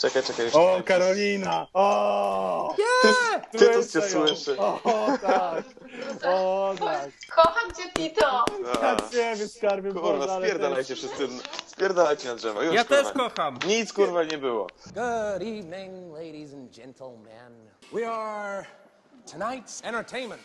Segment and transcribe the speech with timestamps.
[0.00, 0.44] Czekaj, czekaj.
[0.44, 1.66] Jeszcze O, Karolina!
[1.72, 2.74] O!
[3.52, 4.08] Ty, ty to cię ją.
[4.26, 4.58] słyszy.
[4.58, 4.80] O,
[5.22, 5.64] tak.
[6.24, 7.08] O, tak.
[7.36, 8.44] Kocham cię, Tito!
[8.82, 11.28] Ja ciebie skarbie Kurwa, Boże, spierdalajcie wszyscy.
[11.66, 12.62] Spierdalajcie na drzewo.
[12.62, 13.02] Już, Ja kurwa.
[13.02, 13.58] też kocham.
[13.66, 14.66] Nic kurwa nie było.
[14.86, 17.70] Good evening, ladies and gentlemen.
[17.92, 18.66] We are
[19.26, 20.42] tonight's entertainment.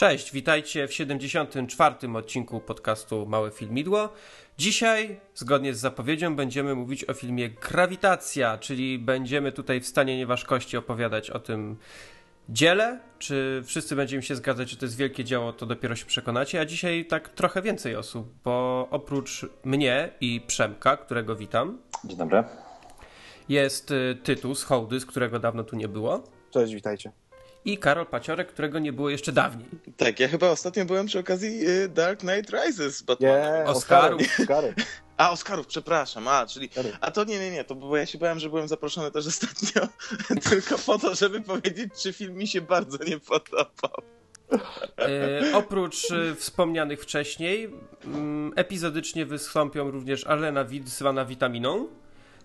[0.00, 1.94] Cześć, witajcie w 74.
[2.14, 4.08] odcinku podcastu Małe Filmidło.
[4.58, 10.76] Dzisiaj, zgodnie z zapowiedzią, będziemy mówić o filmie Grawitacja, czyli będziemy tutaj w stanie nieważkości
[10.76, 11.76] opowiadać o tym
[12.48, 13.00] dziele.
[13.18, 16.60] Czy wszyscy będziemy się zgadzać, że to jest wielkie dzieło, to dopiero się przekonacie.
[16.60, 22.44] A dzisiaj tak trochę więcej osób, bo oprócz mnie i Przemka, którego witam, Dzień dobry.
[23.48, 27.12] jest y, Tytus Hołdys, którego dawno tu nie było, Cześć, witajcie.
[27.64, 29.68] I Karol Paciorek, którego nie było jeszcze dawniej.
[29.96, 33.58] Tak, ja chyba ostatnio byłem przy okazji y, Dark Knight Rises Batmana.
[33.58, 34.22] Nie, Oscarów.
[34.40, 34.74] Oscary.
[35.16, 36.28] A, Oscarów, przepraszam.
[36.28, 36.70] A, czyli...
[37.00, 39.88] A to nie, nie, nie, to bo ja się bałem, że byłem zaproszony też ostatnio
[40.50, 44.02] tylko po to, żeby powiedzieć, czy film mi się bardzo nie podobał.
[44.98, 47.70] E, oprócz e, wspomnianych wcześniej,
[48.04, 51.88] mm, epizodycznie wystąpią również Alena Wid zwana Witaminą,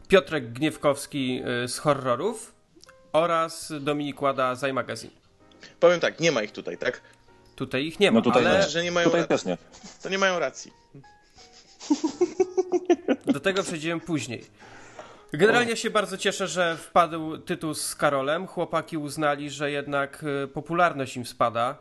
[0.07, 2.54] Piotrek Gniewkowski e, z horrorów
[3.15, 5.13] oraz Dominik Łada z iMagazine.
[5.79, 7.01] Powiem tak, nie ma ich tutaj, tak?
[7.55, 8.69] Tutaj ich nie ma, No tutaj ale nie.
[8.69, 9.57] Że nie mają Tutaj ra- też nie.
[10.03, 10.71] To nie mają racji.
[13.33, 14.45] do tego przejdziemy później.
[15.33, 18.47] Generalnie się bardzo cieszę, że wpadł tytuł z Karolem.
[18.47, 21.77] Chłopaki uznali, że jednak e, popularność im spada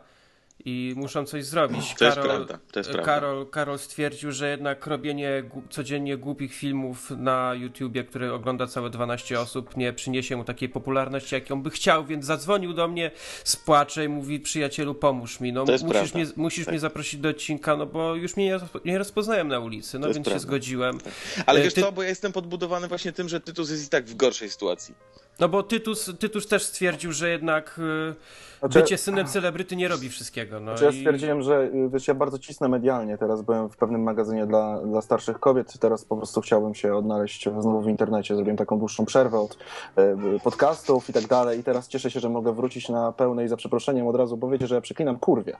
[0.59, 1.95] i muszą coś zrobić.
[1.97, 3.13] To jest prawda, to jest prawda.
[3.13, 9.39] Karol, Karol stwierdził, że jednak robienie codziennie głupich filmów na YouTubie, który ogląda całe 12
[9.39, 13.11] osób, nie przyniesie mu takiej popularności, jaką by chciał, więc zadzwonił do mnie
[13.43, 15.53] z płacze i mówi, przyjacielu, pomóż mi.
[15.53, 16.19] No, musisz prawda.
[16.19, 16.71] mnie, musisz Tak.
[16.71, 20.05] mnie zaprosić do odcinka, no bo już mnie nie, rozpo- nie rozpoznają na ulicy, no
[20.07, 20.39] więc się prawda.
[20.39, 20.97] zgodziłem.
[21.45, 23.89] Ale E, wiesz ty- co, bo ja jestem podbudowany właśnie tym, że Tytus jest i
[23.89, 24.95] tak w gorszej sytuacji.
[25.39, 28.15] No bo Tytus, Tytus też stwierdził, że jednak y,
[28.59, 30.44] Znaczy- bycie synem celebryty nie robi wszystkiego.
[30.51, 33.17] No Znaczy ja i- stwierdziłem, że y, wiesz, ja bardzo cisnę medialnie.
[33.17, 35.79] Teraz byłem w pewnym magazynie dla, dla starszych kobiet.
[35.79, 38.35] Teraz po prostu chciałbym się odnaleźć znowu w internecie.
[38.35, 41.59] Zrobiłem taką dłuższą przerwę od y, podcastów i tak dalej.
[41.59, 44.75] I teraz cieszę się, że mogę wrócić na pełnej za przeproszeniem od razu powiedzieć, że
[44.75, 45.57] ja przeklinam kurwie.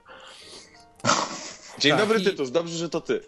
[1.78, 3.20] Dzień Tak, dobry, i- Tytus, dobrze, że to ty.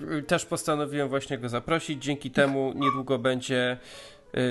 [0.00, 2.04] y, Też postanowiłem właśnie go zaprosić.
[2.04, 3.78] Dzięki temu niedługo będzie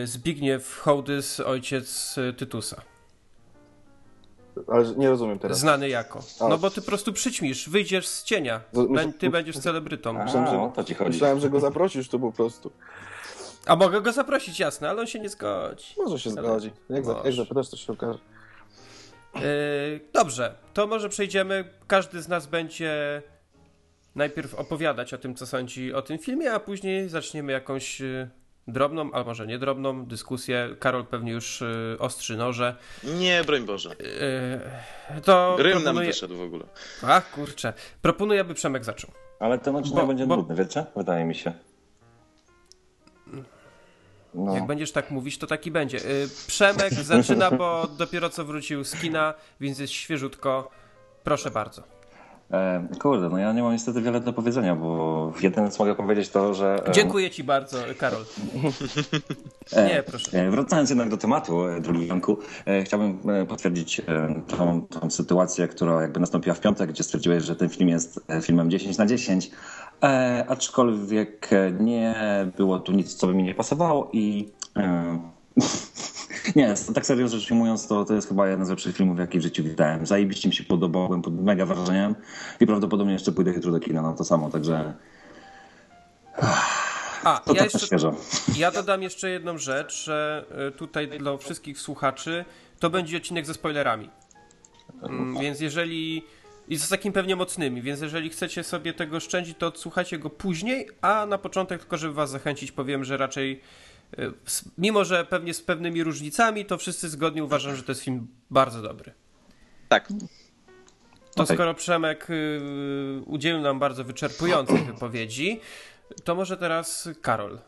[0.04, 2.82] Zbigniew Hołdys, ojciec Tytusa.
[4.68, 5.60] Ale nie rozumiem teraz.
[5.60, 6.20] Znany jako.
[6.40, 6.48] A.
[6.48, 8.62] No bo ty po prostu przyćmisz, wyjdziesz z cienia.
[9.20, 10.20] Ty będziesz celebrytą.
[10.22, 11.10] A, Myślałem, że- o to ci chodzi.
[11.10, 12.72] Myślałem, że go zaprosisz tu po prostu.
[13.66, 15.86] A mogę go zaprosić, jasne, ale on się nie zgodzi.
[15.98, 16.72] Może się zgodzi.
[16.90, 18.20] Jak, za, jak zapytasz, to się okaże.
[19.36, 19.42] Yy,
[20.14, 21.66] dobrze, to może przejdziemy.
[21.88, 23.22] Każdy z nas będzie
[24.16, 28.30] najpierw opowiadać o tym, co sądzi o tym filmie, a później zaczniemy jakąś yy,
[28.68, 30.76] drobną, albo może nie drobną dyskusję.
[30.80, 32.76] Karol pewnie już yy, ostrzy noże.
[33.04, 33.96] Nie, broń Boże.
[35.16, 36.08] Yy, to Rym nam proponuję...
[36.08, 36.66] wyszedł w ogóle.
[37.04, 37.74] Ach, kurczę.
[38.02, 39.12] Proponuję, aby Przemek zaczął.
[39.40, 40.86] Ale ten odcinek Bo- będzie bo- nudny, wiecie?
[40.96, 41.54] Wydaje mi się.
[44.34, 44.56] No.
[44.56, 45.98] Jak będziesz tak mówić, to taki będzie.
[45.98, 50.70] Yy, Przemek zaczyna, bo dopiero co wrócił z kina, więc jest świeżutko.
[51.24, 51.84] Proszę bardzo.
[52.52, 56.30] E, kurde, no ja nie mam niestety wiele do powiedzenia, bo jedyne co mogę powiedzieć
[56.30, 56.88] to, że...
[56.88, 58.22] e, Dziękuję ci bardzo, Karol.
[59.74, 60.52] e, Nie, proszę.
[60.52, 62.38] Wracając jednak do tematu, drogi Janku,
[62.84, 64.02] chciałbym potwierdzić
[64.48, 68.72] tą, tą sytuację, która jakby nastąpiła w piątek, gdzie stwierdziłeś, że ten film jest filmem
[68.72, 69.52] 10 na 10,
[70.04, 71.50] e, aczkolwiek
[71.80, 72.16] nie
[72.58, 74.52] było tu nic, co by mi nie pasowało i...
[75.58, 75.64] E,
[76.56, 79.42] Nie, tak serio rzecz ujmując, to, to jest chyba jeden z lepszych filmów, jaki w
[79.42, 80.06] życiu widziałem.
[80.06, 82.16] Zajebiście mi się podobał, byłem pod mega wrażeniem
[82.60, 84.94] i prawdopodobnie jeszcze pójdę jutro do kina na to samo, także
[87.24, 88.16] A, to ja tak jeszcze, świeżo.
[88.58, 92.46] Ja dodam jeszcze jedną rzecz, że y, tutaj dla wszystkich słuchaczy
[92.80, 94.10] to będzie odcinek ze spoilerami.
[95.04, 96.24] Mm, Więc jeżeli.
[96.68, 100.90] I z takim pewnie mocnymi, więc jeżeli chcecie sobie tego szczędzić, to odsłuchajcie go później,
[101.02, 103.62] a na początek, tylko żeby was zachęcić, powiem, że raczej,
[104.78, 108.82] mimo że pewnie z pewnymi różnicami, to wszyscy zgodnie uważają, że to jest film bardzo
[108.82, 109.14] dobry.
[109.90, 110.08] Tak.
[111.36, 111.56] To Okej.
[111.56, 112.62] skoro Przemek y,
[113.26, 115.60] udzielił nam bardzo wyczerpującej wypowiedzi,
[116.24, 117.60] to może teraz Karol.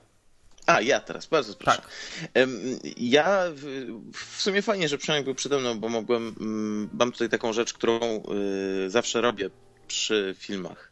[0.66, 1.78] A, ja teraz, bardzo proszę.
[1.78, 1.90] Tak.
[2.98, 6.36] Ja w, w sumie fajnie, że Przemek był przede mną, bo mogłem.
[6.40, 8.00] mm, Mam tutaj taką rzecz, którą
[8.86, 9.50] y, zawsze robię
[9.88, 10.92] przy filmach.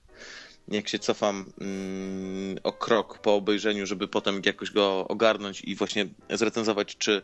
[0.68, 6.08] Jak się cofam mm, o krok po obejrzeniu, żeby potem jakoś go ogarnąć i właśnie
[6.30, 7.22] zrecenzować, czy,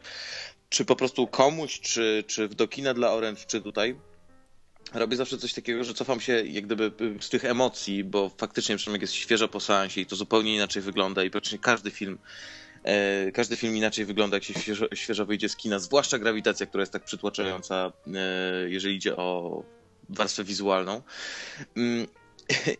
[0.69, 3.95] czy po prostu komuś, czy, czy do kina dla Orange, czy tutaj.
[4.93, 8.77] Robię zawsze coś takiego, że cofam się jak gdyby y, z tych emocji, bo faktycznie
[8.77, 12.17] Przemek jest świeżo po seansie i to zupełnie inaczej wygląda i praktycznie każdy film
[12.83, 16.81] E, Każdy film inaczej wygląda, jak się świeżo, świeżo wyjdzie z kina, zwłaszcza grawitacja, która
[16.81, 19.63] jest tak przytłaczająca, e, jeżeli idzie o
[20.09, 21.01] warstwę wizualną.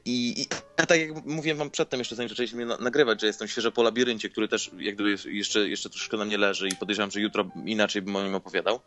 [0.05, 0.47] I, i
[0.87, 4.29] tak jak mówiłem wam przedtem, jeszcze zanim zaczęliśmy na- nagrywać, że jestem świeżo po labiryncie,
[4.29, 8.01] który też jak gdyby jeszcze, jeszcze troszkę na mnie leży i podejrzewam, że jutro inaczej
[8.01, 8.79] bym o nim opowiadał.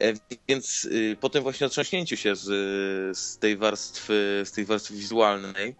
[0.00, 0.12] E,
[0.48, 2.44] Więc y, po tym właśnie otrząśnięciu się z,
[3.18, 5.76] z tej warstwy, z tej warstwy wizualnej,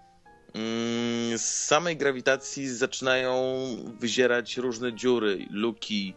[0.57, 3.35] Mm, z samej grawitacji zaczynają
[4.01, 6.15] wyzierać różne dziury, luki,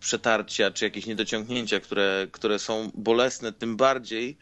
[0.00, 4.38] przetarcia czy jakieś niedociągnięcia, które, które są bolesne tym bardziej.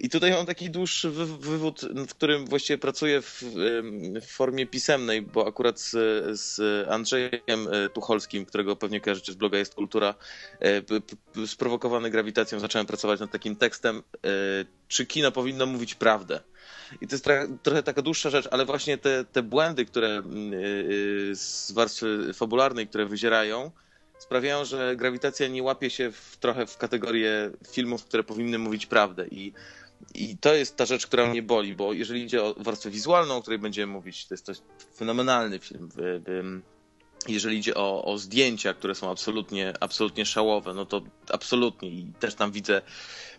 [0.00, 3.42] I tutaj mam taki dłuższy wy- wywód, nad którym właściwie pracuję w,
[4.20, 5.90] w formie pisemnej, bo akurat z,
[6.40, 10.14] z Andrzejem e, Tucholskim, którego pewnie kojarzycie z bloga Jest Kultura,
[10.60, 14.30] e, sprowokowany grawitacją zacząłem pracować nad takim tekstem, e,
[14.88, 16.40] czy kino powinno mówić prawdę.
[17.00, 17.24] I to jest
[17.62, 20.22] trochę, taka dłuższa rzecz, ale właśnie te, te błędy, które
[21.32, 23.70] z warstwy fabularnej, które wyzierają,
[24.18, 29.26] sprawiają, że grawitacja nie łapie się w, trochę w kategorię filmów, które powinny mówić prawdę.
[29.28, 29.52] I,
[30.14, 33.42] I to jest ta rzecz, która mnie boli, bo jeżeli idzie o warstwę wizualną, o
[33.42, 34.52] której będziemy mówić, to jest to
[34.96, 35.88] fenomenalny film.
[37.28, 42.34] Jeżeli idzie o, o zdjęcia, które są absolutnie, absolutnie szałowe, no to absolutnie i też
[42.34, 42.82] tam widzę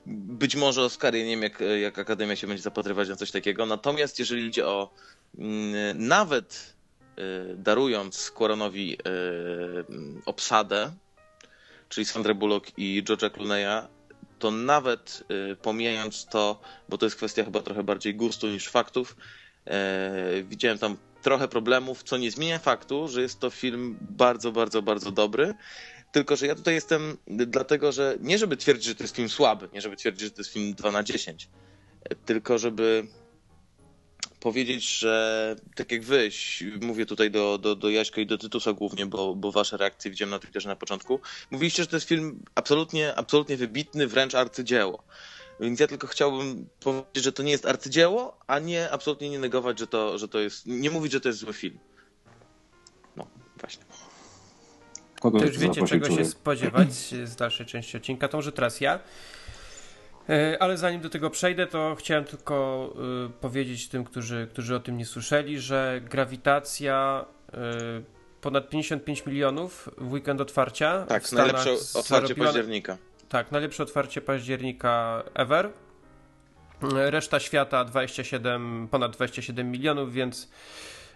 [0.06, 3.66] być może Oscary, nie wiem jak, jak Akademia się będzie zapatrywać na coś takiego.
[3.66, 4.94] Natomiast jeżeli idzie o
[5.38, 6.75] mm, nawet
[7.19, 8.98] y, darując Quaronowi y,
[10.25, 10.92] obsadę,
[11.89, 13.88] czyli Sandrę Bullock i George'a Clooney'a,
[14.40, 19.16] to nawet y, pomijając to, bo to jest kwestia chyba trochę bardziej gustu niż faktów,
[19.68, 24.82] y, widziałem tam trochę problemów, co nie zmienia faktu, że jest to film bardzo, bardzo,
[24.82, 25.54] bardzo dobry.
[26.12, 29.70] Tylko, że ja tutaj jestem dlatego, że nie żeby twierdzić, że to jest film słaby,
[29.74, 31.50] nie żeby twierdzić, że to jest film 2 na 10,
[32.26, 33.08] tylko żeby
[34.46, 36.30] powiedzieć, że tak jak wy,
[36.82, 40.30] mówię tutaj do, do, do Jaśka i do Tytusa głównie, bo, bo wasze reakcje widziałem
[40.30, 41.20] na Twitterze na początku,
[41.52, 45.04] mówiliście, że to jest film absolutnie, absolutnie wybitny, wręcz arcydzieło.
[45.60, 49.80] Więc ja tylko chciałbym powiedzieć, że to nie jest arcydzieło, a nie absolutnie nie negować,
[49.80, 51.80] że to, że to jest, nie mówić, że to jest zły film.
[53.16, 53.28] No,
[53.60, 53.84] właśnie.
[55.22, 56.94] Kogo To już wiecie, czego się spodziewać
[57.24, 58.28] z dalszej części odcinka.
[58.28, 59.00] To może teraz ja.
[60.30, 62.89] E, Ale zanim do tego przejdę, to chciałem tylko
[63.25, 67.56] y, powiedzieć tym, którzy, którzy o tym nie słyszeli, że grawitacja y,
[68.42, 71.06] ponad 55 milionów w weekend otwarcia.
[71.06, 72.98] Tak, najlepsze otwarcie października.
[73.30, 75.69] Tak, najlepsze otwarcie października ever.
[76.92, 80.50] Reszta świata 27, ponad 27 milionów, więc,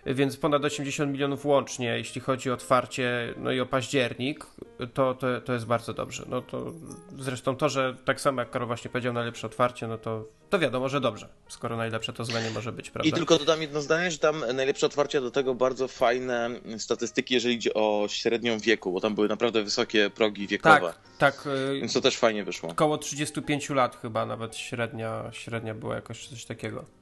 [0.06, 4.46] więc ponad 80 milionów łącznie, jeśli chodzi o otwarcie, no i o październik,
[4.94, 6.25] to, to, to jest bardzo dobrze.
[6.30, 6.74] No to
[7.18, 10.90] zresztą to, że tak samo jak Karol właśnie powiedział, najlepsze otwarcie, no to, to wiadomo,
[10.90, 11.30] że dobrze.
[11.48, 13.10] Skoro najlepsze, to złe nie może być, prawda?
[13.10, 17.56] I tylko dodam jedno zdanie, że tam najlepsze otwarcie do tego bardzo fajne statystyki, jeżeli
[17.56, 20.94] idzie o średnią wieku, bo tam były naprawdę wysokie progi wiekowe.
[21.18, 21.47] tak, tak.
[21.47, 22.69] y, Więc to też fajnie wyszło.
[22.69, 26.98] Około 35 lat chyba nawet średnia, średnia była jakoś coś takiego.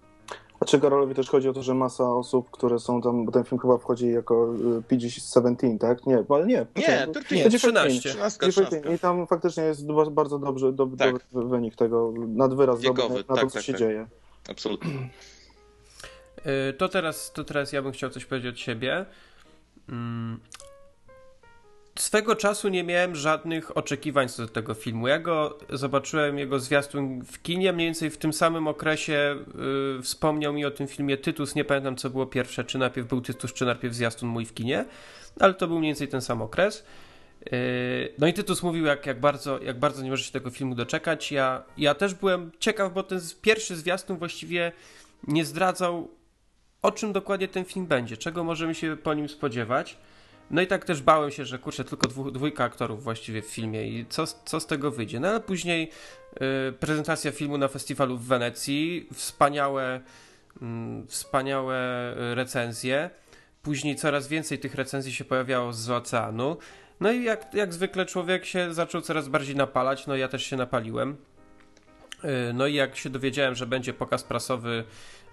[0.58, 3.62] Znaczy Karolowi też chodzi o to, że masa osób, które są tam, bo ten film
[3.62, 6.06] chyba wchodzi jako y, PG-17, tak?
[6.06, 6.66] Nie, ale nie.
[6.76, 8.00] Nie, poczekaj, nie, Nie, 13.
[8.00, 8.10] 13.
[8.10, 8.52] 13, PG-13.
[8.52, 8.96] 13.
[8.96, 11.16] I tam faktycznie jest ba- bardzo dobrze, dob, Tak.
[11.32, 13.80] dobry wynik tego, nadwyraz Wiekowy, dobry na tak, to, co tak, się tak.
[13.80, 14.08] dzieje.
[14.50, 15.10] Absolutnie.
[16.70, 19.06] Y, To teraz, to teraz ja bym chciał coś powiedzieć od siebie.
[22.00, 25.08] Swego czasu nie miałem żadnych oczekiwań co do tego filmu.
[25.08, 29.36] Ja go zobaczyłem jego zwiastun w kinie, mniej więcej w tym samym okresie
[30.00, 31.56] y, wspomniał mi o tym filmie Tytus.
[31.56, 34.86] Nie pamiętam co było pierwsze, czy najpierw był Tytus, czy najpierw zwiastun mój w kinie,
[35.40, 36.86] ale to był mniej więcej ten sam okres.
[37.54, 40.76] Y, No i Tytus mówił, jak, jak, bardzo, jak bardzo nie może się tego filmu
[40.76, 41.32] doczekać.
[41.32, 44.72] Ja, ja też byłem ciekaw, bo ten pierwszy zwiastun właściwie
[45.28, 46.18] nie zdradzał
[46.82, 49.98] o czym dokładnie ten film będzie, czego możemy się po nim spodziewać.
[50.52, 53.88] No i tak też bałem się, że kurczę, tylko dwu, dwójka aktorów właściwie w filmie
[53.88, 55.20] i co, co z tego wyjdzie.
[55.20, 55.92] No ale później
[56.70, 60.02] y, prezentacja filmu na festiwalu w Wenecji, wspaniałe,
[60.62, 61.78] mm, wspaniałe
[62.32, 63.10] y, recenzje.
[63.64, 66.58] Później coraz więcej tych recenzji się pojawiało z oceanu.
[67.00, 70.58] No i jak, jak zwykle człowiek się zaczął coraz bardziej napalać, no ja też się
[70.58, 71.18] napaliłem.
[72.24, 74.84] Y, No i jak się dowiedziałem, że będzie pokaz prasowy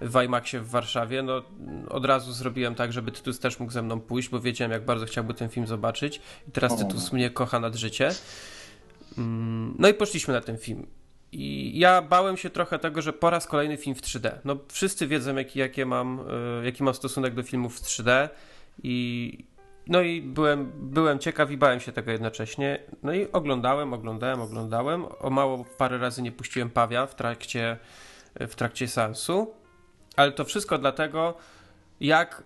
[0.00, 1.42] w IMAXie w Warszawie, no
[1.88, 5.06] od razu zrobiłem tak, żeby Tytus też mógł ze mną pójść, bo wiedziałem, jak bardzo
[5.06, 6.20] chciałby ten film zobaczyć.
[6.48, 8.10] I teraz Tytus mnie kocha nad życie.
[9.18, 10.86] Mm, no i poszliśmy na ten film.
[11.32, 14.30] I ja bałem się trochę tego, że po raz kolejny film w 3D.
[14.44, 16.20] No wszyscy wiedzą, jaki, jakie mam,
[16.60, 18.28] e, jaki mam stosunek do filmów w 3D
[18.82, 19.38] i
[19.86, 22.78] no i byłem, byłem ciekaw i bałem się tego jednocześnie.
[23.02, 25.04] No i oglądałem, oglądałem, oglądałem.
[25.18, 27.76] O mało parę razy nie puściłem Pawia w trakcie,
[28.34, 29.54] w trakcie seansu.
[30.16, 31.34] Ale to wszystko dlatego,
[32.00, 32.42] jak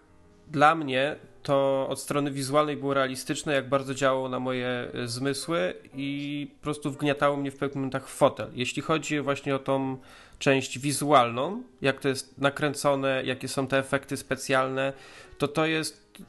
[0.50, 5.75] dla mnie to od strony wizualnej było realistyczne, jak bardzo działało na moje e, zmysły
[5.94, 8.50] i po prostu wgniatało mnie w pewnych momentach w fotel.
[8.54, 9.96] Jeśli chodzi właśnie o tą
[10.38, 14.92] część wizualną, jak to jest nakręcone, jakie są te efekty specjalne,
[15.38, 16.22] to to jest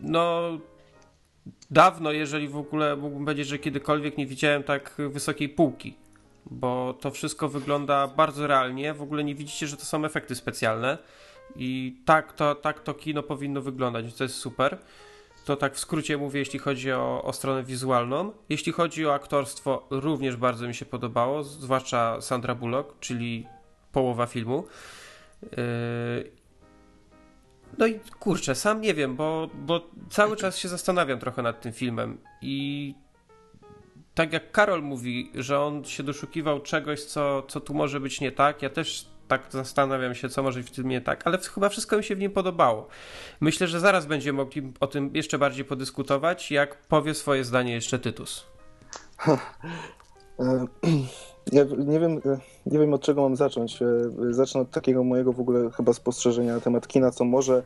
[0.00, 0.58] no
[1.70, 5.96] dawno, jeżeli w ogóle mógłbym powiedzieć, że kiedykolwiek nie widziałem tak wysokiej półki,
[6.46, 10.98] bo to wszystko wygląda bardzo realnie, w ogóle nie widzicie, że to są efekty specjalne
[11.56, 14.78] i tak to, tak to kino powinno wyglądać, to jest super.
[15.44, 18.32] To tak w skrócie mówię, jeśli chodzi o, o stronę wizualną.
[18.48, 23.46] Jeśli chodzi o aktorstwo, również bardzo mi się podobało, zwłaszcza Sandra Bullock, czyli
[23.92, 24.66] połowa filmu.
[25.42, 26.32] Yy,
[27.78, 31.72] no i kurczę, sam nie wiem, bo, bo cały czas się zastanawiam trochę nad tym
[31.72, 32.94] filmem i
[34.14, 38.32] tak jak Karol mówi, że on się doszukiwał czegoś, co, co tu może być nie
[38.32, 41.68] tak, ja też tak zastanawiam się, co może być w tym nie tak, ale chyba
[41.68, 42.88] wszystko mi się w nim podobało.
[43.40, 47.98] Myślę, że zaraz będziemy mogli o tym jeszcze bardziej podyskutować, jak powie swoje zdanie jeszcze
[47.98, 48.46] Tytus.
[51.52, 53.82] E, nie wiem, e, nie wiem od czego mam zacząć.
[53.82, 53.86] E,
[54.30, 57.62] zacznę od takiego mojego w ogóle chyba spostrzeżenia na temat kina, co może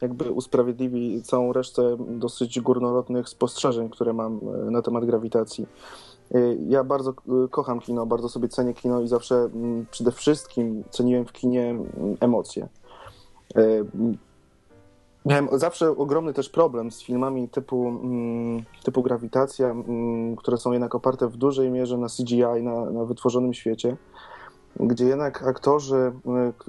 [0.00, 5.66] jakby usprawiedliwi całą resztę dosyć górnolotnych spostrzeżeń, które mam na temat grawitacji.
[6.68, 7.14] Ja bardzo
[7.50, 11.86] kocham kino, bardzo sobie cenię kino i zawsze mm, przede wszystkim ceniłem w kinie mm,
[12.20, 12.68] emocje.
[15.24, 20.94] Miałem zawsze ogromny też problem z filmami typu, mm, typu Grawitacja, mm, które są jednak
[20.94, 23.96] oparte w dużej mierze na CGI, na, na wytworzonym świecie,
[24.76, 26.12] gdzie jednak aktorzy,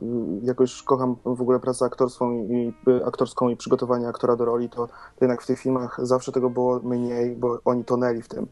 [0.01, 0.05] y,
[0.43, 2.73] jakoś kocham w ogóle pracę aktorską i,
[3.05, 6.79] aktorską i przygotowanie aktora do roli, to, to jednak w tych filmach zawsze tego było
[6.79, 8.47] mniej, bo oni tonęli w tym.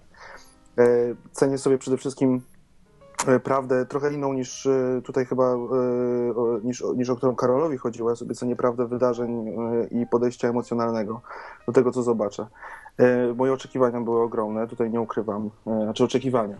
[0.77, 0.85] E,
[1.31, 2.41] cenię sobie przede wszystkim
[3.43, 5.57] prawdę trochę inną niż e, tutaj chyba, e,
[6.63, 8.09] niż, niż o którą Karolowi chodziło.
[8.09, 9.55] Ja sobie cenię prawdę wydarzeń
[9.91, 11.21] i podejścia emocjonalnego
[11.67, 12.47] do tego, co zobaczę.
[13.35, 15.49] Moje oczekiwania były ogromne, tutaj nie ukrywam.
[15.65, 16.57] Znaczy oczekiwania.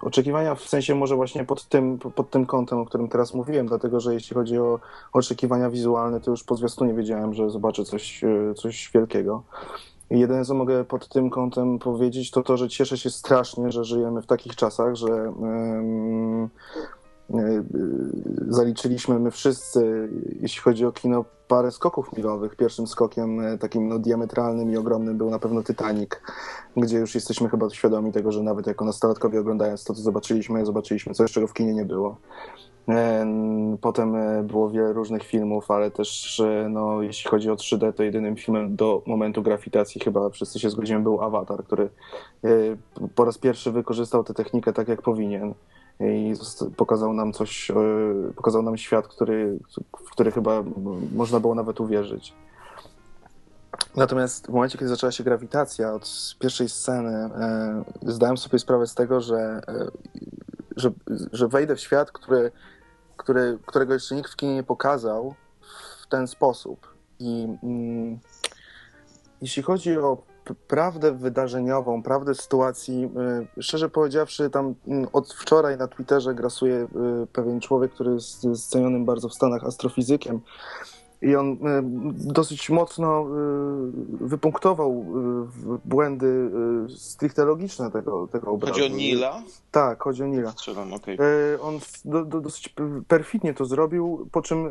[0.00, 4.00] Oczekiwania w sensie może właśnie pod tym, pod tym kątem, o którym teraz mówiłem, dlatego
[4.00, 4.80] że jeśli chodzi o
[5.12, 8.20] oczekiwania wizualne, to już po zwiastunie wiedziałem, że zobaczę coś,
[8.56, 9.42] coś wielkiego.
[10.18, 14.22] Jedyne, co mogę pod tym kątem powiedzieć, to to, że cieszę się strasznie, że żyjemy
[14.22, 15.32] w takich czasach, że
[18.48, 20.08] zaliczyliśmy my wszyscy,
[20.40, 22.56] jeśli chodzi o kino, parę skoków milowych.
[22.56, 26.10] Pierwszym skokiem e, takim no, diametralnym i ogromnym był na pewno Titanic,
[26.76, 31.14] gdzie już jesteśmy chyba świadomi tego, że nawet jako nastolatkowie oglądając to, co zobaczyliśmy, zobaczyliśmy
[31.14, 32.16] coś, czego w kinie nie było.
[33.80, 38.36] Potem e, było wiele różnych filmów, ale też no, jeśli chodzi o 3D, to jedynym
[38.36, 41.88] filmem do momentu grawitacji chyba wszyscy się zgodzimy był Avatar, który
[42.44, 42.48] e,
[43.14, 45.54] po raz pierwszy wykorzystał tę technikę tak jak powinien
[46.02, 46.34] i
[46.76, 47.74] pokazał nam coś, e,
[48.36, 49.58] pokazał nam świat, który,
[50.06, 50.62] w który chyba
[51.14, 52.34] można było nawet uwierzyć.
[53.96, 57.30] Natomiast w momencie, kiedy zaczęła się grawitacja, od pierwszej sceny
[58.02, 59.62] zdałem sobie sprawę z tego, że
[60.76, 60.90] że,
[61.32, 62.52] że wejdę w świat, który,
[63.16, 65.34] który, którego jeszcze nikt w kinie nie pokazał
[66.02, 66.94] w ten sposób.
[67.18, 68.18] I mm,
[69.42, 70.22] jeśli chodzi o
[70.68, 73.10] prawdę wydarzeniową, prawdę sytuacji,
[73.58, 76.88] y, szczerze powiedziawszy, tam y, od wczoraj na Twitterze grasuje y,
[77.32, 80.40] pewien człowiek, który jest cenionym bardzo w Stanach astrofizykiem,
[81.22, 81.82] i on e,
[82.32, 83.26] dosyć mocno e,
[84.20, 86.50] wypunktował e, błędy
[86.96, 88.74] stricte logiczne tego, tego obrazu.
[88.74, 89.42] Chodzi o Nila?
[89.70, 90.50] Tak, chodzi o Nila.
[90.50, 91.16] Strzelam, okay.
[91.62, 92.74] On do, do, dosyć
[93.08, 94.70] perfidnie to zrobił, po czym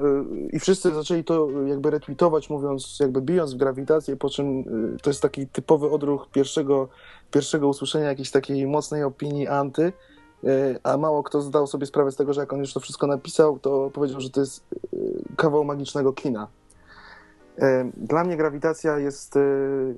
[0.53, 4.63] i wszyscy zaczęli to jakby retweetować, mówiąc, jakby bijąc w grawitację, po czym
[5.01, 6.87] to jest taki typowy odruch pierwszego,
[7.31, 9.93] pierwszego usłyszenia jakiejś takiej mocnej opinii anty,
[10.83, 13.59] a mało kto zdał sobie sprawę z tego, że jak on już to wszystko napisał,
[13.59, 14.97] to powiedział, że to jest e,
[15.35, 16.47] kawał magicznego kina.
[17.57, 19.39] E, dla mnie grawitacja jest.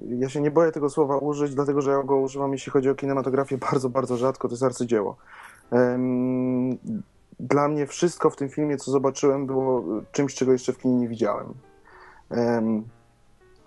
[0.09, 2.95] Ja się nie boję tego słowa użyć, dlatego że ja go używam, jeśli chodzi o
[2.95, 4.47] kinematografię, bardzo, bardzo rzadko.
[4.47, 5.17] To jest arcydzieło.
[7.39, 11.07] Dla mnie wszystko w tym filmie, co zobaczyłem, było czymś, czego jeszcze w kinie nie
[11.07, 11.53] widziałem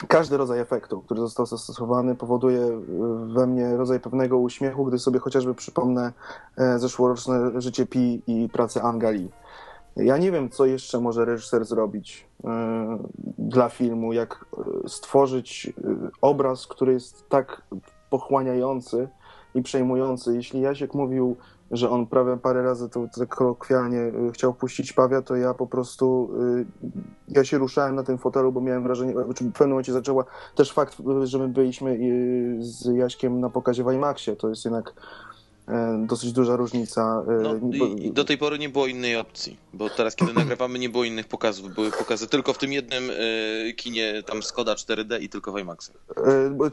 [0.09, 2.81] każdy rodzaj efektu, który został zastosowany, powoduje
[3.27, 6.13] we mnie rodzaj pewnego uśmiechu, gdy sobie chociażby przypomnę
[6.57, 9.31] e, zeszłoroczne życie Pi i pracę Angali.
[9.97, 12.27] Ja nie wiem, co jeszcze może reżyser zrobić
[13.39, 14.45] dla filmu, jak
[14.87, 15.73] stworzyć
[16.21, 17.63] obraz, który jest tak
[18.11, 19.09] pochłaniający
[19.55, 20.35] i przejmujący.
[20.35, 21.37] Jeśli Jasiek mówił
[21.71, 25.67] że on prawie parę razy to tak kolokwialnie y, chciał puścić Pawia, to ja po
[25.67, 26.67] prostu y,
[27.29, 30.97] ja się ruszałem na tym fotelu, bo miałem wrażenie, w pewnym momencie zaczęła też fakt,
[31.23, 34.95] że my byliśmy y, z Jaśkiem na pokazie w IMAXie, to jest jednak
[35.99, 37.23] dosyć duża różnica.
[37.29, 37.55] E, no,
[38.13, 41.75] do tej pory nie było innej opcji, bo teraz, kiedy nagrywamy, nie było innych pokazów.
[41.75, 45.93] Były pokazy tylko w tym jednym e, kinie, tam Skoda 4D i tylko w.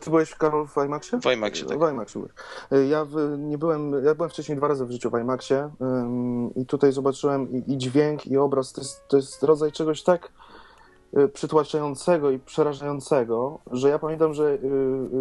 [0.02, 1.20] Ty byłeś, Karol, w IMAXie?
[1.20, 1.80] W IMAXie, tak.
[1.80, 2.22] W IMAXie
[2.90, 5.70] Ja w, nie byłem, ja byłem wcześniej dwa razy w życiu w IMAXie
[6.56, 8.74] i tutaj zobaczyłem i, i dźwięk, i obraz.
[8.74, 10.32] To jest, to jest rodzaj czegoś tak
[11.34, 14.58] przytłaczającego i przerażającego, że ja pamiętam, że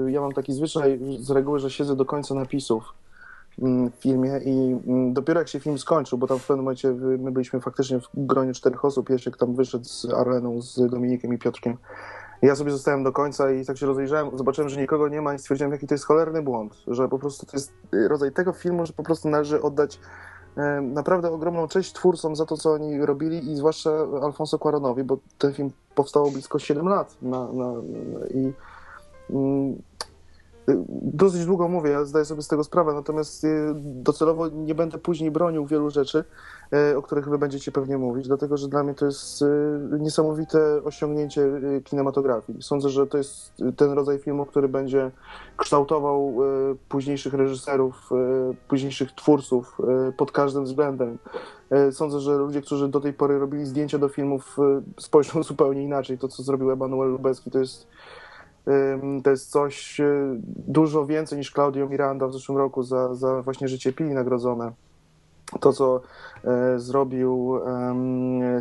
[0.06, 2.94] ja mam taki zwyczaj z reguły, że siedzę do końca napisów
[3.58, 7.30] w filmie i mm, dopiero jak się film skończył, bo tam w pewnym momencie my
[7.30, 11.76] byliśmy faktycznie w gronie czterech osób, Jasiek tam wyszedł z Arleną, z Dominikiem i Piotrkiem.
[12.42, 15.38] Ja sobie zostałem do końca i tak się rozejrzałem, zobaczyłem, że nikogo nie ma i
[15.38, 17.72] stwierdziłem, jaki to jest cholerny błąd, że po prostu to jest
[18.08, 19.98] rodzaj tego filmu, że po prostu należy oddać
[20.82, 23.90] naprawdę ogromną cześć twórcom za to, co oni robili i zwłaszcza
[24.22, 27.72] Alfonso Cuaronowi, bo ten film powstał blisko 7 lat na, na
[28.34, 28.52] i
[29.30, 29.82] mm,
[31.02, 35.30] Dosyć długo mówię, ja zdaję sobie z tego sprawę, natomiast y, docelowo nie będę później
[35.30, 36.24] bronił wielu rzeczy,
[36.92, 39.46] y, o których wy będziecie pewnie mówić, dlatego że dla mnie to jest y,
[40.00, 41.42] niesamowite osiągnięcie
[41.84, 42.62] kinematografii.
[42.62, 45.10] Sądzę, że to jest ten rodzaj filmu, który będzie
[45.56, 46.36] kształtował
[46.88, 48.10] późniejszych reżyserów,
[48.68, 49.78] późniejszych twórców
[50.16, 51.18] pod każdym względem.
[51.90, 54.56] Sądzę, że ludzie, którzy do tej pory robili zdjęcia do filmów,
[55.00, 56.18] spojrzą zupełnie inaczej.
[56.18, 57.86] To, co zrobił Emanuel Lubecki, to jest
[59.24, 63.68] to jest coś y, dużo więcej niż Claudio Miranda w zeszłym roku za, za właśnie
[63.68, 64.72] życie Pili nagrodzone.
[65.60, 66.00] To, co
[66.44, 67.60] e, zrobił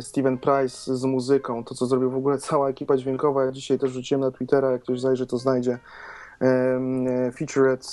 [0.00, 3.44] Steven Price z muzyką, to, co zrobił w ogóle cała ekipa dźwiękowa.
[3.44, 5.78] Ja dzisiaj też rzuciłem na Twittera, jak ktoś zajrzy, to znajdzie
[7.34, 7.90] featurette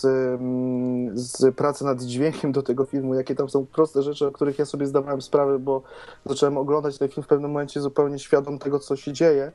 [1.13, 4.65] z pracy nad dźwiękiem do tego filmu, jakie tam są proste rzeczy, o których ja
[4.65, 5.81] sobie zdawałem sprawę, bo
[6.25, 9.51] zacząłem oglądać ten film w pewnym momencie zupełnie świadom tego, co się dzieje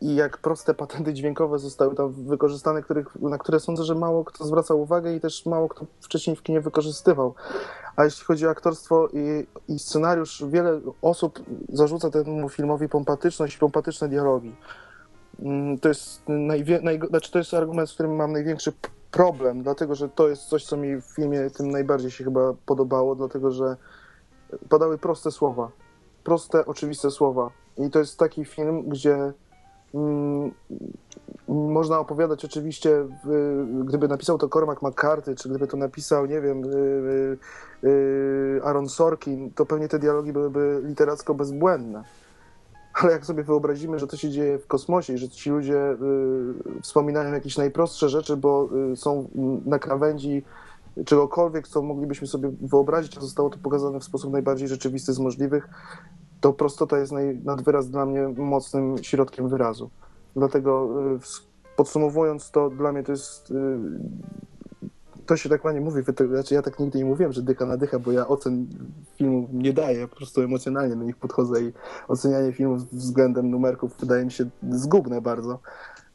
[0.00, 4.44] i jak proste patenty dźwiękowe zostały tam wykorzystane, których, na które sądzę, że mało kto
[4.44, 7.34] zwracał uwagę i też mało kto wcześniej w kinie wykorzystywał.
[7.96, 13.58] A jeśli chodzi o aktorstwo i, i scenariusz, wiele osób zarzuca temu filmowi pompatyczność i
[13.58, 14.54] pompatyczne dialogi.
[15.40, 18.72] Mm, to jest, najwie, naj, znaczy to jest argument, z którym mam największy
[19.10, 23.14] problem, dlatego że to jest coś, co mi w filmie tym najbardziej się chyba podobało,
[23.14, 23.76] dlatego że
[24.68, 25.70] padały proste słowa.
[26.26, 29.32] Proste, oczywiste słowa i to jest taki film, gdzie
[29.94, 30.50] mm,
[31.48, 33.06] można opowiadać oczywiście,
[33.84, 36.68] gdyby napisał to Cormac McCarthy, czy gdyby to napisał, nie wiem, y,
[37.84, 42.04] y, y, Aaron Sorkin, to pewnie te dialogi byłyby literacko bezbłędne.
[42.94, 45.96] Ale jak sobie wyobrazimy, że to się dzieje w kosmosie i że ci ludzie
[46.82, 49.28] wspominają jakieś najprostsze rzeczy, bo są
[49.66, 50.42] na krawędzi
[51.04, 55.68] czegokolwiek, co moglibyśmy sobie wyobrazić, a zostało to pokazane w sposób najbardziej rzeczywisty z możliwych,
[56.40, 59.90] to prostota jest naj, nad wyraz dla mnie mocnym środkiem wyrazu.
[60.36, 61.18] Dlatego y,
[61.76, 63.54] podsumowując to, dla mnie to jest y,
[65.26, 67.98] to się tak ładnie mówi, znaczy ja tak nigdy nie mówiłem, że dycha na dycha,
[67.98, 68.66] bo ja ocen
[69.16, 71.72] filmu nie daję, po prostu emocjonalnie do nich podchodzę i
[72.08, 75.58] ocenianie filmów względem numerków wydaje mi się zgubne bardzo.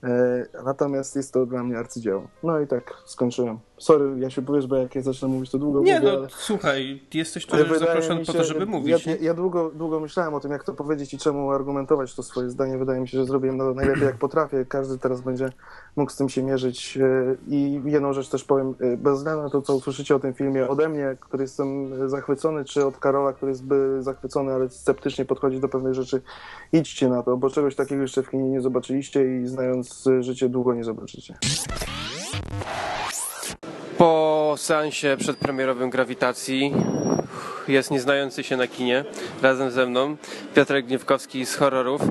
[0.03, 2.27] E, natomiast jest to dla mnie arcydzieło.
[2.43, 3.59] No i tak skończyłem.
[3.81, 6.27] Sorry, ja się powiesz, bo jak ja zacznę mówić, to długo Nie, mówię, no ale...
[6.29, 9.05] słuchaj, jesteś tu zaproszony się, po to, żeby mówić.
[9.05, 12.49] Ja, ja, długo, długo myślałem o tym, jak to powiedzieć i czemu argumentować to swoje
[12.49, 12.77] zdanie.
[12.77, 14.65] Wydaje mi się, że zrobiłem no, najlepiej jak potrafię.
[14.65, 15.49] Każdy teraz będzie
[15.95, 16.97] mógł z tym się mierzyć.
[16.97, 20.33] E, I jedną rzecz też powiem, e, bez względu na to, co usłyszycie o tym
[20.33, 23.63] filmie ode mnie, który jestem zachwycony, czy od Karola, który jest
[23.99, 26.21] zachwycony, ale sceptycznie podchodzi do pewnych rzeczy,
[26.73, 30.73] idźcie na to, bo czegoś takiego jeszcze w kinie nie zobaczyliście i znając życie długo
[30.73, 31.35] nie zobaczycie.
[34.01, 36.73] Po seansie przedpremierowym Grawitacji
[37.67, 39.05] jest nieznający się na kinie
[39.41, 40.17] razem ze mną
[40.55, 42.01] Piotrek Gniewkowski z horrorów.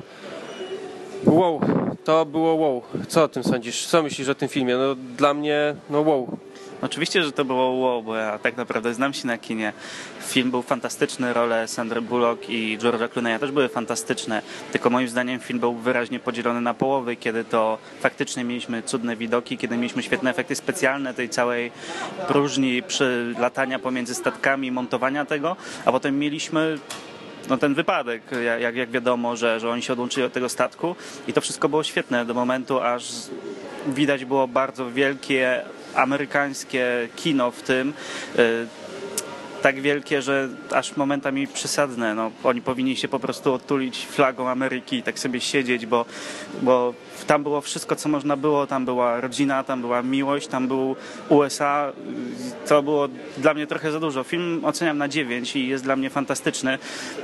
[1.25, 1.61] Wow,
[2.03, 2.81] to było wow.
[3.07, 3.87] Co o tym sądzisz?
[3.87, 4.77] Co myślisz o tym filmie?
[4.77, 6.37] No dla mnie, no wow.
[6.81, 9.73] Oczywiście, że to było wow, ja tak naprawdę znam się na kinie.
[10.21, 14.41] Film był fantastyczny, role Sandra Bullock i George'a Clooney'a też były fantastyczne,
[14.71, 19.57] tylko moim zdaniem film był wyraźnie podzielony na połowy, kiedy to faktycznie mieliśmy cudne widoki,
[19.57, 21.71] kiedy mieliśmy świetne efekty specjalne tej całej
[22.27, 26.77] próżni przy latania pomiędzy statkami, montowania tego, a potem mieliśmy
[27.49, 28.21] no, ten wypadek,
[28.59, 30.95] jak, jak wiadomo, że, że oni się odłączyli od tego statku
[31.27, 33.11] i to wszystko było świetne do momentu, aż
[33.87, 35.61] widać było bardzo wielkie
[35.95, 37.93] amerykańskie kino w tym.
[38.39, 38.67] Y,
[39.61, 42.15] tak wielkie, że aż momentami przesadne.
[42.15, 46.05] No, oni powinni się po prostu otulić flagą Ameryki i tak sobie siedzieć, bo,
[46.61, 46.93] bo
[47.25, 48.67] tam było wszystko, co można było.
[48.67, 50.95] Tam była rodzina, tam była miłość, tam był
[51.29, 51.91] USA.
[52.67, 53.07] To było
[53.37, 54.23] dla mnie trochę za dużo.
[54.23, 56.77] Film oceniam na 9 i jest dla mnie fantastyczny.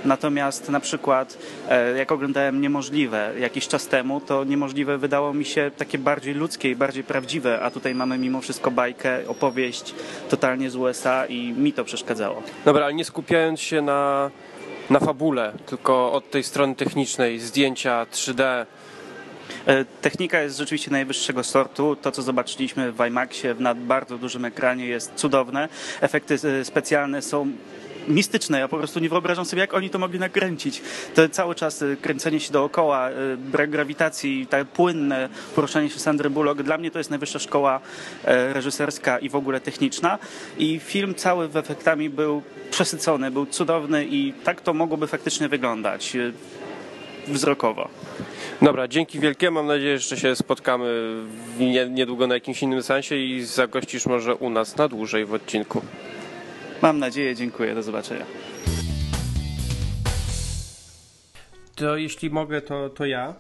[0.06, 1.38] Natomiast na przykład
[1.70, 6.70] e, jak oglądałem Niemożliwe jakiś czas temu, to Niemożliwe wydało mi się takie bardziej ludzkie
[6.72, 9.96] i bardziej prawdziwe, a tutaj mamy mimo wszystko bajkę, opowieść
[10.30, 12.44] totalnie z USA i mi to przeszkadzało.
[12.66, 14.32] Dobra, ale nie skupiając się na,
[14.90, 18.66] na fabule, tylko od tej strony technicznej, zdjęcia 3D, E,
[20.02, 21.96] technika jest rzeczywiście najwyższego sortu.
[21.96, 25.70] To, co zobaczyliśmy w IMAXie na bardzo dużym ekranie jest cudowne.
[26.02, 27.52] Efekty e, specjalne są
[28.08, 28.60] mistyczne.
[28.60, 30.82] Ja po prostu nie wyobrażam sobie, jak oni to mogli nakręcić.
[31.16, 36.62] To cały czas e, kręcenie się dookoła, brak grawitacji, tak płynne poruszanie się Sandry Bullock.
[36.62, 37.80] Dla mnie to jest najwyższa szkoła
[38.24, 40.20] reżyserska i w ogóle techniczna.
[40.58, 46.18] I film cały w efektami był przesycony, był cudowny i tak to mogłoby faktycznie wyglądać
[47.28, 47.90] wzrokowo.
[48.62, 49.52] Dobra, dzięki wielkie.
[49.52, 51.16] Mam nadzieję, że się spotkamy
[51.90, 55.82] niedługo na jakimś innym sensie i zagościsz może u nas na dłużej w odcinku.
[56.82, 58.26] Mam nadzieję, dziękuję, do zobaczenia.
[61.76, 63.34] To jeśli mogę, to, to ja.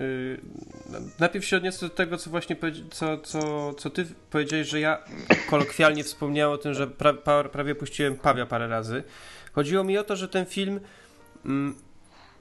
[0.00, 0.40] Yy,
[1.18, 2.56] najpierw się odniosę do tego, co właśnie
[2.90, 4.98] co, co, co ty powiedziałeś, że ja
[5.50, 7.14] kolokwialnie wspomniałem o tym, że pra,
[7.52, 9.02] prawie puściłem Pawia parę razy.
[9.52, 10.80] Chodziło mi o to, że ten film
[11.44, 11.74] mm,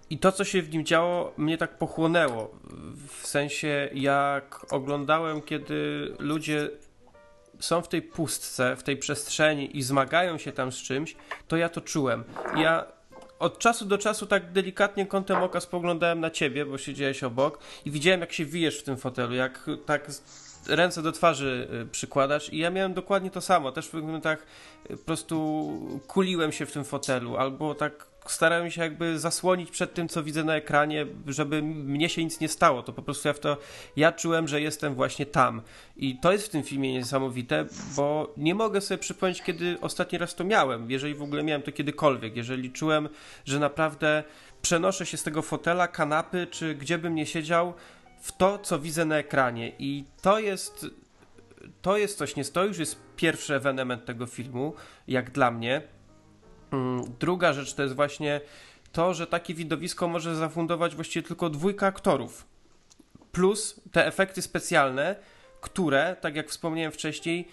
[0.09, 2.51] i to, co się w nim działo, mnie tak pochłonęło.
[3.21, 6.69] W sensie, jak oglądałem, kiedy ludzie
[7.59, 11.15] są w tej pustce, w tej przestrzeni i zmagają się tam z czymś,
[11.47, 12.23] to ja to czułem.
[12.55, 12.85] Ja
[13.39, 17.91] od czasu do czasu tak delikatnie kątem oka spoglądałem na ciebie, bo siedziałeś obok i
[17.91, 20.11] widziałem, jak się wijesz w tym fotelu, jak tak
[20.67, 23.71] ręce do twarzy y, przykładasz i ja miałem dokładnie to samo.
[23.71, 24.45] Też w pewnych momentach
[24.91, 25.67] y, po prostu
[26.07, 30.43] kuliłem się w tym fotelu albo tak starałem się jakby zasłonić przed tym, co widzę
[30.43, 32.83] na ekranie, żeby mnie się nic nie stało.
[32.83, 33.57] To po prostu ja w to,
[33.95, 35.61] ja czułem, że jestem właśnie tam.
[35.97, 40.35] I to jest w tym filmie niesamowite, bo nie mogę sobie przypomnieć, kiedy ostatni raz
[40.35, 43.09] to miałem, jeżeli w ogóle miałem to kiedykolwiek, jeżeli czułem,
[43.45, 44.23] że naprawdę
[44.61, 47.73] przenoszę się z tego fotela, kanapy, czy gdzie bym nie siedział,
[48.21, 49.71] w to, co widzę na ekranie.
[49.79, 50.85] I to jest
[51.81, 54.73] to jest coś, nie to już jest pierwszy ewenement tego filmu,
[55.07, 55.81] jak dla mnie.
[56.71, 58.41] Mm, druga rzecz to jest właśnie
[58.91, 62.45] to, że takie widowisko może zafundować właściwie tylko dwójka aktorów.
[63.31, 65.15] Plus te efekty specjalne,
[65.61, 67.47] które, tak jak wspomniałem wcześniej,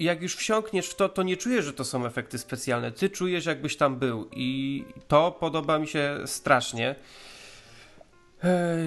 [0.00, 2.92] jak już wsiąkniesz w to, to nie czujesz, że to są efekty specjalne.
[2.92, 4.28] Ty czujesz, jakbyś tam był.
[4.32, 6.94] I to podoba mi się strasznie.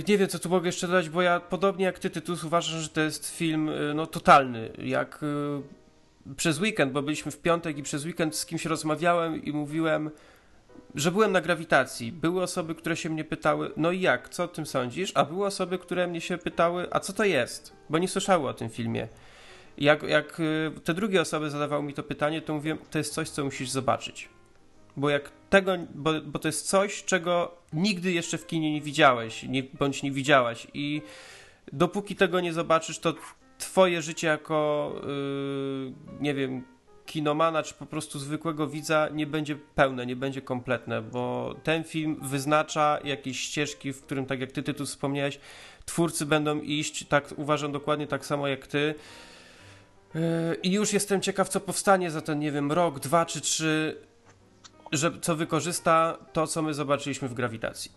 [0.07, 2.89] Nie wiem, co tu mogę jeszcze dodać, bo ja podobnie jak ty, Tytus, uważam, że
[2.89, 4.71] to jest film e, no, totalny.
[4.77, 5.84] Jak e,
[6.37, 10.09] przez weekend, bo byliśmy w piątek i przez weekend z kimś rozmawiałem i mówiłem,
[10.95, 12.11] że byłem na grawitacji.
[12.11, 15.11] Były osoby, które się mnie pytały, no i jak, co o tym sądzisz?
[15.15, 17.73] A były osoby, które mnie się pytały, a co to jest?
[17.89, 19.07] Bo nie słyszały o tym filmie.
[19.77, 23.29] Jak, jak y, te drugie osoby zadawały mi to pytanie, to mówiłem, to jest coś,
[23.29, 24.29] co musisz zobaczyć.
[24.97, 29.43] Bo jak tego, bo, bo to jest coś, czego nigdy jeszcze w kinie nie widziałeś,
[29.43, 31.01] nie, bądź nie widziałaś i
[31.73, 33.13] dopóki tego nie zobaczysz, to
[33.65, 36.63] twoje życie jako, yy, nie wiem,
[37.05, 42.19] kinomana, czy po prostu zwykłego widza nie będzie pełne, nie będzie kompletne, bo ten film
[42.21, 45.39] wyznacza jakieś ścieżki, w którym, tak jak ty, ty tu wspomniałeś,
[45.85, 48.95] twórcy będą iść, tak uważam dokładnie tak samo jak ty.
[50.15, 50.21] Yy,
[50.63, 53.97] I już jestem ciekaw, co powstanie za ten, nie wiem, rok, dwa czy trzy,
[54.91, 57.91] że co wykorzysta to, co my zobaczyliśmy w grawitacji.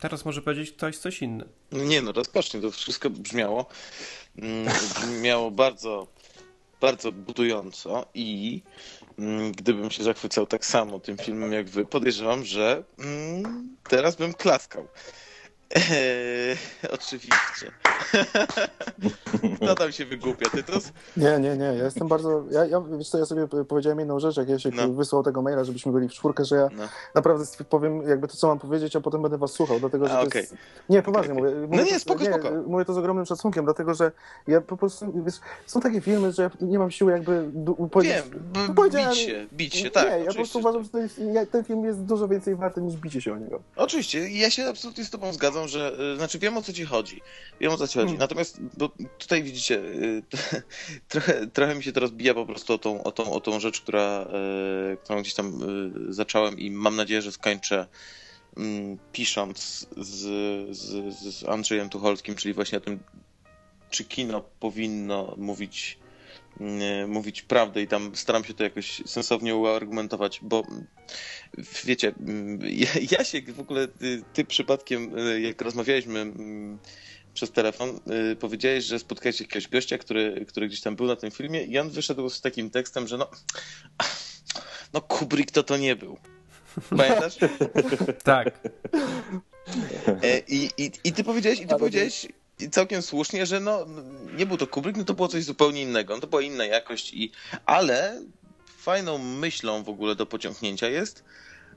[0.00, 1.50] Teraz może powiedzieć ktoś coś innego.
[1.72, 3.66] Nie no, rozpocznij, to wszystko brzmiało,
[4.38, 6.06] mm, brzmiało bardzo,
[6.80, 8.62] bardzo budująco i
[9.18, 14.34] mm, gdybym się zachwycał tak samo tym filmem jak wy, podejrzewam, że mm, teraz bym
[14.34, 14.88] klaskał.
[15.74, 16.56] Eee,
[16.94, 17.70] oczywiście.
[19.56, 20.92] Kto tam się wygłupia, Tytus?
[21.16, 24.36] Nie, nie, nie, ja jestem bardzo, ja, ja, wiesz co, ja sobie powiedziałem jedną rzecz,
[24.36, 24.88] jak ja się no.
[24.88, 26.88] wysłał tego maila, żebyśmy byli w czwórkę, że ja no.
[27.14, 30.20] naprawdę powiem jakby to, co mam powiedzieć, a potem będę was słuchał, dlatego, że a,
[30.20, 30.40] okay.
[30.40, 30.54] jest...
[30.88, 31.54] Nie, poważnie okay, okay.
[31.54, 31.66] mówię.
[31.66, 31.84] mówię.
[31.84, 32.50] No nie, spoko, nie, spoko.
[32.66, 34.12] Mówię to z ogromnym szacunkiem, dlatego, że
[34.46, 37.50] ja po prostu, wiesz, są takie filmy, że ja nie mam siły jakby
[37.90, 38.22] powiedzieć...
[38.54, 40.10] Wiem, powiedziałem, bić się, bić się, tak.
[40.10, 41.20] Nie, ja po prostu uważam, że jest,
[41.52, 43.62] ten film jest dużo więcej warty niż bicie się o niego.
[43.76, 47.20] Oczywiście, ja się absolutnie z tobą zgadzam, że, y, znaczy wiem o co ci chodzi,
[47.60, 48.18] wiem o co ci chodzi, hmm.
[48.18, 50.22] natomiast bo tutaj widzicie, y,
[51.08, 53.80] trochę, trochę mi się teraz bija po prostu o tą, o tą, o tą rzecz,
[53.80, 54.26] która,
[54.92, 55.60] y, którą gdzieś tam
[56.08, 57.86] zacząłem i mam nadzieję, że skończę
[58.56, 60.18] mm, pisząc z,
[60.76, 62.98] z, z Andrzejem Tucholskim, czyli właśnie o tym,
[63.90, 65.98] czy kino powinno mówić
[67.08, 70.66] mówić prawdę i tam staram się to jakoś sensownie uargumentować, bo
[71.84, 72.14] wiecie,
[72.60, 76.32] ja, ja się w ogóle, ty, ty przypadkiem, jak rozmawialiśmy
[77.34, 78.00] przez telefon,
[78.40, 81.90] powiedziałeś, że spotkałeś jakiegoś gościa, który, który gdzieś tam był na tym filmie i on
[81.90, 83.30] wyszedł z takim tekstem, że no,
[84.92, 86.18] no Kubrick to to nie był.
[86.96, 87.36] Pamiętasz?
[88.22, 88.60] tak.
[90.22, 92.26] E, I, i, I ty powiedziałeś, i ty powiedziałeś
[92.70, 93.86] całkiem słusznie, że no,
[94.36, 96.14] nie był to Kubrick, no to było coś zupełnie innego.
[96.14, 97.32] No to była inna jakość, i,
[97.66, 98.22] ale
[98.78, 101.24] fajną myślą w ogóle do pociągnięcia jest,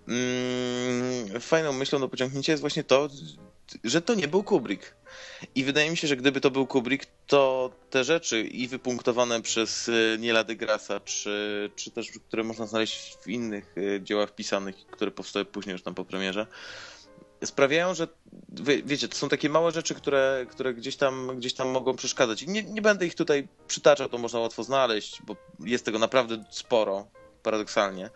[0.07, 3.09] mm, fajną myślą do pociągnięcia jest właśnie to,
[3.83, 4.95] że to nie był Kubrick.
[5.55, 9.89] I wydaje mi się, że gdyby to był Kubrick, to te rzeczy i wypunktowane przez
[9.89, 15.11] e, Niela deGrasse, czy, czy też które można znaleźć w innych e, dziełach pisanych, które
[15.11, 16.47] powstały później już tam po premierze,
[17.45, 18.08] sprawiają, że
[18.49, 22.47] wie, wiecie, to są takie małe rzeczy, które, które gdzieś, tam, gdzieś tam mogą przeszkadzać.
[22.47, 27.08] Nie, nie będę ich tutaj przytaczał, to można łatwo znaleźć, bo jest tego naprawdę sporo,
[27.43, 28.10] paradoksalnie.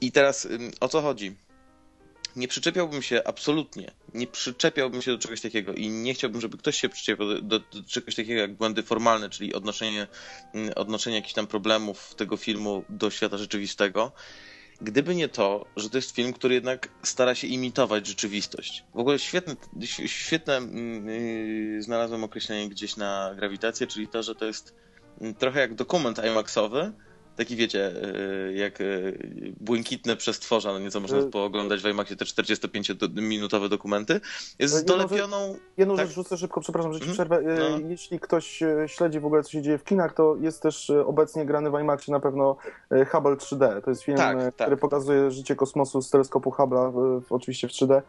[0.00, 0.48] I teraz
[0.80, 1.36] o co chodzi?
[2.38, 6.80] nie przyczepiałbym się absolutnie, nie przyczepiałbym się do czegoś takiego i nie chciałbym, żeby ktoś
[6.80, 10.06] się przyczepiał do, do, do czegoś takiego jak błędy formalne, czyli odnoszenie,
[10.76, 14.12] odnoszenie jakichś tam problemów tego filmu do świata rzeczywistego.
[14.80, 18.84] Gdyby nie to, że to jest film, który jednak stara się imitować rzeczywistość.
[18.94, 19.56] W ogóle świetne,
[20.06, 20.60] świetne
[21.04, 24.74] yy, znalazłem określenie gdzieś na grawitację, czyli to, że to jest
[25.20, 26.92] mm, trochę jak dokument IMAXowy,
[27.38, 27.92] taki wiecie,
[28.48, 28.84] e, jak e,
[29.60, 34.20] błękitne przestworza, no nieco można e, pooglądać w IMAXie te 45-minutowe dokumenty,
[34.58, 35.56] jest z dolepioną...
[35.76, 36.06] Jedną tak?
[36.06, 37.14] rzecz rzucę szybko, przepraszam, że ci mhm.
[37.14, 37.54] przerwę.
[37.58, 37.88] No.
[37.88, 41.70] Jeśli ktoś śledzi w ogóle, co się dzieje w kinach, to jest też obecnie grany
[41.70, 42.56] w IMAXie na pewno
[43.10, 43.82] Hubble 3D.
[43.82, 44.54] To jest film, tak, tak.
[44.54, 48.02] który pokazuje życie kosmosu z teleskopu Hubble'a, oczywiście w 3D.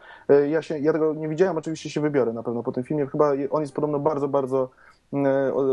[0.50, 3.06] Ja, się, ja tego nie widziałem, oczywiście się wybiorę na pewno po tym filmie.
[3.06, 4.70] Chyba on jest podobno bardzo, bardzo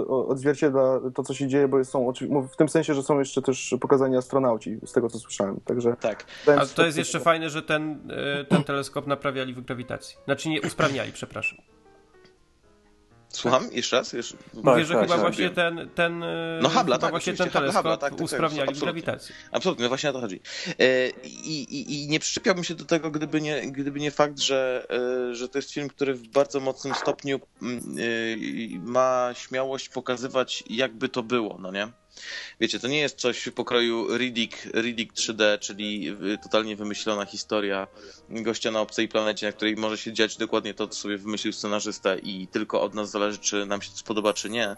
[0.08, 2.14] odzwierciedla to, co się dzieje, bo są
[2.52, 5.60] w tym sensie, że są jeszcze też pokazani astronauci, z tego co słyszałem.
[5.66, 6.26] Także tak.
[6.58, 10.18] A to jest jeszcze fajne, że ten, e, ten teleskop naprawiali w grawitacji.
[10.26, 11.58] Znaczy nie usprawniali, przepraszam.
[13.38, 13.70] Słucham?
[13.72, 14.14] Jeszcze raz?
[14.14, 14.38] Jeszcze...
[14.54, 16.24] Mówię, tak, że tak, chyba tak, właśnie ten, ten,
[16.62, 19.36] no, Habla, tak, właśnie ten teleskop Habla, tak, tak, usprawniali w grawitacji.
[19.52, 20.40] Absolutnie, no właśnie o to chodzi.
[20.80, 24.88] E, I, i, I, nie przyczepiałbym się do tego, gdyby nie, gdyby nie fakt, że,
[25.32, 30.64] e, że to jest film, który w bardzo mocnym stopniu mm, e, ma śmiałość pokazywać,
[30.70, 31.88] jakby to było, no nie?
[32.60, 37.88] Wiecie, to nie jest coś pokroju Riddick, Riddick 3D, czyli totalnie wymyślona historia
[38.30, 42.16] gościa na obcej planecie, na której może się dziać dokładnie to, co sobie wymyślił scenarzysta
[42.16, 44.76] i tylko od nas zależy, czy nam się to spodoba, czy nie.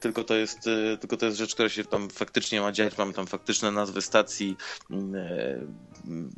[0.00, 2.98] Tylko to jest, y, tylko to jest rzecz, która się tam faktycznie ma dziać.
[2.98, 4.56] Mamy tam faktyczne nazwy stacji,
[4.90, 5.14] mm,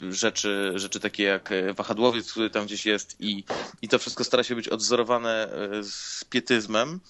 [0.02, 3.44] y, rzeczy, rzeczy takie jak wahadłowiec, który tam gdzieś jest i,
[3.82, 7.00] i to wszystko stara się być odzorowane y, z pietyzmem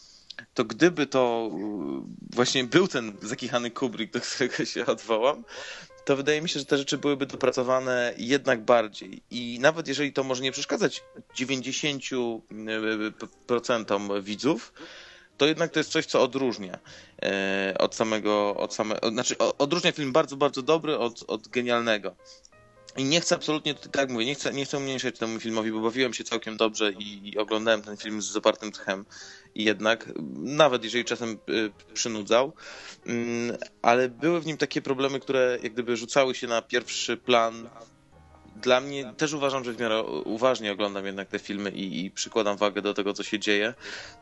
[0.55, 1.57] to gdyby to y,
[2.37, 5.45] właśnie był ten zakichany Kubrick, do którego się odwołam,
[6.05, 9.23] to wydaje mi się, że te rzeczy byłyby dopracowane jednak bardziej.
[9.31, 11.05] I nawet jeżeli to może nie przeszkadzać
[11.37, 14.73] 90% y, widzów,
[15.39, 16.79] to jednak to jest coś, co odróżnia
[17.23, 22.17] e, od samego, od samego, znaczy odróżnia film bardzo, bardzo dobry od, od genialnego.
[22.97, 26.15] I nie chcę absolutnie, tak mówię, nie chcę, nie chcę umniejszać temu filmowi, bo bawiłem
[26.15, 29.05] się całkiem dobrze i, i oglądałem ten film z zapartym tchem.
[29.55, 32.53] I jednak, nawet jeżeli czasem y, przynudzał,
[33.07, 37.69] mm, ale były w nim takie problemy, które jak gdyby rzucały się na pierwszy plan
[38.63, 42.57] dla mnie też uważam, że w miarę uważnie oglądam jednak te filmy i, i, przykładam
[42.57, 43.75] wagę do tego, co się dzieje.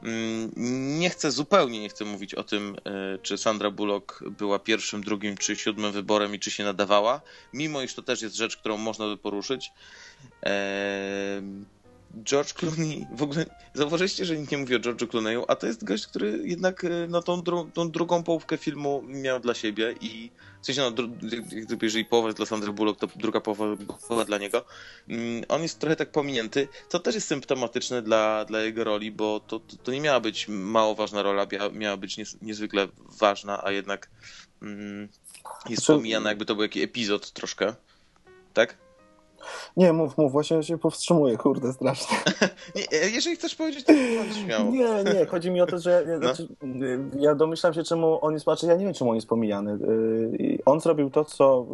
[0.02, 0.50] Mm,
[0.98, 5.36] nie chcę, zupełnie nie chcę mówić o tym, e, czy Sandra Bullock była pierwszym, drugim
[5.36, 7.20] czy siódmym wyborem i czy się nadawała,
[7.52, 9.72] mimo iż to też jest rzecz, którą można by poruszyć.
[12.24, 15.84] George Clooney, w ogóle zauważyliście, że nikt nie mówi o George'u Clooney'u, a to jest
[15.84, 20.30] gość, który jednak e, no, tą, dru tą drugą połówkę filmu miał dla siebie i
[20.62, 21.08] w sensie, no,
[21.82, 23.64] jeżeli połowa jest dla Sandry Bullock, to druga połowa
[24.08, 24.64] była dla niego.
[25.08, 29.40] Mm, on jest trochę tak pominięty, co też jest symptomatyczne dla, dla jego roli, bo
[29.40, 33.70] to, to, to nie miała być mało ważna rola, miała być nies niezwykle ważna, a
[33.70, 34.10] jednak
[34.62, 35.08] mm,
[35.68, 35.98] jest znaczy...
[35.98, 37.74] pomijana jakby to był jakiś epizod troszkę.
[38.54, 38.85] Tak?
[39.76, 42.16] Nie, mów, mów, właśnie się powstrzymuję, kurde, strasznie.
[42.76, 42.82] nie,
[43.14, 43.92] jeżeli chcesz powiedzieć, to
[44.44, 44.70] śmiało.
[44.70, 46.34] Nie, nie, chodzi mi o to, że ja, no.
[46.34, 46.48] znaczy,
[47.18, 49.72] ja domyślam się, czemu on jest, znaczy ja nie wiem, czemu on jest pomijany.
[49.72, 51.66] Y, on zrobił to, co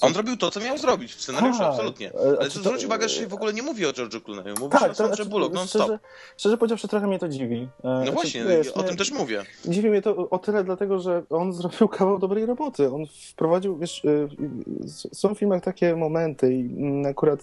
[0.00, 2.12] On zrobił to, co miał zrobić w scenariuszu, Tak, absolutnie.
[2.14, 4.72] e, Ale to zwróć uwagę, że się w ogóle nie mówi o George'u Clooney'u, mówi
[4.72, 5.82] Tak, się o Sandrze znaczy, Bullock non-stop.
[5.82, 5.98] szczerze,
[6.36, 7.56] szczerze powiedziawszy, trochę mnie to dziwi.
[7.56, 9.42] E, No znaczy, właśnie, wiesz, o nie- tym też mówię.
[9.64, 12.92] Dziwi mnie to o tyle dlatego, że on zrobił kawał dobrej roboty.
[12.92, 14.28] On wprowadził, wiesz, y,
[15.12, 17.40] są w filmach takie momenty i mm, akurat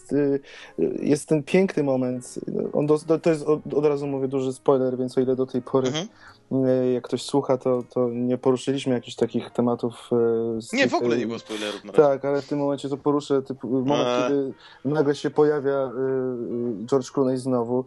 [0.99, 2.39] jest ten piękny moment.
[2.73, 5.61] On do, to jest, od, od razu mówię, duży spoiler, więc o ile do tej
[5.61, 6.07] pory Mhm.
[6.51, 10.09] Y, jak ktoś słucha, to, to nie poruszyliśmy jakichś takich tematów.
[10.57, 12.03] y, z Nie, tych, w ogóle y, nie było spoilerów na razie.
[12.03, 14.23] Tak, ale w tym momencie to poruszę typu, moment, Eee.
[14.29, 14.53] kiedy
[14.85, 15.91] nagle się pojawia
[16.85, 17.85] George Clooney znowu.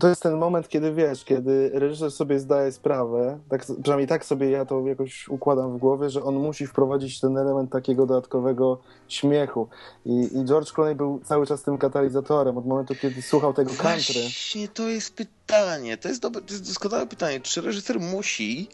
[0.00, 4.50] To jest ten moment, kiedy wiesz, kiedy reżyser sobie zdaje sprawę, tak, przynajmniej tak sobie
[4.50, 9.68] ja to jakoś układam w głowie, że on musi wprowadzić ten element takiego dodatkowego śmiechu.
[10.04, 14.20] I, i George Clooney był cały czas tym katalizatorem od momentu, kiedy słuchał tego country.
[14.22, 15.96] Właśnie to jest pytanie.
[15.96, 17.40] To jest, to jest doskonałe pytanie.
[17.40, 18.68] Czy reżyser musi.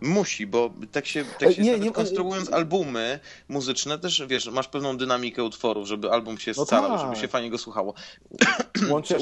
[0.00, 4.68] Musi, bo tak się, tak Ej, się nie, nie- konstruując albumy muzyczne, też wiesz, masz
[4.68, 7.00] pewną dynamikę utworów, żeby album się No scalał, tak.
[7.00, 7.94] żeby się fajnie go słuchało.
[8.90, 9.16] Łącznie,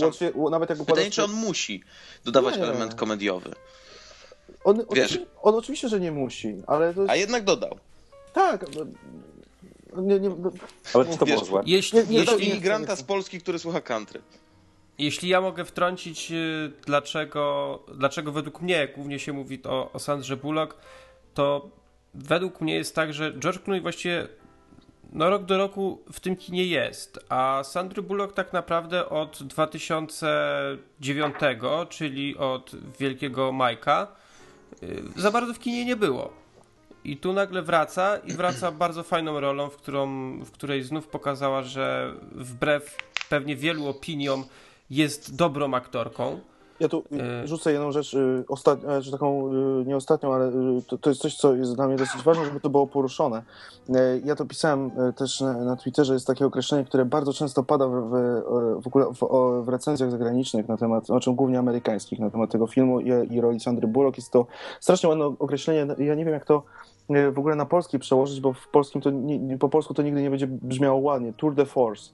[0.51, 1.83] nawet jak Pytanie, czy on musi
[2.25, 2.63] dodawać Nie.
[2.63, 3.53] element komediowy.
[4.65, 5.13] on, wiesz.
[5.17, 7.11] on, on oczywiście, że nie musi, ale to jest...
[7.13, 7.79] A jednak dodał.
[8.33, 8.67] Tak.
[8.77, 10.51] no, Nie, nie, no,
[10.95, 11.63] Ale to Wiesz, było złe?
[11.67, 14.21] Jeśli, Nie, nie, Dodał jeśli, imigranta z Polski, który słucha country.
[14.99, 20.37] Jeśli ja mogę wtrącić, y, dlaczego, dlaczego według mnie głównie się mówi o, o Sandrze
[20.37, 20.77] Bullock,
[21.35, 21.71] to
[22.15, 24.29] według mnie jest tak, że George Clooney właściwie
[25.13, 31.35] no rok do roku w tym kinie jest, a Sandry Bullock tak naprawdę od 2009,
[31.89, 34.07] czyli od Wielkiego Majka,
[34.83, 36.33] y, za bardzo w kinie nie było.
[37.05, 41.63] I tu nagle wraca i wraca bardzo fajną rolą, w, którą, w której znów pokazała,
[41.63, 42.97] że wbrew
[43.29, 44.45] pewnie wielu opiniom
[44.91, 46.39] jest dobrą aktorką.
[46.81, 47.03] Ja tu
[47.43, 47.47] E.
[47.49, 48.79] rzucę jedną rzecz, y, ostat...
[48.85, 50.53] e, taką, y, nie ostatnią, ale y,
[50.89, 53.43] to, to jest coś, co jest dla mnie dosyć ważne, żeby to było poruszone.
[53.95, 57.87] E, Ja to pisałem też na, na Twitterze, jest takie określenie, które bardzo często pada
[57.89, 58.11] w,
[58.83, 59.19] w, ogóle w,
[59.65, 63.61] w recenzjach zagranicznych na temat, czym głównie amerykańskich, na temat tego filmu i, i roli
[63.61, 64.17] Sandry Bullock.
[64.19, 64.47] Jest to
[64.81, 66.63] strasznie ładne określenie, ja nie wiem jak to
[67.33, 70.31] w ogóle na polski przełożyć, bo w polskim to nie- po polsku to nigdy nie
[70.31, 71.33] będzie brzmiało ładnie.
[71.33, 72.11] Tour de force.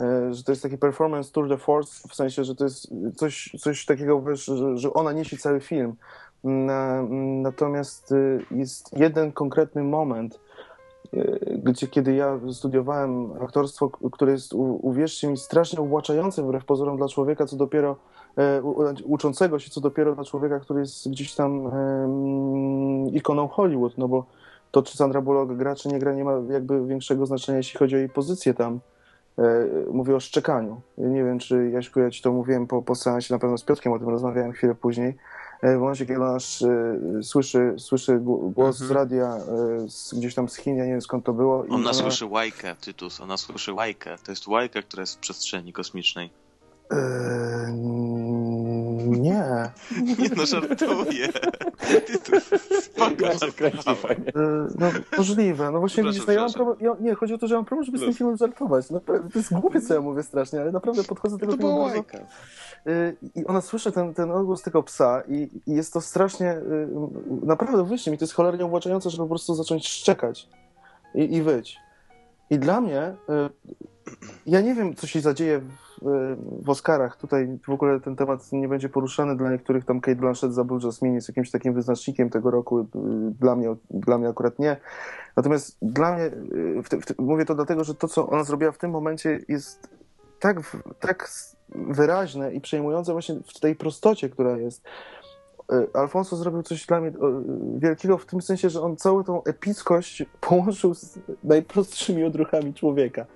[0.00, 3.56] E, że to jest taki performance tour de force, w sensie, że to jest coś,
[3.58, 5.94] coś takiego, wiesz, że, że ona niesie cały film.
[6.44, 7.02] Na,
[7.42, 10.40] natomiast y, jest jeden konkretny moment,
[11.14, 14.52] y, gdzie kiedy ja studiowałem aktorstwo, które jest,
[14.82, 17.96] uwierzcie mi, strasznie uwłaczające wbrew pozorom dla człowieka, co dopiero
[18.38, 18.62] e,
[19.04, 21.70] uczącego się, co dopiero dla człowieka, który jest gdzieś tam
[23.12, 24.24] ikoną Hollywood, no bo
[24.70, 27.94] to, czy Sandra Bullock gra, czy nie gra, nie ma jakby większego znaczenia, jeśli chodzi
[27.96, 28.80] o jej pozycję tam.
[29.38, 29.42] E,
[29.92, 30.80] Mówię o szczekaniu.
[30.98, 33.92] Nie wiem, czy Jaśku, ja ci to mówiłem po, po seansie, na pewno z Piotrkiem
[33.92, 35.16] o tym rozmawiałem chwilę później.
[35.62, 39.38] E, W momencie, kiedy nasz e, słyszy, słyszy gł- głos z radia
[39.88, 41.60] z, gdzieś tam z Chin, ja nie wiem skąd to było.
[41.60, 44.16] Ona ona- słyszy łajkę, Tytus, ona słyszy łajkę.
[44.24, 46.30] To jest łajka, która jest w przestrzeni kosmicznej.
[46.92, 47.72] E,
[49.06, 49.70] Nie.
[50.18, 51.28] Nie no, żartuję.
[52.82, 53.24] Spoko,
[53.86, 54.28] Ja fajnie.
[54.28, 55.70] E, No, możliwe.
[55.70, 57.64] No właśnie widzisz, no ja mam problem, ja, nie, chodzi o to, że ja mam
[57.64, 58.18] problem, żeby z tym Luz.
[58.18, 58.90] filmem żartować.
[58.90, 61.72] Naprawdę, to jest głupie, co ja mówię strasznie, ale naprawdę podchodzę do tego To filmu
[61.74, 62.18] była bardzo, łajka.
[62.86, 66.88] Y, I ona słyszy ten, ten odgłos tego psa i, i jest to strasznie, y,
[67.46, 70.48] naprawdę wyjście mi, to jest cholernie uwłaczające, żeby po prostu zacząć szczekać
[71.14, 71.76] i, i wyć.
[72.50, 73.14] I dla mnie, y,
[74.46, 75.68] ja nie wiem, co się zadzieje w,
[76.62, 77.16] w Oscarach.
[77.16, 79.36] Tutaj w ogóle ten temat nie będzie poruszany.
[79.36, 82.86] Dla niektórych tam Kate Blanchett za Blue Jasmine jest jakimś takim wyznacznikiem tego roku.
[83.40, 84.76] Dla mnie, dla mnie akurat nie.
[85.36, 86.30] Natomiast dla mnie,
[86.84, 89.40] w te, w te, mówię to dlatego, że to, co ona zrobiła w tym momencie
[89.48, 89.88] jest
[90.40, 90.60] tak,
[91.00, 91.30] tak
[91.74, 94.84] wyraźne i przejmujące właśnie w tej prostocie, która jest.
[95.72, 97.12] Y, Alfonso zrobił coś dla mnie y,
[97.78, 103.26] wielkiego w tym sensie, że on całą tą epickość połączył z najprostszymi odruchami człowieka.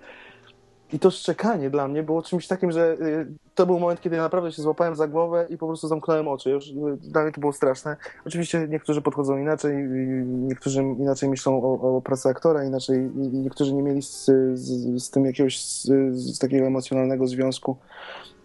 [0.93, 3.27] I to szczekanie dla mnie było czymś takim, że y,
[3.59, 6.51] to był moment, kiedy ja naprawdę się złapałem za głowę i po prostu zamknąłem oczy.
[6.51, 7.97] Już, y, dla mnie to było straszne.
[8.27, 9.89] Oczywiście niektórzy podchodzą inaczej,
[10.27, 15.25] niektórzy inaczej myślą o, o pracy aktora, inaczej niektórzy nie mieli z, z, z tym
[15.25, 17.77] jakiegoś z, z takiego emocjonalnego związku.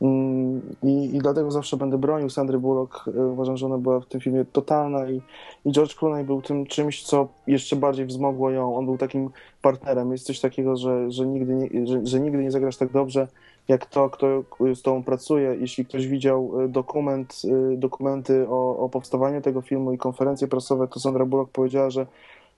[0.01, 3.07] Mm, I, I dlatego zawsze będę bronił Sandry Bullock.
[3.07, 5.21] Y, Uważam, że ona była w tym filmie totalna i,
[5.65, 8.75] i George Clooney był tym czymś, co jeszcze bardziej wzmogło ją.
[8.75, 9.29] On był takim
[9.61, 10.11] partnerem.
[10.11, 13.27] Jest coś takiego, że, że, nigdy, nie, że, że nigdy nie zagrasz tak dobrze,
[13.67, 14.43] jak to, kto
[14.75, 15.57] z tobą pracuje.
[15.59, 17.41] Jeśli ktoś widział y, dokument,
[17.73, 22.01] y, dokumenty o, o powstawaniu tego filmu i konferencje prasowe, to Sandra Bullock powiedziała, że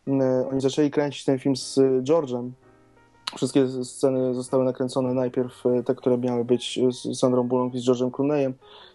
[0.07, 0.11] y,
[0.51, 2.49] oni zaczęli kręcić ten film z George'em
[3.35, 8.11] wszystkie sceny zostały nakręcone najpierw te, które miały być z Sandrą Bullock i z George'em
[8.11, 8.53] Clooneyem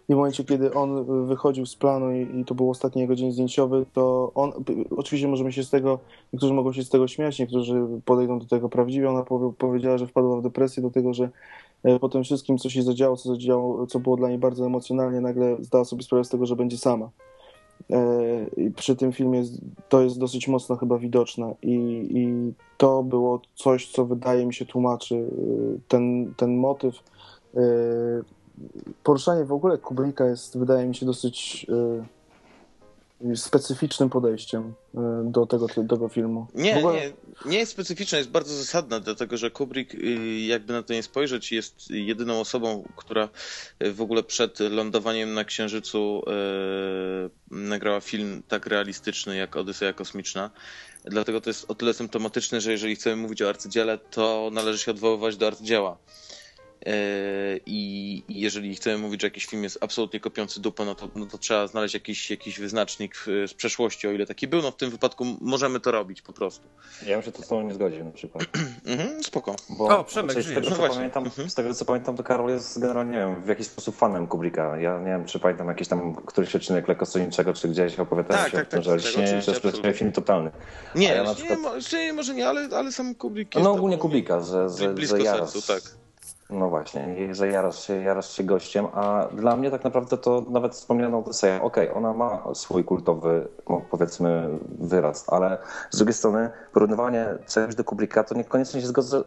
[0.09, 3.33] i w momencie, kiedy on wychodził z planu i, i to był ostatni jego dzień
[3.33, 4.53] zdjęciowy, to on,
[4.97, 5.99] oczywiście możemy się z tego,
[6.33, 10.07] niektórzy mogą się z tego śmiać, niektórzy podejdą do tego prawdziwie, ona powie, powiedziała, że
[10.07, 11.31] wpadła w depresję do tego, że
[12.01, 15.57] po tym wszystkim, co się zadziało, co zadziało, co było dla niej bardzo emocjonalnie, nagle
[15.61, 17.11] zdała sobie sprawę z tego, że będzie sama.
[17.91, 19.43] E, I przy tym filmie
[19.89, 21.77] to jest dosyć mocno chyba widoczne i,
[22.11, 26.95] i to było coś, co wydaje mi się tłumaczy e, ten, ten motyw.
[27.57, 27.61] E,
[29.05, 31.67] poruszanie w ogóle Kubricka jest, wydaje mi się, dosyć
[33.35, 34.75] specyficznym podejściem
[35.25, 36.47] do tego, tego filmu.
[36.55, 36.95] Nie, ogóle...
[36.95, 37.13] nie,
[37.47, 39.97] nie jest specyficzne, jest bardzo zasadne, dlatego że Kubrick,
[40.47, 43.29] jakby na to nie spojrzeć, jest jedyną osobą, która
[43.81, 46.23] w ogóle przed lądowaniem na Księżycu
[47.51, 50.51] nagrała film tak realistyczny jak Odyseja Kosmiczna.
[51.05, 54.91] Dlatego to jest o tyle symptomatyczne, że jeżeli chcemy mówić o arcydziele, to należy się
[54.91, 55.97] odwoływać do arcydzieła.
[57.67, 61.39] I jeżeli chcemy mówić, że jakiś film jest absolutnie kopiący dupę, no to, no to
[61.39, 64.63] trzeba znaleźć jakiś, jakiś wyznacznik z przeszłości, o ile taki był.
[64.63, 66.69] No w tym wypadku możemy to robić po prostu.
[67.07, 68.45] Ja bym się to z tobą nie zgodził na przykład.
[68.87, 69.57] mhm, spoko.
[69.71, 71.51] Bo o, Przemek, z, tego, co no pamiętam, mhm.
[71.51, 74.79] z tego co pamiętam, to Karol jest generalnie, nie wiem, w jakiś sposób fanem Kubricka.
[74.79, 78.59] Ja nie wiem, czy pamiętam jakiś tam któryś odcinek lekkostroniczego, czy gdzieś opowiadałem tak, się
[78.59, 80.51] tak, o tym, tak, że śnieje, że jest film totalny.
[80.95, 81.59] Nie, ja przykład...
[81.93, 85.25] nie, może nie, ale, ale sam Kubrick jest No ogólnie Kubricka, że, że, blisko że
[85.25, 85.83] sercu, tak.
[86.53, 90.73] No właśnie, że jarasz się, jarasz się gościem, a dla mnie tak naprawdę to nawet
[90.73, 94.49] wspomniana Odyseja, okej, okay, ona ma swój kultowy, no, powiedzmy,
[94.79, 95.59] wyraz, ale
[95.91, 99.23] z drugiej strony porównywanie czegoś do Kubricka to niekoniecznie się zgodzę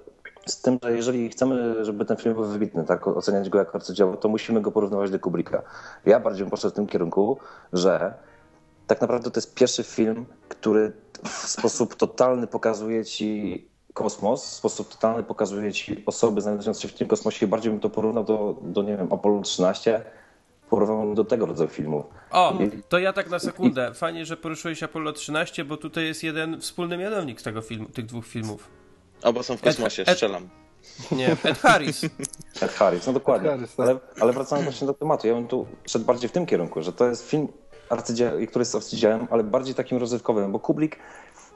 [0.46, 4.18] z tym, że jeżeli chcemy, żeby ten film był wybitny, tak, oceniać go jako arcydzieło,
[4.18, 5.62] to musimy go porównywać do Kubricka.
[6.06, 7.38] Ja bardziej bym poszedł w tym kierunku,
[7.74, 8.14] że
[8.88, 10.92] tak naprawdę to jest pierwszy film, który
[11.24, 16.94] w sposób totalny pokazuje ci kosmos w sposób totalny pokazuje ci osoby znajdujące się w
[16.94, 17.48] tym kosmosie.
[17.48, 20.02] Bardziej bym to porównał do, do nie wiem, Apollo 13,
[20.70, 22.06] porównał do tego rodzaju filmów.
[22.32, 22.54] O,
[22.90, 23.94] to ja tak na sekundę.
[23.94, 28.26] Fajnie, że poruszyłeś Apollo 13, bo tutaj jest jeden wspólny mianownik tego filmu, tych dwóch
[28.26, 28.70] filmów.
[29.24, 30.50] Oba są w kosmosie, Ed, strzelam.
[31.12, 32.04] Nie, Ed Harris.
[32.62, 33.50] Ed Harris, no dokładnie.
[33.50, 33.88] Harris, tak.
[33.88, 36.94] ale, ale wracając właśnie do tematu, ja bym tu szedł bardziej w tym kierunku, że
[36.94, 37.48] to jest film,
[38.48, 41.00] który jest arcydziełem, ale bardziej takim rozrywkowym, bo Kubrick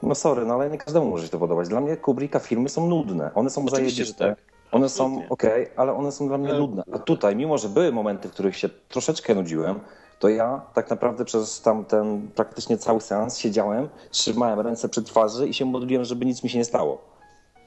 [0.03, 1.69] no sorry, no ale nie każdemu może się to podobać.
[1.69, 3.31] Dla mnie Kubricka filmy są nudne.
[3.35, 4.29] One są zajebiste.
[4.29, 4.37] Tak.
[4.71, 5.43] One są ok,
[5.75, 6.83] ale one są dla mnie nudne.
[6.91, 9.79] A tutaj, mimo że były momenty, w których się troszeczkę nudziłem,
[10.19, 15.53] to ja tak naprawdę przez tamten praktycznie cały seans siedziałem, trzymałem ręce przy twarzy i
[15.53, 17.01] się modliłem, żeby nic mi się nie stało.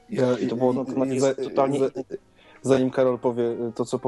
[0.09, 1.79] Ja, I to było no, to za, totalnie...
[2.61, 3.99] Za, zanim Karol powie to, co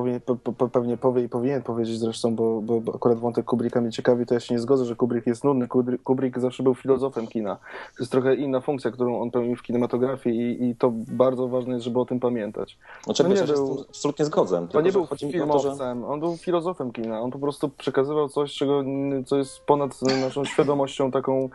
[0.72, 4.34] pewnie powie i powinien powiedzieć zresztą, bo, bo, bo, akurat wątek Kubricka mnie ciekawi, to
[4.34, 5.68] ja się nie zgodzę, że Kubrick jest nudny.
[6.04, 7.56] Kubrick zawsze był filozofem kina.
[7.98, 11.74] To jest trochę inna funkcja, którą on pełnił w kinematografii i, i to bardzo ważne
[11.74, 12.78] jest, żeby o tym pamiętać.
[13.04, 14.68] Znaczy, no nie był, absolutnie zgodzę.
[14.72, 16.08] To nie był filmowcem, to, że...
[16.08, 17.22] on był filozofem kina.
[17.22, 18.84] On po prostu przekazywał coś, czego,
[19.26, 21.50] co jest ponad naszą świadomością taką,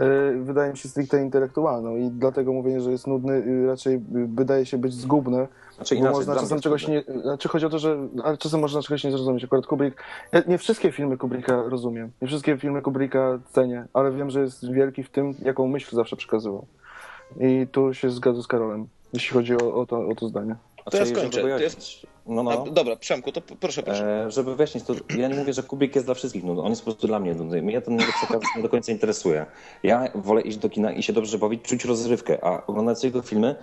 [0.00, 4.02] yy, wydaje mi się, stricte intelektualną i dlatego mówienie, że jest nudny raczej
[4.34, 8.08] wydaje się być zgubne, znaczy inaczej, można czasem czegoś nie, znaczy chodzi o to, że
[8.24, 9.44] ale czasem można czegoś nie zrozumieć.
[9.44, 10.02] Akurat Kubrick,
[10.32, 14.72] ja nie wszystkie filmy Kubricka rozumiem, nie wszystkie filmy Kubricka cenię, ale wiem, że jest
[14.72, 16.66] wielki w tym, jaką myśl zawsze przekazywał.
[17.40, 20.56] I tu się zgadzam z Karolem, jeśli chodzi o, o, to, o to zdanie.
[20.90, 21.40] To ja skończę.
[21.40, 22.06] To jest...
[22.26, 22.50] no, no.
[22.50, 24.24] A, dobra, Przemku, to proszę, proszę.
[24.26, 26.62] E, żeby wyjaśnić, to ja nie mówię, że Kubik jest dla wszystkich nudny.
[26.62, 27.62] On jest po prostu dla mnie nudny.
[27.62, 29.46] Mnie ten przekaz nie do końca interesuje.
[29.82, 33.54] Ja wolę iść do kina i się dobrze bawić, czuć rozrywkę, a oglądając jego filmy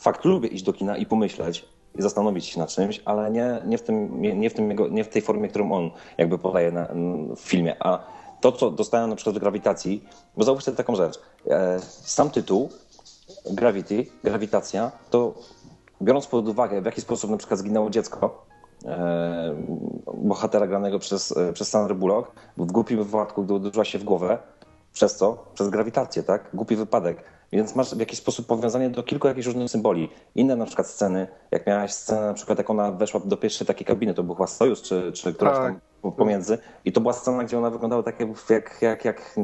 [0.00, 1.64] fakt, lubię iść do kina i pomyśleć
[1.98, 5.04] i zastanowić się nad czymś, ale nie, nie, w, tym, nie, w, tym jego, nie
[5.04, 6.88] w tej formie, którą on jakby podaje na,
[7.36, 7.76] w filmie.
[7.80, 7.98] A
[8.40, 10.04] to, co dostałem na przykład w grawitacji,
[10.36, 11.20] bo zauważcie taką rzecz.
[11.46, 12.68] E, sam tytuł
[13.50, 15.34] Gravity, grawitacja, to
[16.02, 18.46] biorąc pod uwagę, w jaki sposób na przykład zginęło dziecko,
[18.84, 19.54] e,
[20.14, 24.38] bohatera granego przez, e, przez Sandra Bullock, w głupim wypadku, gdy uderzyła się w głowę,
[24.92, 25.44] przez co?
[25.54, 26.50] Przez grawitację, tak?
[26.54, 27.24] Głupi wypadek.
[27.52, 30.08] Więc masz w jakiś sposób powiązanie do kilku jakichś różnych symboli.
[30.34, 33.86] Inne na przykład sceny, jak miałaś scenę na przykład jak ona weszła do pierwszej takiej
[33.86, 35.74] kabiny, to był chyba Sojus czy, czy któraś tak.
[36.02, 38.20] tam pomiędzy i to była scena, gdzie ona wyglądała tak
[38.50, 39.34] jak, jak, jak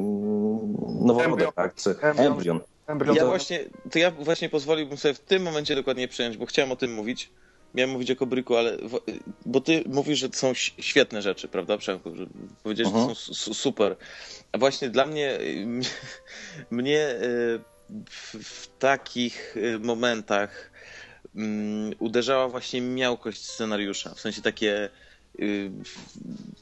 [1.01, 1.75] noworodek, tak?
[1.75, 2.61] Czy embrion.
[2.87, 3.17] embrion.
[3.17, 6.77] Ja właśnie, to ja właśnie pozwoliłbym sobie w tym momencie dokładnie przyjąć, bo chciałem o
[6.77, 7.31] tym mówić.
[7.75, 8.77] Miałem mówić o Kobryku, ale
[9.47, 12.17] bo ty mówisz, że to są świetne rzeczy, prawda, Przemku?
[12.17, 12.27] Że
[12.63, 13.17] powiedziałeś, że to mhm.
[13.17, 13.97] są super.
[14.53, 15.39] A właśnie dla mnie
[16.71, 17.76] mnie y,
[18.11, 20.71] w, takich y, momentach
[21.35, 24.15] um, uderzała właśnie miałkość scenariusza.
[24.15, 24.91] W sensie takie
[25.41, 25.71] y,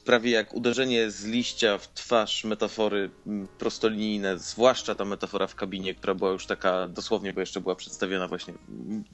[0.05, 5.95] prawie jak uderzenie z liścia w twarz metafory mm, prostolinijne, zwłaszcza ta metafora w kabinie,
[5.95, 9.05] która była już taka dosłownie, bo jeszcze była przedstawiona właśnie mm,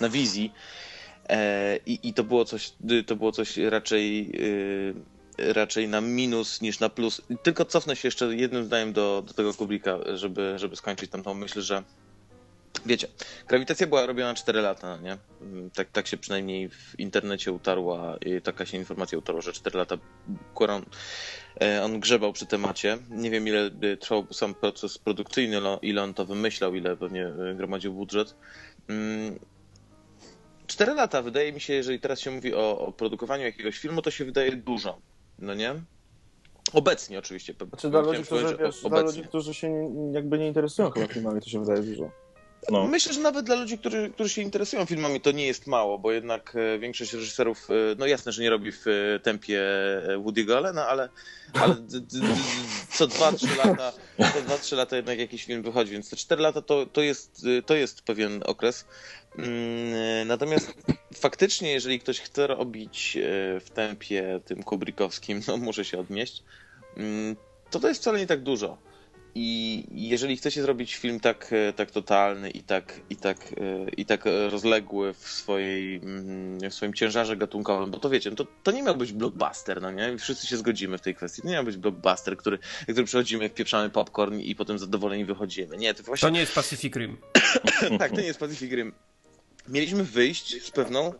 [0.00, 0.52] na wizji.
[1.28, 2.72] E, I, i to było coś,
[3.06, 4.94] to było coś raczej y,
[5.38, 7.22] raczej na minus niż na plus.
[7.42, 11.34] Tylko cofnę się jeszcze jednym zdaniem do, do tego Kubricka, żeby, żeby skończyć tam tą
[11.34, 11.82] myśl, że
[12.86, 13.08] wiecie,
[13.48, 15.18] grawitacja była robiona 4 lata, nie?
[15.74, 19.98] Tak, tak się przynajmniej w internecie utarła, taka się informacja utarła, że 4 lata
[20.54, 20.84] Quaron,
[21.60, 22.98] e, on grzebał przy temacie.
[23.10, 23.70] Nie wiem ile
[24.00, 28.34] trwał sam proces produkcyjny, ile on to wymyślał, ile pewnie e, gromadził budżet.
[30.66, 34.02] 4 mm, lata, wydaje mi się, jeżeli teraz się mówi o, o produkowaniu jakiegoś filmu,
[34.02, 35.74] to się wydaje dużo no nie?
[36.72, 37.54] Obecnie oczywiście.
[37.68, 41.50] Znaczy dla ludzi, którzy, wiesz, dla ludzi, którzy się jakby nie interesują chyba filmami, to
[41.50, 42.10] się wydaje dużo.
[42.70, 42.86] No.
[42.86, 46.12] Myślę, że nawet dla ludzi, którzy, którzy się interesują filmami, to nie jest mało, bo
[46.12, 49.62] jednak e, większość reżyserów, e, no jasne, że nie robi w e, tempie
[50.18, 51.08] Woody'ego Allena, ale,
[51.54, 51.76] ale
[52.90, 56.86] co 2-3 lata, co 2-3 lata jednak jakiś film wychodzi, więc te 4 lata to,
[56.86, 58.84] to, jest, to jest pewien okres.
[59.38, 60.74] Mm, natomiast
[61.14, 63.18] faktycznie, jeżeli ktoś chce robić
[63.60, 66.42] w tempie tym kubrikowskim, no muszę się odnieść,
[66.96, 67.36] mm,
[67.70, 68.91] to to jest wcale nie tak dużo.
[69.34, 74.06] I jeżeli chcecie zrobić film tak, e, tak totalny i tak, i, tak, e, i
[74.06, 78.70] tak rozległy w, swojej, mm, w swoim ciężarze gatunkowym, bo to wiecie, no to, to
[78.70, 80.18] nie miał być blockbuster, no nie?
[80.18, 81.42] Wszyscy się zgodzimy w tej kwestii.
[81.42, 85.76] To nie miał być blockbuster, który, który przychodzimy, wpieprzamy popcorn i potem zadowoleni wychodzimy.
[85.76, 86.26] Nie, to właśnie...
[86.26, 87.16] To nie jest Pacific Rim.
[87.98, 88.92] tak, to nie jest Pacific Rim.
[89.68, 91.12] Mieliśmy wyjść z pewną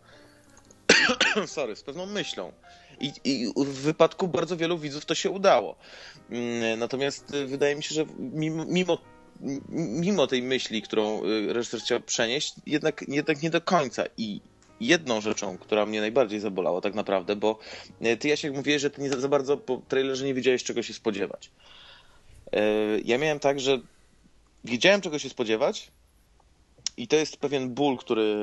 [1.47, 2.51] sorry, z pewną myślą.
[2.99, 5.75] I, I, w wypadku bardzo wielu widzów to się udało.
[6.29, 8.97] Mm, natomiast y, wydaje mi się, że mimo, mimo,
[9.77, 14.03] mimo tej myśli, którą y, reżyser chciał przenieść, jednak, jednak nie do końca.
[14.17, 14.41] I
[14.79, 17.59] jedną rzeczą, która mnie najbardziej zabolała tak naprawdę, bo
[18.05, 20.93] y, ty Jasiek mówiłeś, że ty nie za bardzo po trailerze nie wiedziałeś czego się
[20.93, 21.51] spodziewać.
[23.05, 23.79] Ja miałem tak, że
[24.63, 25.91] wiedziałem czego się spodziewać
[26.97, 28.35] i to jest pewien ból, który,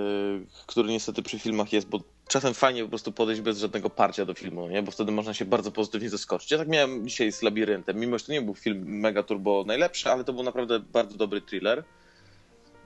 [0.67, 2.01] który niestety przy filmach jest, bo
[2.31, 4.83] czasem fajnie po prostu podejść bez żadnego parcia do filmu, nie?
[4.83, 6.51] bo wtedy można się bardzo pozytywnie zaskoczyć.
[6.51, 10.11] Ja tak miałem dzisiaj z Labiryntem, mimo że to nie był film mega turbo najlepszy,
[10.11, 11.85] ale to był naprawdę bardzo dobry thriller.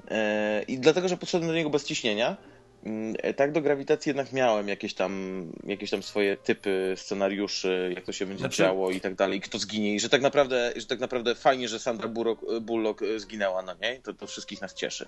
[0.08, 2.36] E, I dlatego, że podszedłem do niego bez ciśnienia,
[3.36, 8.26] tak do grawitacji jednak miałem jakieś tam, jakieś tam swoje typy scenariuszy, jak to się
[8.26, 8.56] będzie znaczy...
[8.56, 11.78] działo i tak dalej, kto zginie i że tak naprawdę, że tak naprawdę fajnie, że
[11.78, 15.06] Sandra Bullock, Bullock zginęła na niej, to, to wszystkich nas cieszy.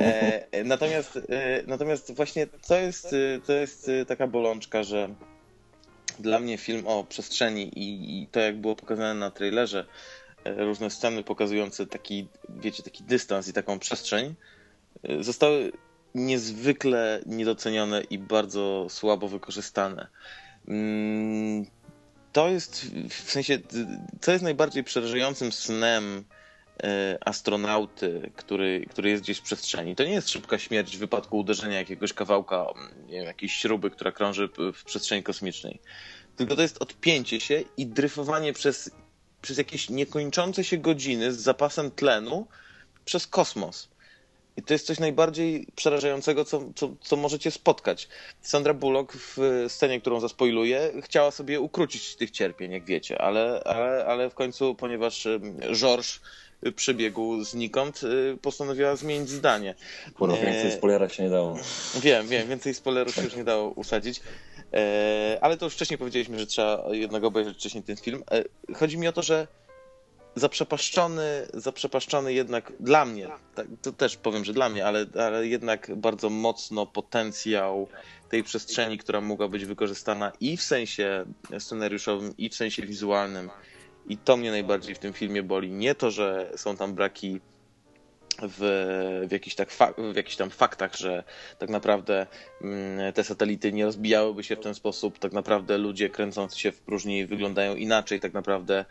[0.00, 3.14] E, e, natomiast, e, natomiast właśnie to jest,
[3.46, 5.08] to jest taka bolączka, że
[6.18, 9.86] dla mnie film o przestrzeni i, i to jak było pokazane na trailerze,
[10.44, 14.34] e, różne sceny pokazujące taki, wiecie, taki dystans i taką przestrzeń,
[15.20, 15.72] zostały
[16.14, 20.08] niezwykle niedocenione i bardzo słabo wykorzystane.
[20.68, 21.66] Mm,
[22.32, 23.58] to jest w sensie,
[24.20, 26.24] co jest najbardziej przerażającym snem
[26.82, 29.96] e, astronauty, który, który jest gdzieś w przestrzeni.
[29.96, 32.66] To nie jest szybka śmierć w wypadku uderzenia jakiegoś kawałka,
[33.06, 35.80] nie wiem, jakiejś śruby, która krąży w przestrzeni kosmicznej.
[36.36, 38.90] Tylko to jest odpięcie się i dryfowanie przez,
[39.42, 42.46] przez jakieś niekończące się godziny z zapasem tlenu
[43.04, 43.88] przez kosmos.
[44.56, 48.08] I to jest coś najbardziej przerażającego, co, co, co możecie spotkać.
[48.42, 54.06] Sandra Bullock w scenie, którą zaspoiluję, chciała sobie ukrócić tych cierpień, jak wiecie, ale, ale,
[54.06, 55.28] ale w końcu, ponieważ
[55.72, 56.20] George
[56.76, 59.74] przybiegł znikąd, y, postanowiła zmienić zdanie.
[60.14, 61.58] Kurwa, więcej spoilerów się nie dało.
[62.00, 64.20] Wiem, wiem, więcej spoilerów się już nie dało usadzić.
[64.72, 68.22] E, ale to już wcześniej powiedzieliśmy, że trzeba jednak obejrzeć wcześniej ten film.
[68.30, 68.44] E,
[68.74, 69.46] chodzi mi o to, że
[70.34, 75.90] zaprzepaszczony, zaprzepaszczony jednak dla mnie, tak, to też powiem, że dla mnie, ale, ale jednak
[75.96, 77.88] bardzo mocno potencjał
[78.28, 81.24] tej przestrzeni, która mogła być wykorzystana i w sensie
[81.58, 83.50] scenariuszowym, i w sensie wizualnym.
[84.08, 85.70] I to mnie najbardziej w tym filmie boli.
[85.70, 87.40] Nie to, że są tam braki
[88.42, 89.72] w, w, jakichś tak
[90.12, 91.24] w jakichś tam faktach, że
[91.58, 92.26] tak naprawdę
[92.62, 96.80] mm, te satelity nie rozbijałyby się w ten sposób, tak naprawdę ludzie kręcący się w
[96.80, 98.84] próżni wyglądają inaczej, tak naprawdę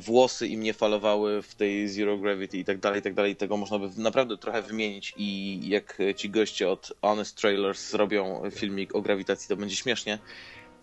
[0.00, 3.36] włosy im nie falowały w tej zero gravity i tak dalej, i tak dalej.
[3.36, 8.94] Tego można by naprawdę trochę wymienić i jak ci goście od Honest Trailers zrobią filmik
[8.94, 10.18] o grawitacji, to będzie śmiesznie.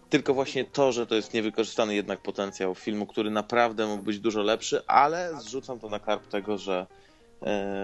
[0.09, 4.41] Tylko właśnie to, że to jest niewykorzystany jednak potencjał filmu, który naprawdę mógł być dużo
[4.41, 6.85] lepszy, ale zrzucam to na karp tego, że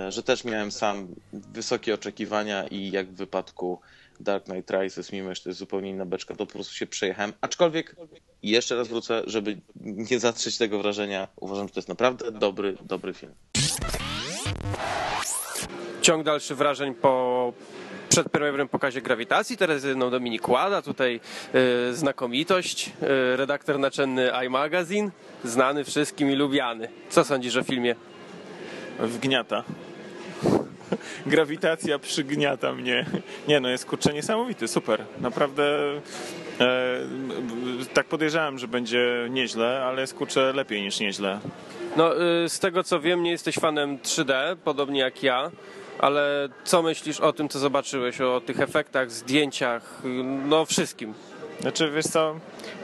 [0.10, 3.80] że też miałem sam wysokie oczekiwania i jak w wypadku
[4.20, 7.34] Dark Knight Rises, mimo że to jest zupełnie inna beczka, to po prostu się przejechałem.
[7.41, 7.95] Aczkolwiek
[8.43, 13.14] jeszcze raz wrócę, żeby nie zatrzeć tego wrażenia, uważam, że to jest naprawdę dobry, dobry
[13.14, 13.34] film.
[16.02, 17.54] Ciąg dalszy wrażeń po
[18.10, 21.20] przed premierowym pokazie Grawitacji, teraz no, Dominik Łada, tutaj
[21.89, 25.12] y, znakomitość, y, redaktor naczelny iMagazine,
[25.43, 26.88] znany wszystkim i lubiany.
[27.10, 27.95] Co sądzisz o filmie?
[29.00, 29.64] Wgniata.
[31.26, 33.06] Grawitacja przygniata mnie.
[33.48, 35.06] Nie no, jest kurczę niesamowity, super.
[35.20, 35.64] Naprawdę
[36.60, 37.00] e,
[37.94, 41.39] tak podejrzewałem, że będzie nieźle, ale jest kurczę lepiej niż nieźle.
[41.98, 45.52] No, y, z tego co wiem, nie jesteś fanem 3D, podobnie jak ja,
[46.00, 50.02] ale co myślisz o tym, co zobaczyłeś, o tych efektach, zdjęciach,
[50.46, 51.14] no wszystkim?
[51.62, 52.36] Znaczy, wiesz co,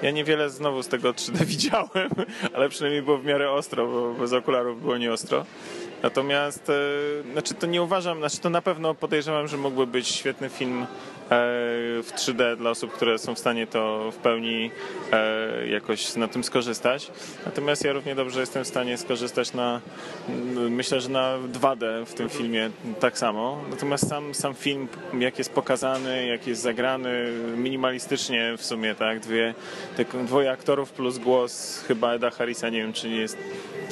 [0.02, 2.10] ja niewiele znowu z tego 3D widziałem,
[2.54, 5.46] ale przynajmniej było w miarę ostro, bo bez okularów było nieostro.
[6.04, 6.74] Natomiast, e,
[7.32, 10.86] znaczy to nie uważam, znaczy to na pewno podejrzewam, że mógłby być świetny film
[11.28, 11.40] E,
[12.04, 14.72] w 3D dla osób, które są w stanie to w pełni
[15.12, 17.12] e, jakoś na tym skorzystać.
[17.46, 19.82] Natomiast ja równie dobrze jestem w stanie skorzystać na,
[20.70, 22.70] myślę, że na 2D w tym filmie
[23.00, 23.64] tak samo.
[23.70, 24.88] Natomiast sam, sam film,
[25.20, 29.54] jak jest pokazany, jak jest zagrany, minimalistycznie w sumie, tak, dwie,
[29.98, 33.38] te, dwoje aktorów plus głos chyba Eda Harrisa, nie wiem, czy nie jest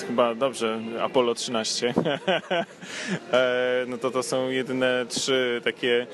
[0.04, 1.94] chyba dobrze, Apollo 13,
[3.34, 6.08] e, no to to są jedyne trzy takie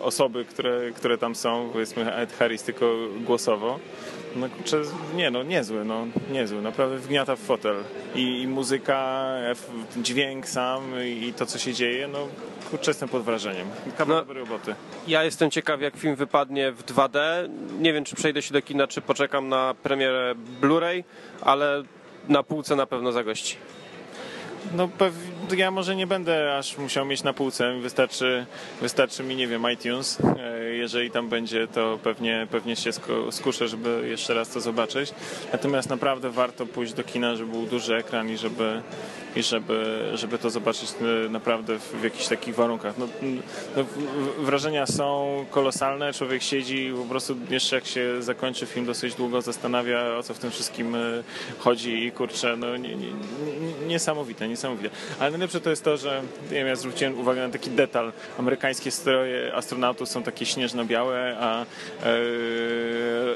[0.00, 3.78] osoby, osoby, które, które tam są, powiedzmy Ed Harris tylko głosowo,
[4.36, 4.82] no kurczę,
[5.14, 7.76] nie no, niezły, no, niezły, naprawdę wgniata w fotel.
[8.14, 9.26] I, i muzyka,
[9.96, 12.28] dźwięk sam i to, co się dzieje, no
[12.70, 13.66] kurczę, jestem pod wrażeniem.
[13.98, 14.74] Kawał no, dobrej roboty.
[15.08, 17.18] Ja jestem ciekaw, jak film wypadnie w 2D.
[17.78, 21.04] Nie wiem, czy przejdę się do kina, czy poczekam na premierę Blu-ray,
[21.40, 21.82] ale
[22.28, 23.56] na półce na pewno zagości.
[24.74, 24.88] No
[25.54, 28.46] ja może nie będę aż musiał mieć na półce, wystarczy,
[28.80, 30.18] wystarczy mi, nie wiem, iTunes.
[30.38, 32.90] E, jeżeli tam będzie, to pewnie, pewnie się
[33.30, 35.12] skuszę, żeby jeszcze raz to zobaczyć.
[35.52, 38.82] Natomiast naprawdę warto pójść do kina, żeby był duży ekran i żeby,
[39.36, 42.98] i żeby, żeby to zobaczyć e, naprawdę w, jakichś takich warunkach.
[42.98, 43.08] No,
[43.76, 43.84] no,
[44.38, 50.16] wrażenia są kolosalne, człowiek siedzi po prostu jeszcze jak się zakończy film dosyć długo zastanawia
[50.18, 50.98] o co w tym wszystkim e,
[51.58, 53.08] chodzi i kurczę, no nie, nie,
[53.86, 54.90] niesamowite, niesamowite.
[55.18, 58.12] Ale najlepsze to jest to, że nie wiem, ja zwróciłem uwagę na taki detal.
[58.38, 61.66] Amerykańskie stroje astronautów są takie śnieżno-białe, a e,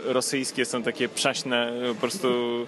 [0.04, 2.66] rosyjskie są takie przaśne, po prostu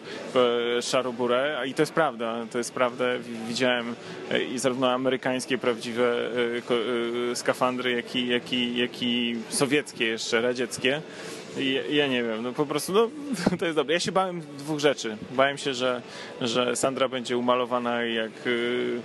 [0.78, 1.62] e, szarobure.
[1.66, 3.04] I to jest prawda, to jest prawda.
[3.48, 3.94] Widziałem
[4.30, 6.14] e, i zarówno amerykańskie prawdziwe
[7.30, 11.02] e, skafandry, jak i, jak i, jak i sowieckie jeszcze, radzieckie.
[11.56, 13.08] Ja, ja, nie wiem, no po prostu no,
[13.58, 13.94] to jest dobre.
[13.94, 15.16] Ja się bałem dwóch rzeczy.
[15.30, 16.02] Bałem się, że,
[16.40, 19.00] że Sandra będzie umalowana jak yy,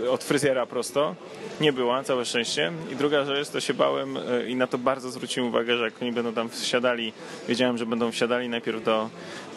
[0.00, 1.14] yy, od fryzjera prosto.
[1.60, 2.72] Nie była, całe szczęście.
[2.92, 6.02] I druga rzecz, to się bałem yy, i na to bardzo zwróciłem uwagę, że jak
[6.02, 7.12] oni będą tam wsiadali,
[7.48, 9.10] wiedziałem, że będą wsiadali najpierw do,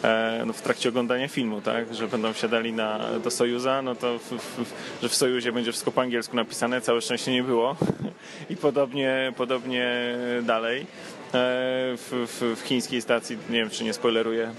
[0.04, 4.18] e, no, w trakcie oglądania filmu, tak, że będą wsiadali na, do Sojuza, no to
[4.18, 7.76] w, w, że w Sojuzie będzie wszystko po angielsku napisane, całe szczęście nie było.
[8.50, 10.86] I podobnie, podobnie dalej.
[11.34, 14.52] E, w, w, w, chińskiej stacji, nie wiem czy nie spoileruję,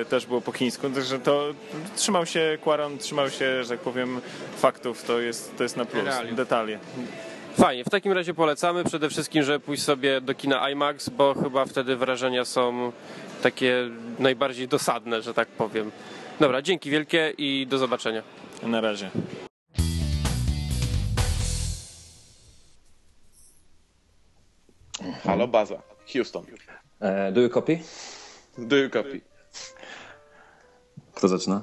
[0.00, 1.54] e, też było po chińsku, także to
[1.96, 4.20] trzymał się Quaron, trzymał się, że tak powiem,
[4.56, 6.76] faktów, to jest, to jest na plus, detali.
[7.60, 11.64] Fajnie, w takim razie polecamy przede wszystkim, żeby pójść sobie do kina IMAX, bo chyba
[11.64, 12.92] wtedy wrażenia są
[13.42, 15.90] takie najbardziej dosadne, że tak powiem.
[16.40, 18.22] Dobra, dzięki wielkie i do zobaczenia.
[18.62, 19.10] Na razie.
[25.24, 25.82] Halo, baza.
[26.12, 26.44] Houston.
[27.00, 27.78] Uh, do you copy?
[28.58, 29.20] Do you copy?
[31.14, 31.62] Kto zaczyna?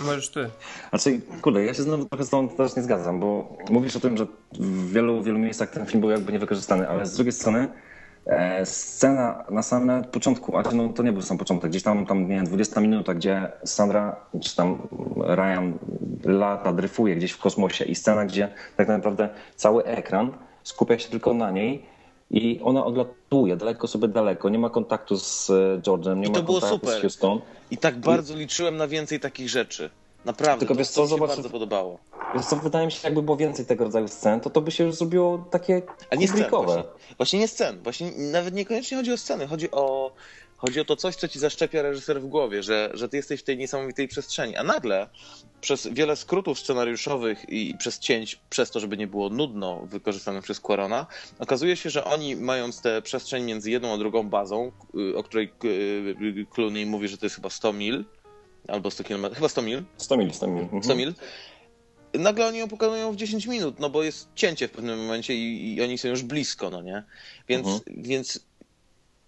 [0.00, 0.50] Możesz ty.
[0.90, 4.16] Znaczy, kurde, ja się znowu trochę z tobą też nie zgadzam, bo mówisz o tym,
[4.16, 7.68] że w wielu, wielu miejscach ten film był jakby niewykorzystany, ale z drugiej strony
[8.26, 12.28] e, scena na samym początku, a no to nie był sam początek, gdzieś tam, tam
[12.28, 15.78] nie wiem, 20 minuta, gdzie Sandra, czy tam Ryan
[16.24, 20.32] lata, dryfuje gdzieś w kosmosie i scena, gdzie tak naprawdę cały ekran
[20.62, 21.95] skupia się tylko na niej
[22.30, 26.40] i ona odlatuje daleko sobie daleko, nie ma kontaktu z e, George'em, nie I to
[26.40, 26.98] ma kontaktu super.
[26.98, 27.40] z Houston.
[27.70, 28.38] I tak bardzo I...
[28.38, 29.90] liczyłem na więcej takich rzeczy.
[30.24, 31.98] Naprawdę, Tylko wiesz, co, mi się zobacz, bardzo podobało.
[32.34, 34.84] Wiesz co, wydaje mi się, jakby było więcej tego rodzaju scen, to to by się
[34.84, 36.84] już zrobiło takie A nie scen, właśnie,
[37.16, 40.12] właśnie nie scen, właśnie nawet niekoniecznie chodzi o sceny, chodzi o
[40.56, 43.44] Chodzi o to coś, co ci zaszczepia reżyser w głowie, że, że ty jesteś w
[43.44, 44.56] tej niesamowitej przestrzeni.
[44.56, 45.08] A nagle
[45.60, 50.60] przez wiele skrótów scenariuszowych i przez cięć, przez to, żeby nie było nudno wykorzystanych przez
[50.60, 51.06] Quarona,
[51.38, 54.72] okazuje się, że oni mając tę przestrzeń między jedną a drugą bazą,
[55.12, 58.04] y, o której y, Clooney mówi, że to jest chyba 100 mil,
[58.68, 59.82] albo 100 km, chyba 100 mil.
[59.96, 60.66] 100 mil, 100 mil.
[60.66, 60.98] 100 mhm.
[60.98, 61.14] mil.
[62.14, 65.74] Nagle oni ją pokonują w 10 minut, no bo jest cięcie w pewnym momencie i,
[65.74, 67.04] i oni są już blisko, no nie?
[67.48, 68.02] Więc, mhm.
[68.02, 68.40] więc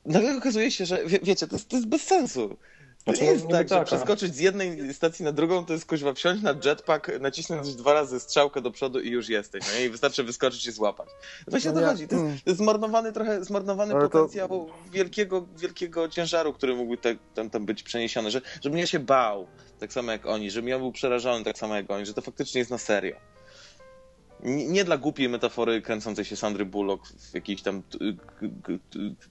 [0.09, 2.57] nagle okazuje się, że wie, wiecie, to jest, to jest bez sensu.
[3.05, 5.65] To Znaczy, nie jest no, tak, że tak, a- przeskoczyć z jednej stacji na drugą,
[5.65, 9.65] to jest kuźwa wsiąść na jetpack, nacisnąć dwa razy strzałkę do przodu i już jesteś.
[9.75, 11.09] No i wystarczy wyskoczyć i złapać.
[11.49, 12.09] Właśnie o to No ja- chodzi.
[12.09, 12.39] To jest, mm.
[12.45, 17.51] to jest zmarnowany trochę, zmarnowany Ale to- potencjał wielkiego, wielkiego ciężaru, który mógłby te, tam,
[17.51, 18.31] tam być przeniesiony.
[18.31, 19.47] Że, żebym ja się bał,
[19.81, 22.59] tak samo jak oni, żebym ja był przerażony tak samo jak oni, że to faktycznie
[22.59, 23.17] jest na serio.
[24.45, 27.83] Nie, dla głupiej metafory kręcącej się Sandry Bullock w jakiejś tam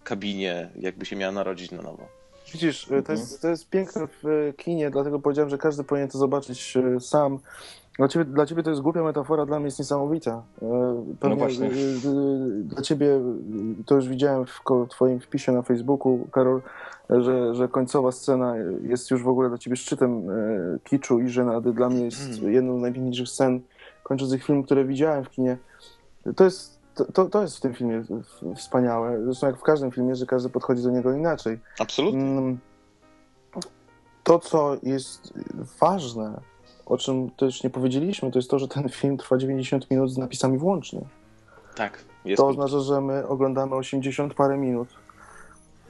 [0.04, 2.08] kabinie, jakby się miała narodzić na nowo.
[2.54, 6.18] Widzisz, to jest, to jest piękne w e, kinie, dlatego powiedziałem, że każdy powinien to
[6.18, 7.40] zobaczyć e, sam.
[7.98, 10.44] Dla ciebie, dla ciebie to jest głupia metafora, dla mnie jest niesamowita.
[10.62, 11.68] E, Pewnie, właśnie.
[11.68, 11.74] e, e,
[12.64, 13.22] Dla ciebie, e,
[13.86, 16.62] to już widziałem w twoim wpisie na Facebooku, Karol,
[17.12, 18.54] e, że, że końcowa scena
[18.84, 20.34] jest już w ogóle dla ciebie szczytem e,
[20.84, 21.74] kiczu i żenady.
[21.74, 23.62] Dla mnie jest jedną z najpiękniejszych scen
[24.08, 25.58] kończących film, które widziałem w kinie.
[26.36, 26.80] To jest,
[27.14, 28.04] to, to, jest w tym filmie
[28.56, 29.24] wspaniałe.
[29.24, 31.60] Zresztą jak w każdym filmie, że każdy podchodzi do niego inaczej.
[31.80, 32.22] Absolutnie.
[32.22, 32.58] Mm,
[34.24, 35.34] To, co jest
[35.80, 36.42] ważne,
[36.86, 40.18] o czym też nie powiedzieliśmy, to jest to, że ten film trwa 90 minut z
[40.18, 41.02] napisami włącznie.
[41.76, 42.04] Tak.
[42.26, 44.88] Jest To oznacza, że my oglądamy 80 parę minut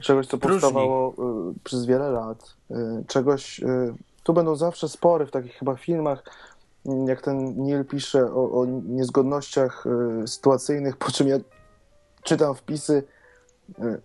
[0.00, 0.60] czegoś, co Próżni.
[0.60, 1.12] powstawało
[1.50, 2.54] y, przez wiele lat.
[2.70, 2.74] Y,
[3.06, 3.60] czegoś.
[3.60, 6.22] Y, tu będą zawsze spory w takich chyba filmach,
[7.06, 9.86] jak ten Neil pisze o, o niezgodnościach
[10.22, 11.36] y, sytuacyjnych, po czym ja
[12.22, 13.02] czytam wpisy,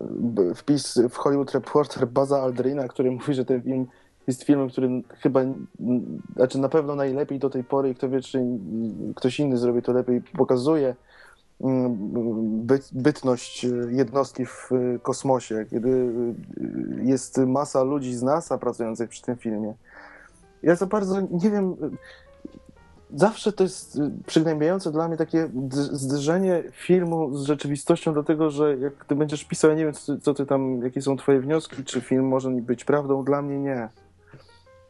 [0.09, 3.87] b- wpis w Hollywood Reporter Baza Aldrina, który mówi, że ten film
[4.27, 5.41] jest filmem, który chyba,
[6.35, 8.43] znaczy na pewno najlepiej do tej pory i kto wie, czy
[9.15, 10.95] ktoś inny zrobi to lepiej, pokazuje
[11.61, 11.95] mm,
[12.65, 14.69] byt, bytność y, jednostki w
[15.01, 16.13] kosmosie, kiedy
[17.03, 19.73] jest masa ludzi z NASA pracujących przy tym filmie.
[20.63, 21.75] Ja za bardzo nie wiem.
[23.15, 25.49] Zawsze to jest y, przygnębiające dla mnie takie
[25.91, 30.33] zderzenie filmu z rzeczywistością, dlatego że jak ty będziesz pisał, ja nie wiem, co, co
[30.33, 33.89] ty tam, jakie są twoje wnioski, czy film może być prawdą, dla mnie nie.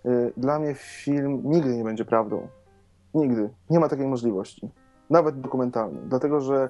[0.06, 2.48] Y, Dla mnie film nigdy nie będzie prawdą.
[3.14, 3.50] Nigdy.
[3.70, 4.70] Nie ma takiej możliwości.
[5.10, 6.00] Nawet dokumentalny.
[6.10, 6.70] Dlatego, że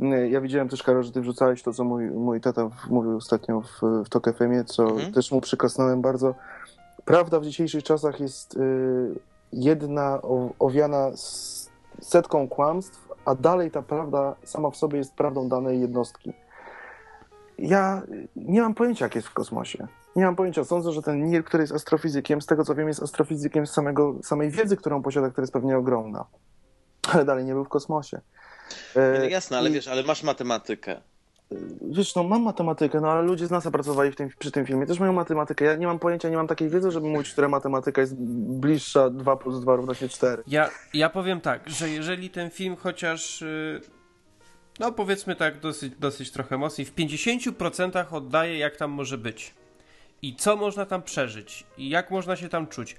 [0.00, 3.60] y, ja widziałem też, Karol, że ty wrzucałeś to, co mój, mój tata mówił ostatnio
[3.60, 5.12] w, w Tok FM, co Mhm.
[5.12, 6.34] też mu przyklasnąłem bardzo.
[7.04, 8.58] Prawda w dzisiejszych czasach jest
[9.52, 10.20] jedna
[10.58, 11.10] owiana
[12.00, 16.32] setką kłamstw, a dalej ta prawda sama w sobie jest prawdą danej jednostki.
[17.58, 18.02] Ja
[18.36, 19.86] nie mam pojęcia, jak jest w kosmosie.
[20.16, 20.64] Nie mam pojęcia.
[20.64, 24.14] Sądzę, że ten Neil, który jest astrofizykiem, z tego co wiem, jest astrofizykiem z samego,
[24.22, 26.24] samej wiedzy, którą posiada, która jest pewnie ogromna.
[27.12, 28.20] Ale dalej nie był w kosmosie.
[28.96, 31.00] E, No jasne, ale i- wiesz, ale masz matematykę.
[31.90, 34.86] Wiesz, no mam matematykę, no ale ludzie z NASA pracowali w tym, przy tym filmie,
[34.86, 35.64] też mają matematykę.
[35.64, 39.36] Ja nie mam pojęcia, nie mam takiej wiedzy, żeby mówić, która matematyka jest bliższa 2
[39.36, 40.42] plus 2 równa się 4.
[40.46, 43.80] Ja, ja powiem tak, że jeżeli ten film chociaż, y,
[44.80, 49.54] no powiedzmy tak dosyć, dosyć trochę mocniej, w 50% oddaje jak tam może być
[50.22, 52.96] i co można tam przeżyć i jak można się tam czuć,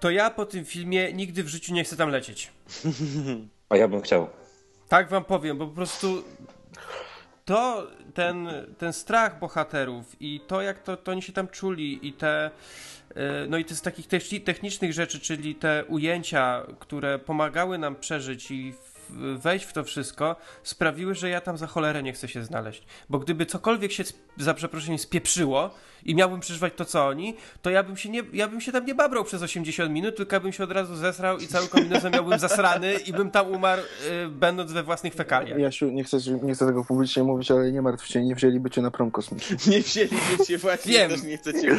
[0.00, 2.52] to ja po tym filmie nigdy w życiu nie chcę tam lecieć.
[3.68, 4.28] A ja bym chciał.
[4.88, 6.22] Tak wam powiem, bo po prostu
[7.44, 12.12] to, ten, ten strach bohaterów i to, jak to, to oni się tam czuli i
[12.12, 12.50] te,
[13.14, 17.96] e, no i to z takich techni- technicznych rzeczy, czyli te ujęcia, które pomagały nam
[17.96, 18.74] przeżyć i
[19.36, 22.82] wejść w to wszystko, sprawiły, że ja tam za cholerę nie chcę się znaleźć.
[23.08, 24.04] Bo gdyby cokolwiek się,
[24.36, 25.70] za przeproszeniem, spieprzyło
[26.04, 28.86] i miałbym przeżywać to, co oni, to ja bym się, nie, ja bym się tam
[28.86, 32.38] nie babrał przez 80 minut, tylko bym się od razu zesrał i cały kombinezon miałbym
[32.38, 35.58] zasrany i bym tam umarł, e, będąc we własnych fekaliach.
[35.58, 38.82] Jasiu, nie chcę, nie chcę tego publicznie mówić, ale nie martw się, nie wzięliby cię
[38.82, 39.56] na prom kosmiczny.
[39.66, 41.10] Nie wzięliby cię właśnie, Wiem.
[41.10, 41.76] też nie chcecie.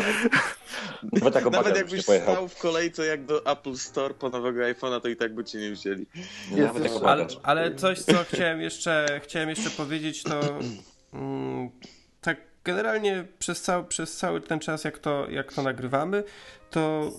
[1.11, 5.01] Nawet tak Nawet jakbyś nie stał w kolejce jak do Apple Store po nowego iPhone'a,
[5.01, 6.05] to i tak by cię nie wzięli.
[6.51, 10.39] Nawet jako Ale, ale coś, co chciałem jeszcze, chciałem jeszcze powiedzieć, to
[11.13, 12.02] mm, tak
[12.63, 16.23] generalnie przez cały, przez cały ten czas, jak to, jak to nagrywamy,
[16.69, 17.11] to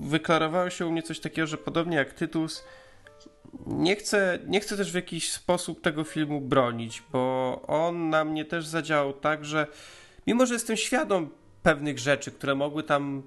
[0.00, 2.64] wyklarowało się u mnie coś takiego, że podobnie jak Tytus,
[3.66, 8.44] nie chcę, nie chcę też w jakiś sposób tego filmu bronić, bo on na mnie
[8.44, 9.66] też zadziałał tak, że
[10.26, 11.30] mimo, że jestem świadom
[11.62, 13.22] pewnych rzeczy, które mogły tam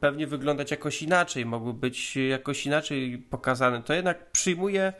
[0.00, 4.92] pewnie wyglądać jakoś inaczej, mogły być jakoś inaczej pokazane, to jednak przyjmuję,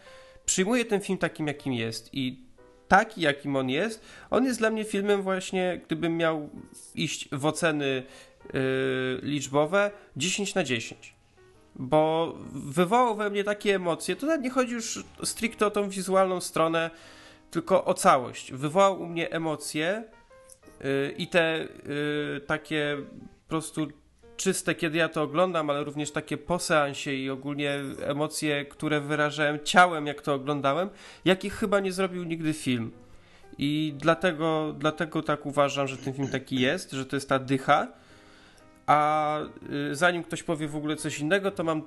[0.45, 2.15] przyjmuję ten film takim, jakim jest.
[2.15, 2.52] I
[2.93, 6.49] taki, jakim on jest, on jest dla mnie filmem właśnie, gdybym miał
[6.95, 8.03] iść w oceny
[8.55, 8.61] yy,
[9.23, 11.15] liczbowe, 10 na 10
[11.77, 14.17] bo wywołał we mnie takie emocje.
[14.17, 16.91] To nawet nie chodzi już stricte o tą wizualną stronę,
[17.51, 18.53] tylko o całość.
[18.53, 20.05] Wywołał u mnie emocje
[20.81, 22.97] yy, i te yy, takie
[23.45, 23.89] po prostu
[24.37, 29.59] czyste, kiedy ja to oglądam, ale również takie po seansie i ogólnie emocje, które wyrażałem
[29.65, 30.89] ciałem, jak to oglądałem,
[31.25, 32.91] jakich chyba nie zrobił nigdy film.
[33.59, 37.89] I dlatego, dlatego tak uważam, że ten film taki jest, że to jest ta dycha.
[38.87, 39.39] A
[39.91, 41.83] y, zanim ktoś powie w ogóle coś innego, to mam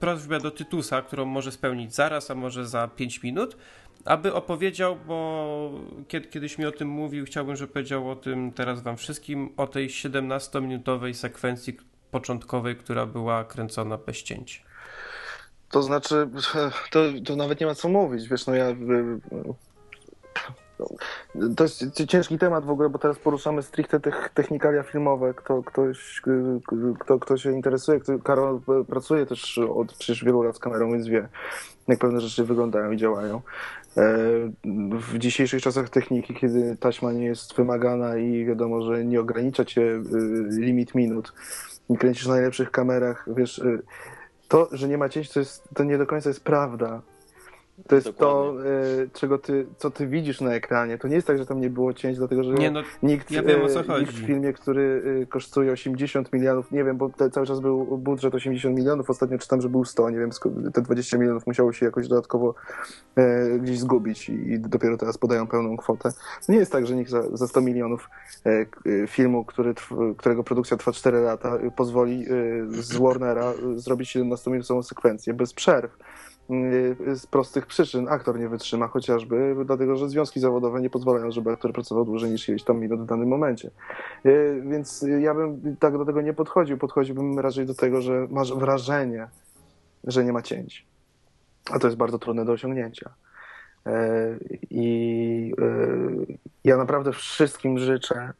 [0.00, 3.56] prośbę do Tytusa, którą może spełnić zaraz, a może za 5 minut,
[4.04, 5.70] aby opowiedział, bo
[6.08, 9.66] kiedy, kiedyś mi o tym mówił, chciałbym, żeby powiedział o tym teraz wam wszystkim, o
[9.66, 11.76] tej 17-minutowej sekwencji
[12.10, 14.64] początkowej, która była kręcona bez cięć.
[15.70, 16.28] To znaczy,
[16.90, 18.66] to, to nawet nie ma co mówić, wiesz, no ja
[21.56, 24.00] to jest ciężki temat w ogóle, bo teraz poruszamy stricte
[24.34, 25.34] technikalia filmowe.
[25.34, 26.22] Kto, ktoś,
[26.98, 31.06] kto, kto się interesuje, kto, Karol pracuje też od przecież wielu lat z kamerą, więc
[31.06, 31.28] wie,
[31.88, 33.40] jak pewne rzeczy wyglądają i działają.
[33.96, 34.02] E,
[35.00, 39.82] w dzisiejszych czasach techniki, kiedy taśma nie jest wymagana i wiadomo, że nie ogranicza cię
[39.82, 40.02] y,
[40.50, 41.32] limit minut
[41.98, 43.82] kręcisz na najlepszych kamerach, wiesz, y,
[44.48, 47.02] to, że nie ma cięć, to, jest, to nie do końca jest prawda.
[47.88, 48.60] To jest Dokładnie.
[48.60, 48.68] to,
[49.02, 50.98] y, czego ty, co ty widzisz na ekranie.
[50.98, 53.42] To nie jest tak, że tam nie było cięć, dlatego że nie, no, nikt, ja
[53.42, 57.46] wiem, e, nikt w filmie, który e, kosztuje 80 milionów, nie wiem, bo te, cały
[57.46, 60.30] czas był budżet 80 milionów, ostatnio czytam, że był 100, nie wiem,
[60.72, 62.54] te 20 milionów musiało się jakoś dodatkowo
[63.16, 66.12] e, gdzieś zgubić i, i, dopiero teraz podają pełną kwotę.
[66.46, 68.10] To nie jest tak, że nikt za, za 100 milionów
[68.46, 69.74] e, filmu, który,
[70.16, 72.24] którego produkcja trwa 4 lata, pozwoli
[72.68, 75.96] z Warnera zrobić 17-minutową sekwencję bez przerw.
[76.50, 81.50] Y, z prostych przyczyn aktor nie wytrzyma, chociażby dlatego, że związki zawodowe nie pozwalają, żeby
[81.50, 83.70] aktor pracował dłużej niż ileś tam minut w danym momencie.
[84.26, 86.78] Y, więc ja bym tak do tego nie podchodził.
[86.78, 89.28] Podchodziłbym raczej do tego, że masz wrażenie,
[90.04, 90.86] że nie ma cięć.
[91.70, 93.10] A to jest bardzo trudne do osiągnięcia.
[93.86, 95.52] Y, I
[96.64, 98.32] ja naprawdę wszystkim życzę,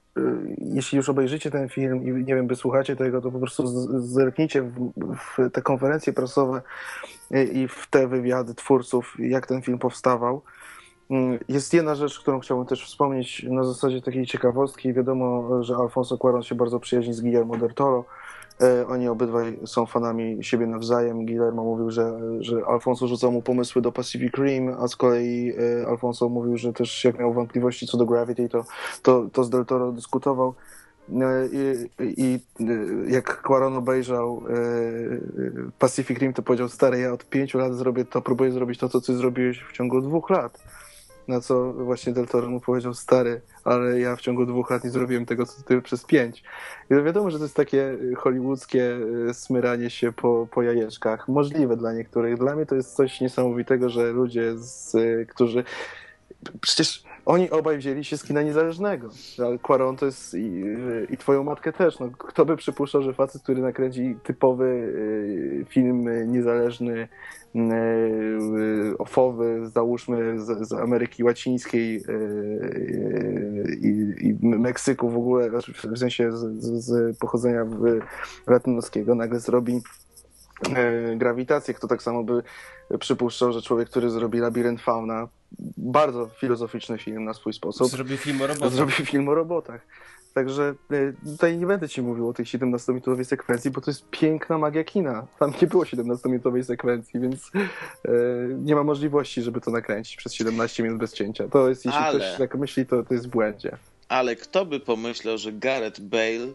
[0.59, 3.67] jeśli już obejrzycie ten film i nie wiem, wysłuchacie tego, to po prostu
[4.01, 6.63] zerknijcie w, w te konferencje prasowe
[7.53, 10.43] i w te wywiady twórców, jak ten film powstawał.
[11.49, 14.93] Jest jedna rzecz, którą chciałbym też wspomnieć na zasadzie takiej ciekawostki.
[14.93, 18.05] Wiadomo, że Alfonso Cuarón się bardzo przyjaźni z Guillermo del Toro.
[18.61, 21.27] E, oni obydwaj są fanami siebie nawzajem.
[21.27, 25.87] Guillermo mówił, że, że Alfonso rzucał mu pomysły do Pacific Rim, a z kolei e,
[25.87, 28.65] Alfonso mówił, że też jak miał wątpliwości co do Gravity, to,
[29.03, 30.55] to, to z Del Toro dyskutował.
[31.09, 32.39] No I, i
[33.07, 34.53] jak Quaron obejrzał e,
[35.79, 39.01] Pacific Rim, to powiedział, stary, ja od pięciu lat zrobię to, próbuję zrobić to, co
[39.01, 40.59] ty zrobiłeś w ciągu dwóch lat.
[41.29, 44.91] Na co właśnie Del Toro mu powiedział, stary, ale ja w ciągu dwóch lat nie
[44.91, 46.43] zrobiłem tego, co ty przez pięć.
[46.91, 48.99] I wiadomo, że to jest takie hollywoodzkie
[49.31, 51.29] e, smyranie się po, po jajeczkach.
[51.29, 52.39] Możliwe dla niektórych.
[52.39, 54.97] Dla mnie to jest coś niesamowitego, że ludzie, z,
[55.29, 55.65] którzy...
[56.61, 59.09] Przecież oni obaj wzięli się z kina niezależnego.
[59.63, 60.65] Quaron to jest i,
[61.11, 61.99] i twoją matkę też.
[61.99, 67.09] No, kto by przypuszczał, że facet, który nakręci typowy y, film niezależny,
[67.57, 75.99] y, ofowy, załóżmy z, z Ameryki Łacińskiej y, i, i, Meksyku w ogóle, znaczy w
[75.99, 77.67] sensie z, z pochodzenia
[78.47, 79.81] latynoskiego, nagle zrobi
[81.17, 82.43] grawitację, kto tak samo by
[82.99, 85.29] przypuszczał, że człowiek, który zrobi Labirynt Fauna,
[85.77, 87.89] bardzo filozoficzny film na swój sposób.
[87.89, 88.73] Zrobi film o robotach.
[88.73, 89.87] Zrobi film o robotach.
[90.35, 94.59] Także e, tutaj nie będę ci mówił o tej 17-minutowej sekwencji, bo to jest piękna
[94.59, 95.27] magia kina.
[95.39, 98.11] Tam nie było 17-minutowej sekwencji, więc e,
[98.59, 101.49] nie ma możliwości, żeby to nakręcić przez 17 minut bez cięcia.
[101.49, 102.19] To jest, jeśli Ale...
[102.19, 103.77] ktoś tak myśli, to, to jest w błędzie.
[104.09, 106.49] Ale kto by pomyślał, że Gareth Bale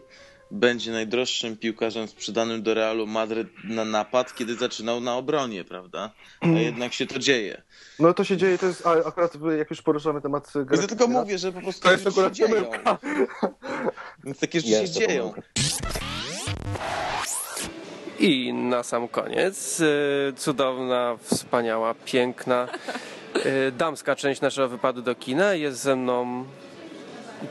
[0.50, 6.10] będzie najdroższym piłkarzem sprzedanym do Realu Madryt na napad, kiedy zaczynał na obronie, prawda?
[6.40, 6.58] A mm.
[6.58, 7.62] jednak się to dzieje.
[7.98, 11.38] No to się dzieje, to jest a akurat jak już poruszamy temat Ja tylko mówię,
[11.38, 12.70] że po prostu to jest akurat się dzieją.
[14.24, 15.34] Więc takie rzeczy się dzieją.
[18.18, 22.68] I na sam koniec y, cudowna, wspaniała, piękna
[23.68, 26.44] y, damska część naszego wypadu do kina jest ze mną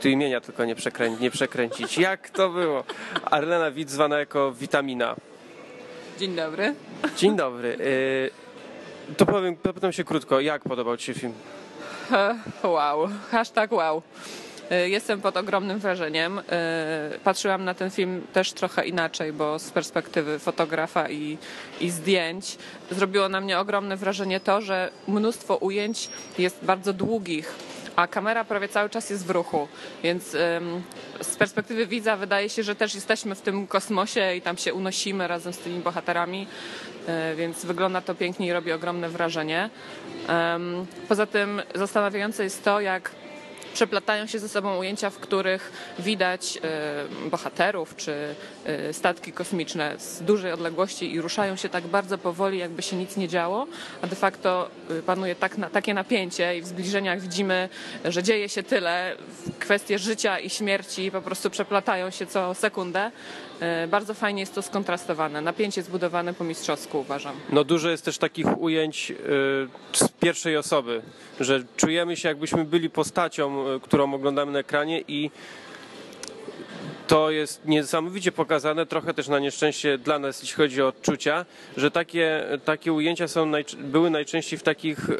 [0.00, 1.98] tu imienia tylko nie, przekrę nie przekręcić.
[1.98, 2.84] Jak to było?
[3.24, 5.16] Arlena Wit, zwana jako Witamina.
[6.18, 6.74] Dzień dobry.
[7.16, 7.76] Dzień dobry.
[7.80, 11.32] Y, to powiem, zapytam się krótko, jak podobał Ci się film?
[12.62, 14.02] Wow, hashtag wow.
[14.72, 16.38] Y, jestem pod ogromnym wrażeniem.
[16.38, 16.42] Y,
[17.24, 21.38] patrzyłam na ten film też trochę inaczej, bo z perspektywy fotografa i,
[21.80, 22.58] i zdjęć
[22.90, 26.08] zrobiło na mnie ogromne wrażenie to, że mnóstwo ujęć
[26.38, 27.54] jest bardzo długich
[27.98, 29.68] a kamera prawie cały czas jest w ruchu,
[30.02, 30.30] więc
[31.20, 35.28] z perspektywy widza wydaje się, że też jesteśmy w tym kosmosie i tam się unosimy
[35.28, 36.46] razem z tymi bohaterami,
[37.06, 39.70] e, więc wygląda to pięknie i robi ogromne wrażenie.
[41.08, 43.10] Poza tym zastanawiające jest to, jak
[43.78, 50.22] przeplatają się ze sobą ujęcia, w których widać e, bohaterów czy e, statki kosmiczne z
[50.22, 53.66] dużej odległości i ruszają się tak bardzo powoli, jakby się nic nie działo,
[54.02, 57.68] a de facto e, panuje tak, takie napięcie i w zbliżeniach widzimy,
[58.04, 59.16] że dzieje się tyle,
[59.58, 63.10] kwestie życia i śmierci po prostu przeplatają się co sekundę.
[63.88, 65.40] Bardzo fajnie jest to skontrastowane.
[65.40, 67.36] Napięcie zbudowane po mistrzowsku, uważam.
[67.50, 69.12] No dużo jest też takich ujęć
[69.92, 71.02] z pierwszej osoby,
[71.40, 75.30] że czujemy się jakbyśmy byli postacią, którą oglądamy na ekranie i
[77.08, 81.46] to jest niesamowicie pokazane, trochę też na nieszczęście dla nas, jeśli chodzi o odczucia,
[81.76, 85.16] że takie, takie ujęcia są były najczęściej w takich y,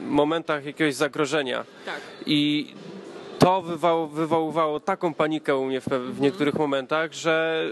[0.00, 1.64] momentach jakiegoś zagrożenia.
[1.86, 2.00] Tak.
[2.26, 2.66] I
[3.40, 3.62] to
[4.06, 7.64] wywoływało taką panikę u mnie w, w niektórych momentach, że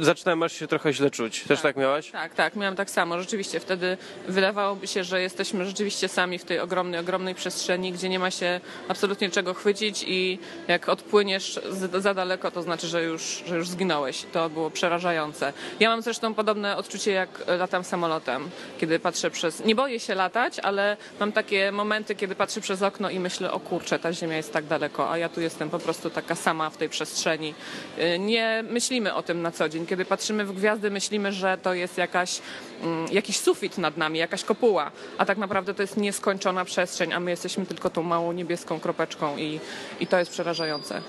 [0.00, 1.40] zaczynałem aż się trochę źle czuć.
[1.40, 1.62] Też tak.
[1.62, 2.10] tak miałaś?
[2.10, 3.18] Tak, tak, miałam tak samo.
[3.20, 3.96] Rzeczywiście wtedy
[4.28, 8.60] wydawałoby się, że jesteśmy rzeczywiście sami w tej ogromnej, ogromnej przestrzeni, gdzie nie ma się
[8.88, 10.38] absolutnie czego chwycić i
[10.68, 11.60] jak odpłyniesz
[11.98, 14.26] za daleko, to znaczy, że już, że już zginąłeś.
[14.32, 15.52] To było przerażające.
[15.80, 17.28] Ja mam zresztą podobne odczucie, jak
[17.58, 19.64] latam samolotem, kiedy patrzę przez...
[19.64, 23.60] Nie boję się latać, ale mam takie momenty, kiedy patrzę przez okno i myślę, o
[23.60, 26.76] kurczę, ta ziemia jest tak daleko, a ja tu jestem po prostu taka sama w
[26.76, 27.54] tej przestrzeni.
[27.98, 31.74] Y, nie myślimy o tym na co dzień kiedy patrzymy w gwiazdy, myślimy, że to
[31.74, 32.40] jest jakaś,
[32.82, 37.20] mm, jakiś sufit nad nami, jakaś kopuła, a tak naprawdę to jest nieskończona przestrzeń, a
[37.20, 39.60] my jesteśmy tylko tą małą niebieską kropeczką i,
[40.00, 41.02] i to jest przerażające.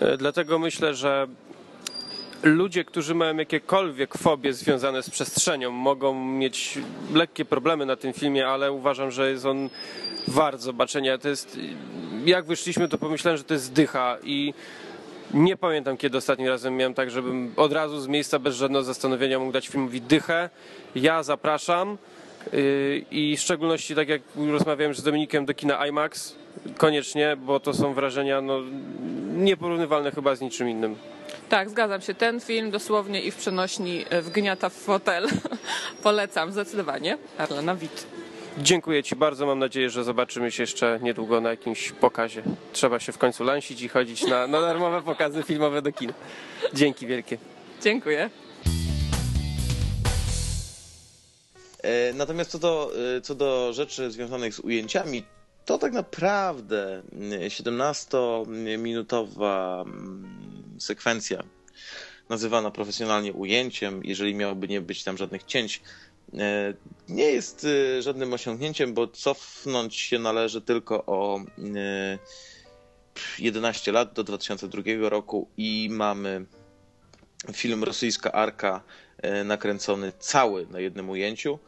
[0.00, 1.26] E, dlatego myślę, że
[2.42, 6.78] ludzie, którzy mają jakiekolwiek fobie związane z przestrzenią, mogą mieć
[7.14, 9.70] lekkie problemy na tym filmie, ale uważam, że jest on
[10.28, 11.18] wart zobaczenia.
[11.18, 11.58] To jest,
[12.24, 14.54] jak wyszliśmy, to pomyślałem, że to jest dycha i
[15.34, 19.38] nie pamiętam, kiedy ostatni razem miałem tak, żebym od razu z miejsca bez żadnego zastanowienia
[19.38, 20.50] mógł dać filmowi dychę.
[20.94, 21.98] Ja zapraszam
[22.52, 26.34] yy, i w szczególności, tak jak rozmawiałem z Dominikiem do kina IMAX,
[26.76, 28.60] koniecznie, bo to są wrażenia no,
[29.34, 30.96] nieporównywalne chyba z niczym innym.
[31.48, 32.14] Tak, zgadzam się.
[32.14, 35.28] Ten film dosłownie i w przenośni e, wgniata w fotel.
[36.02, 37.18] Polecam zdecydowanie.
[37.38, 38.13] Arlena Witt.
[38.58, 39.46] Dziękuję Ci bardzo.
[39.46, 42.42] Mam nadzieję, że zobaczymy się jeszcze niedługo na jakimś pokazie.
[42.72, 46.12] Trzeba się w końcu lansić i chodzić na, na darmowe pokazy filmowe do kina.
[46.74, 47.38] Dzięki wielkie.
[47.82, 48.30] Dziękuję.
[51.82, 55.24] E, natomiast co do, e, co do rzeczy związanych z ujęciami,
[55.64, 57.02] to tak naprawdę
[57.48, 61.42] 17-minutowa mm, sekwencja
[62.28, 66.13] nazywana profesjonalnie ujęciem, jeżeli miałoby nie być tam żadnych cięć, E,
[67.08, 67.66] nie jest
[67.98, 71.40] e, żadnym osiągnięciem, bo cofnąć się należy tylko o
[73.38, 76.46] 11 e, lat do 2002 roku i mamy
[77.52, 78.82] film Rosyjska Arka
[79.44, 81.58] nakręcony cały na jednym ujęciu.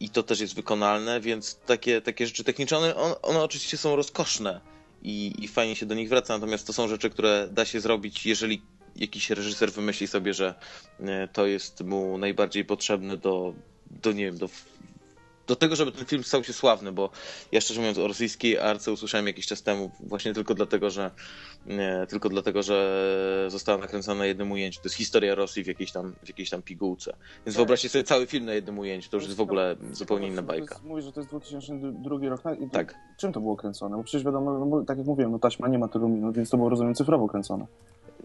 [0.00, 4.60] I to też jest wykonalne, więc takie, takie rzeczy techniczne, one, one oczywiście są rozkoszne
[5.02, 8.26] i, i fajnie się do nich wraca, natomiast to są rzeczy, które da się zrobić,
[8.26, 8.62] jeżeli
[8.98, 10.54] jakiś reżyser wymyśli sobie, że
[11.00, 13.54] e, to jest mu najbardziej potrzebne do,
[13.90, 14.48] do nie wiem, do,
[15.46, 17.10] do tego, żeby ten film stał się sławny, bo
[17.52, 21.10] ja szczerze mówiąc o rosyjskiej arce usłyszałem jakiś czas temu właśnie tylko dlatego, że
[21.66, 24.80] nie, tylko dlatego, że została nakręcona na jednym ujęciu.
[24.80, 27.10] To jest historia Rosji w jakiejś tam, w jakiejś tam pigułce.
[27.10, 27.54] Więc tak.
[27.54, 30.80] wyobraźcie sobie cały film na jednym ujęciu, to już jest w ogóle zupełnie inna bajka.
[30.84, 32.40] Mówisz, że to jest 2002 rok.
[32.60, 32.94] I tak.
[33.18, 33.96] Czym to było kręcone?
[33.96, 36.56] Bo przecież wiadomo, no, tak jak mówiłem, no taśma nie ma tylu minut, więc to
[36.56, 37.66] było rozumiem cyfrowo kręcone.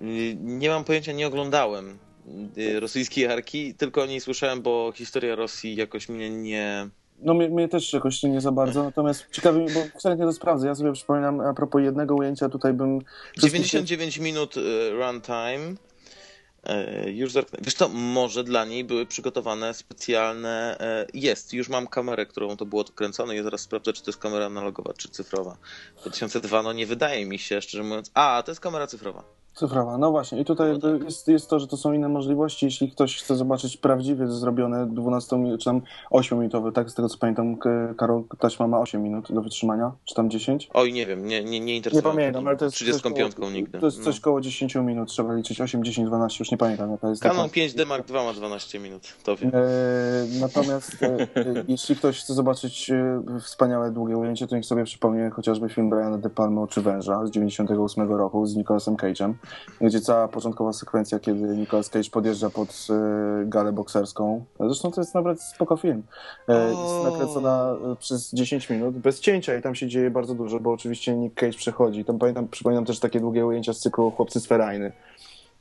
[0.02, 1.98] Y, nie mam pojęcia, nie oglądałem
[2.58, 6.90] y, rosyjskiej arki, tylko o niej słyszałem, bo historia Rosji jakoś mnie nie...
[7.20, 10.34] No mnie, mnie też jakoś nie za bardzo, natomiast ciekawi mnie, bo wcale nie to
[10.34, 10.68] sprawdzę.
[10.68, 13.00] Ja sobie przypominam, a propos jednego ujęcia, tutaj bym...
[13.38, 15.76] 99 minut y, runtime.
[17.06, 17.60] Już zerknę.
[17.62, 20.78] Wiesz co, może dla niej były przygotowane specjalne...
[21.14, 24.46] Jest, już mam kamerę, którą to było kręcone i zaraz sprawdzę, czy to jest kamera
[24.46, 25.58] analogowa, czy cyfrowa.
[26.02, 28.12] 2002, no nie wydaje mi się, szczerze mówiąc...
[28.14, 29.41] A, to jest kamera cyfrowa.
[29.54, 30.42] Cyfrowa, no właśnie.
[30.42, 32.66] I tutaj jest, jest to, że to są inne możliwości.
[32.66, 35.82] Jeśli ktoś chce zobaczyć prawdziwie zrobione 12 czy tam
[36.12, 36.90] 8-minutowe, tak?
[36.90, 37.58] Z tego co pamiętam,
[37.98, 40.70] Karol taśma ma 8 minut do wytrzymania, czy tam 10?
[40.74, 43.80] Oj, nie wiem, nie, nie, nie interesowałem Nie pamiętam, ale to jest 35 koło, nigdy.
[43.80, 44.24] To jest coś no.
[44.24, 47.22] koło 10 minut, trzeba liczyć 8, 10, 12, już nie pamiętam jaka jest.
[47.22, 49.52] Canon 5D Mark II ma 12 minut, to wiem.
[49.54, 49.60] E,
[50.40, 51.28] natomiast e,
[51.68, 56.18] jeśli ktoś chce zobaczyć e, wspaniałe, długie ujęcie, to niech sobie przypomnie chociażby film Briana
[56.18, 59.34] De Palma Oczy Węża z 98 roku z Nicolasem Cage'em
[59.82, 64.46] gdzie cała początkowa sekwencja, kiedy Nicolas Cage podjeżdża pod y, galę bokserską.
[64.60, 66.04] Zresztą to jest nawet spoko film.
[66.48, 70.60] E, jest nakręcona e, przez 10 minut, bez cięcia i tam się dzieje bardzo dużo,
[70.60, 72.06] bo oczywiście Nick Cage przechodzi.
[72.06, 74.92] Tam pamiętam, przypominam też takie długie ujęcia z cyklu Chłopcy z Ferajny.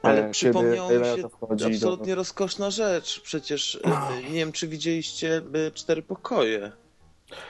[0.03, 1.29] Ale e, przypomniało mi się
[1.67, 2.15] absolutnie do...
[2.15, 3.21] rozkoszna rzecz.
[3.21, 3.81] Przecież
[4.31, 5.43] nie wiem, czy widzieliście
[5.75, 6.73] Cztery Pokoje.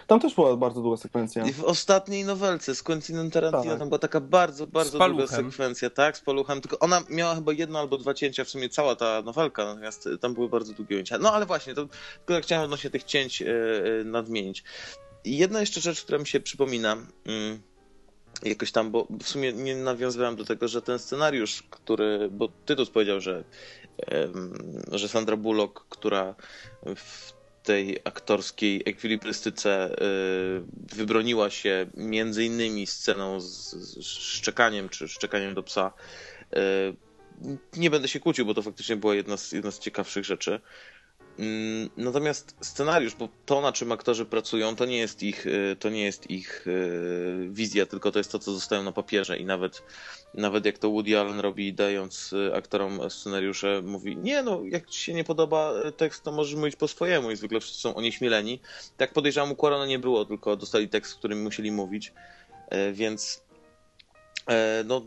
[0.07, 1.47] Tam też była bardzo długa sekwencja.
[1.47, 3.79] I w ostatniej nowelce z Quentinem Tarantino Tak.
[3.79, 7.79] tam była taka bardzo, bardzo długa sekwencja, tak, z paluchem, tylko ona miała chyba jedno
[7.79, 11.19] albo dwa cięcia, w sumie cała ta nowelka, natomiast y, tam były bardzo długie ujęcia.
[11.19, 11.87] No ale właśnie, to
[12.19, 14.65] tylko tak chciałem odnośnie tych cięć y, y, nadmienić.
[15.25, 17.63] I jedna jeszcze rzecz, która mi się przypomina, mm,
[18.43, 22.91] jakoś tam, bo w sumie nie nawiązywałem do tego, że ten scenariusz, który, bo Tytus
[22.91, 23.45] powiedział, że,
[24.93, 26.35] że Sandra Bullock, która
[26.97, 35.55] w tej aktorskiej ekwilibrystyce y, wybroniła się między innymi sceną z, z szczekaniem, czy szczekaniem
[35.55, 35.93] do psa.
[36.57, 36.97] Y,
[37.77, 40.61] Nie będę się kłócił, bo to faktycznie była jedna z, jedna z ciekawszych rzeczy.
[41.41, 45.91] Mm, Natomiast scenariusz, bo to na czym aktorzy pracują, to nie jest ich, y, to
[45.91, 49.39] nie jest ich y, wizja, tylko to jest to, co zostają na papierze.
[49.39, 49.83] I nawet,
[50.35, 55.01] nawet jak to Woody Allen robi, dając y, aktorom scenariusze, mówi, nie no, jak ci
[55.01, 57.31] się nie podoba tekst, to możesz mówić po swojemu.
[57.31, 58.61] I zwykle wszyscy są onieśmieleni.
[58.97, 62.13] Tak podejrzewam, u Cuarona nie było, tylko dostali tekst, którym musieli mówić,
[62.93, 63.43] więc
[64.85, 65.03] no,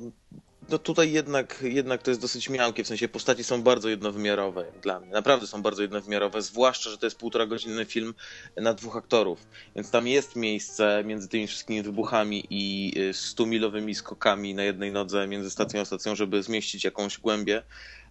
[0.69, 4.99] no tutaj jednak, jednak to jest dosyć miałkie, w sensie postaci są bardzo jednowymiarowe dla
[4.99, 5.11] mnie.
[5.11, 8.13] Naprawdę są bardzo jednowymiarowe, zwłaszcza, że to jest półtora godzinny film
[8.57, 9.47] na dwóch aktorów.
[9.75, 15.27] Więc tam jest miejsce między tymi wszystkimi wybuchami i y, stumilowymi skokami na jednej nodze
[15.27, 17.63] między stacją a stacją, żeby zmieścić jakąś głębię.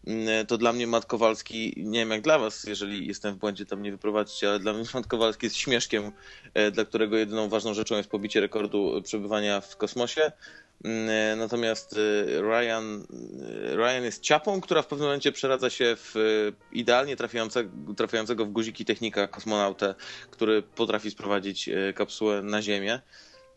[0.07, 3.67] Mm, To dla mnie Matt Kowalski, nie wiem jak dla was, jeżeli jestem w błędzie,
[3.67, 6.13] tam nie wyprowadzicie, ale dla mnie Matt Kowalski jest śmieszkiem,
[6.55, 10.33] e, dla którego jedyną ważną rzeczą jest pobicie rekordu przebywania w kosmosie.
[10.85, 13.07] Mm, Natomiast y, Ryan,
[13.77, 16.15] Ryan jest ciapą, która w pewnym momencie przeradza się w
[16.73, 19.95] idealnie trafiającego, trafiającego w guziki technika kosmonautę,
[20.31, 23.01] który potrafi sprowadzić kapsułę na Ziemię.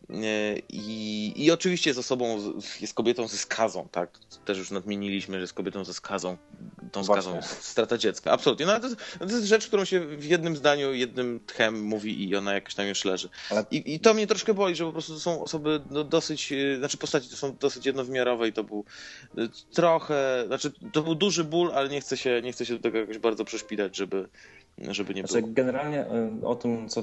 [0.10, 4.20] Y, I, I oczywiście jest osobą, z- jest kobietą ze skazą, tak?
[4.45, 6.38] Też już nadmieniliśmy, że jest kobietą ze skazą.
[6.91, 7.49] Tą skazą Właśnie.
[7.49, 8.32] jest strata dziecka.
[8.32, 8.66] Absolutnie.
[8.66, 12.30] No, ale to, jest, to jest rzecz, którą się w jednym zdaniu, jednym tchem mówi
[12.30, 13.30] i ona jakoś tam już leży.
[13.49, 16.51] Ale- I, I to mnie troszkę boli, że po prostu to są osoby no, dosyć,
[16.51, 18.86] y, znaczy postaci to są dosyć jednowymiarowe i to był
[19.38, 22.80] y, trochę, znaczy to był duży ból, ale nie chcę się, nie chcę się do
[22.80, 24.30] tego jakoś bardzo przeszpidać, żeby,
[24.78, 25.53] żeby nie Znaczy, było.
[25.53, 26.05] generalnie
[26.41, 27.01] y, o tym, co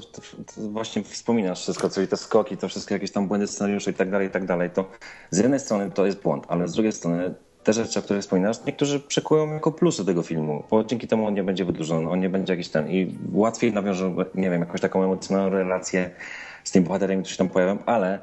[0.57, 4.27] właśnie wspominasz wszystko, czyli te skoki, to wszystkie jakieś tam błędy scenariusze i tak dalej,
[4.27, 4.85] i tak dalej, to
[5.31, 8.65] z jednej strony to jest błąd, ale z drugiej strony te rzeczy, o których wspominasz,
[8.65, 12.29] niektórzy przekują jako plusy tego filmu, bo dzięki temu on nie będzie wydłużony, on nie
[12.29, 16.09] będzie jakiś ten i łatwiej nawiążą, nie wiem, jakąś taką emocjonalną relację
[16.63, 18.19] z tymi bohaterami, którzy się tam pojawią, ale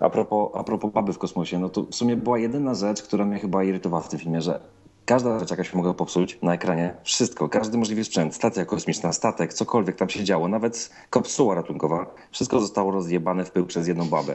[0.00, 3.24] a propos, a propos baby w kosmosie, no to w sumie była jedyna rzecz, która
[3.24, 4.60] mnie chyba irytowała w tym filmie, że
[5.04, 9.54] każda rzecz jakaś się mogła popsuć na ekranie, wszystko, każdy możliwy sprzęt, stacja kosmiczna, statek,
[9.54, 14.34] cokolwiek tam się działo, nawet kapsuła ratunkowa, wszystko zostało rozjebane w pył przez jedną babę.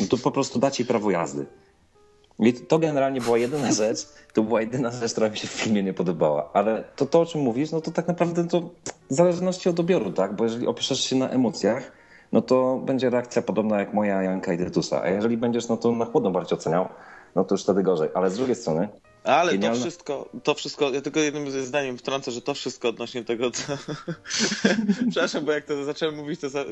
[0.00, 1.46] No to po prostu dacie prawo jazdy.
[2.38, 5.82] I to generalnie była jedyna rzecz, to była jedyna rzecz, która mi się w filmie
[5.82, 6.50] nie podobała.
[6.52, 8.60] Ale to, to o czym mówisz, no to tak naprawdę to
[9.10, 10.36] w zależności od odbioru, tak?
[10.36, 11.92] Bo jeżeli opiszesz się na emocjach,
[12.32, 15.02] no to będzie reakcja podobna jak moja Janka i Tytusa.
[15.02, 16.88] A jeżeli będziesz no to na chłodno bardziej oceniał,
[17.34, 18.08] no to już wtedy gorzej.
[18.14, 18.88] Ale z drugiej strony,
[19.24, 19.76] Ale Genialne.
[19.76, 23.78] to wszystko, to wszystko, ja tylko jednym zdaniem wtrącę, że to wszystko odnośnie tego, co...
[25.10, 26.70] Przepraszam, bo jak to zacząłem mówić, to, za, to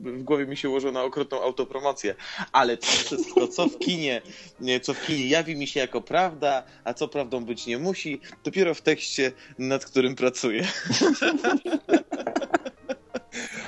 [0.00, 2.14] w głowie mi się ułożyło na okrutną autopromocję.
[2.52, 4.22] Ale to wszystko, co w kinie,
[4.60, 8.20] nie, co w kinie jawi mi się jako prawda, a co prawdą być nie musi,
[8.44, 10.66] dopiero w tekście, nad którym pracuję.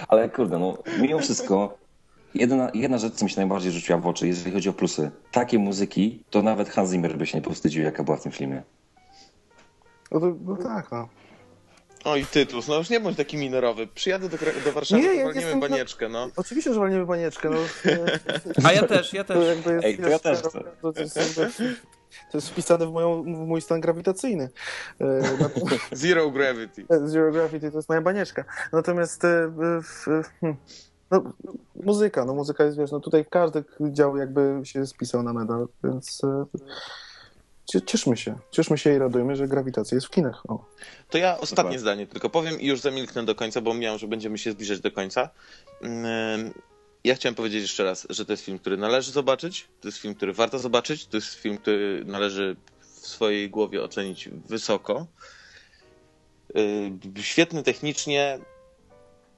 [0.08, 1.81] ale kurde, no mimo wszystko,
[2.34, 5.10] jedna, jedna rzecz, co mi się najbardziej rzuciła w oczy, jeżeli chodzi o plusy.
[5.32, 8.62] Takie muzyki, to nawet Hans Zimmer by się nie powstydził, jaka była w tym filmie.
[10.12, 11.08] No, to, no tak, no.
[12.04, 13.86] Oj, tytuł, no już nie bądź taki minorowy.
[13.86, 16.28] Przyjadę do, do Warszawy, Nie, to ja walniemy banieczkę, no.
[16.36, 17.50] Oczywiście, że walniemy banieczkę.
[17.50, 17.56] No.
[18.64, 19.48] A ja też, ja To też.
[19.48, 20.64] jakby jest, Ej, to ja też chcę.
[20.80, 21.18] To jest,
[22.32, 24.50] to jest wpisane w, moją, w mój stan grawitacyjny.
[25.00, 25.22] E,
[25.92, 26.86] Zero Gravity.
[27.04, 28.44] Zero Gravity to jest moja banieczka.
[28.72, 29.48] Natomiast e,
[29.82, 30.04] w,
[30.40, 30.56] hmm,
[31.12, 31.32] no,
[31.76, 36.24] muzyka, no muzyka jest, wiesz, no tutaj każdy dział jakby się spisał na medal, więc
[36.24, 36.44] e,
[37.72, 38.38] cie- cieszmy się.
[38.50, 40.42] Cieszmy się i radujmy, że grawitacja jest w kinach.
[40.48, 40.64] O.
[41.10, 41.78] To ja ostatnie Dokładnie.
[41.78, 44.90] zdanie tylko powiem i już zamilknę do końca, bo miałem, że będziemy się zbliżać do
[44.92, 45.30] końca.
[45.84, 46.52] Ym,
[47.04, 50.14] Ja chciałem powiedzieć jeszcze raz, że to jest film, który należy zobaczyć, to jest film,
[50.14, 55.06] który warto zobaczyć, to jest film, który należy w swojej głowie ocenić wysoko.
[56.54, 58.38] Yy, Świetny technicznie,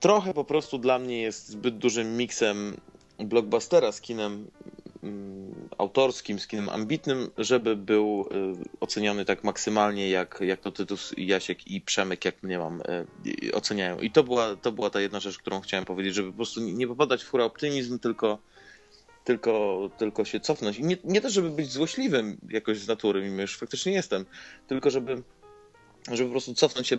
[0.05, 2.77] trochę po prostu dla mnie jest zbyt dużym miksem
[3.19, 4.47] blockbustera z kinem
[5.03, 11.15] mm, autorskim, z kinem ambitnym, żeby był y, oceniony tak maksymalnie, jak, jak to Tytus,
[11.17, 12.81] Jasiek i Przemek, jak mnie mam,
[13.27, 14.01] y, oceniają.
[14.01, 16.87] I to była, to była ta jedna rzecz, którą chciałem powiedzieć, żeby po prostu nie
[16.87, 18.39] popadać w fura optymizm, tylko,
[19.25, 20.79] tylko, tylko się cofnąć.
[20.79, 24.25] I nie, nie też, żeby być złośliwym jakoś z natury, mimo już faktycznie jestem,
[24.67, 25.23] tylko żeby
[26.13, 26.99] żeby po prostu cofnąć się y,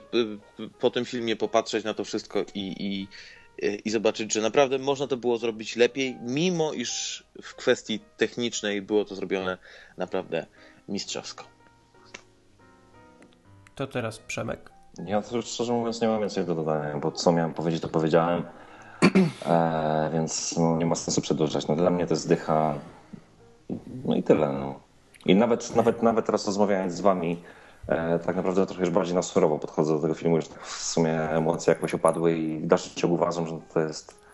[0.80, 3.08] po tym filmie, popatrzeć na to wszystko i, i,
[3.66, 8.82] y, i zobaczyć, że naprawdę można to było zrobić lepiej, mimo iż w kwestii technicznej
[8.82, 9.58] było to zrobione
[9.98, 10.46] naprawdę
[10.90, 11.44] mistrzowsko.
[13.76, 14.72] To teraz Przemek.
[15.06, 17.88] Ja to już szczerze mówiąc nie mam więcej do dodania, bo co miałem powiedzieć, to
[17.88, 18.44] powiedziałem,
[19.46, 21.68] e, więc no, nie ma sensu przedłużać.
[21.68, 22.76] No, dla mnie to jest dycha,
[24.06, 24.52] no i tyle.
[24.54, 24.80] No.
[25.26, 27.42] I nawet, nawet, nawet teraz rozmawiając z wami,
[28.26, 31.30] tak naprawdę trochę już bardziej na surowo podchodzę do tego filmu, już tak w sumie
[31.30, 34.26] emocje jakoś opadły i w dalszym ciągu uważam, że to jest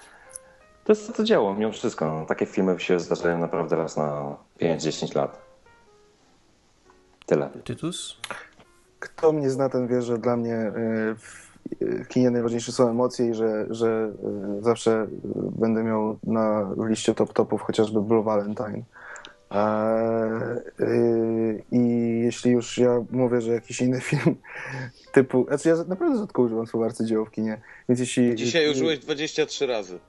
[0.84, 2.06] to jest to dzieło, mimo wszystko.
[2.06, 5.41] No, takie filmy się zdarzają naprawdę raz na 5-10 lat.
[7.26, 7.49] Tyle.
[7.64, 8.18] Tytus?
[8.99, 10.73] Kto mnie zna, ten wie, że dla mnie e,
[11.15, 11.52] w
[11.82, 14.11] w kinie najważniejsze są emocje i że, że
[14.60, 18.84] e, zawsze będę miał na liście top topów chociażby Blue Valentine.
[20.80, 21.80] Y, I
[22.23, 24.36] jeśli już ja mówię, że jakiś inny film
[25.11, 25.45] typu.
[25.48, 27.61] Znaczy ja naprawdę rzadko używam słowa arcydzieło w kinie.
[27.90, 28.36] Więc jeśli.
[28.36, 29.99] Dzisiaj użyłeś 23 razy.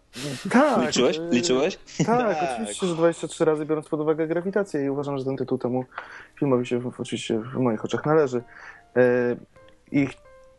[0.50, 0.86] Tak.
[0.86, 1.20] Liczyłeś?
[1.30, 1.78] Liczyłeś?
[2.06, 2.48] Tak, Tak.
[2.52, 5.84] oczywiście, że 23 razy biorąc pod uwagę grawitację i uważam, że ten tytuł temu
[6.38, 8.42] filmowi się w- oczywiście w moich oczach należy.
[8.96, 9.02] E,
[9.92, 10.14] I ch-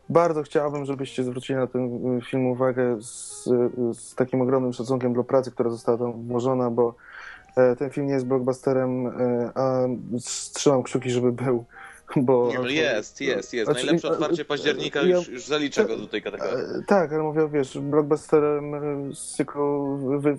[0.08, 1.90] bardzo chciałbym, żebyście zwrócili na ten
[2.30, 3.44] film uwagę z,
[3.92, 6.94] z takim ogromnym szacunkiem dla pracy, która została tam włożona, bo
[7.78, 9.80] ten film nie jest blockbusterem, e, a
[10.54, 11.64] trzymam kciuki, żeby był.
[12.16, 13.70] Bo, Nie, no jest, jest, jest.
[13.70, 16.54] Znaczy, Najlepsze e, otwarcie października ja- już, już zaliczę go do tej kategorii.
[16.54, 18.80] E, Tak, ale mówię, wiesz, blockbusterem e,
[19.14, 19.98] z cyklu,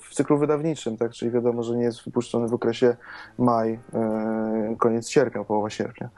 [0.10, 1.12] w cyklu wydawniczym, tak?
[1.12, 2.96] Czyli wiadomo, że nie jest wypuszczony w okresie
[3.38, 6.10] maj, e, koniec sierpnia, połowa sierpnia.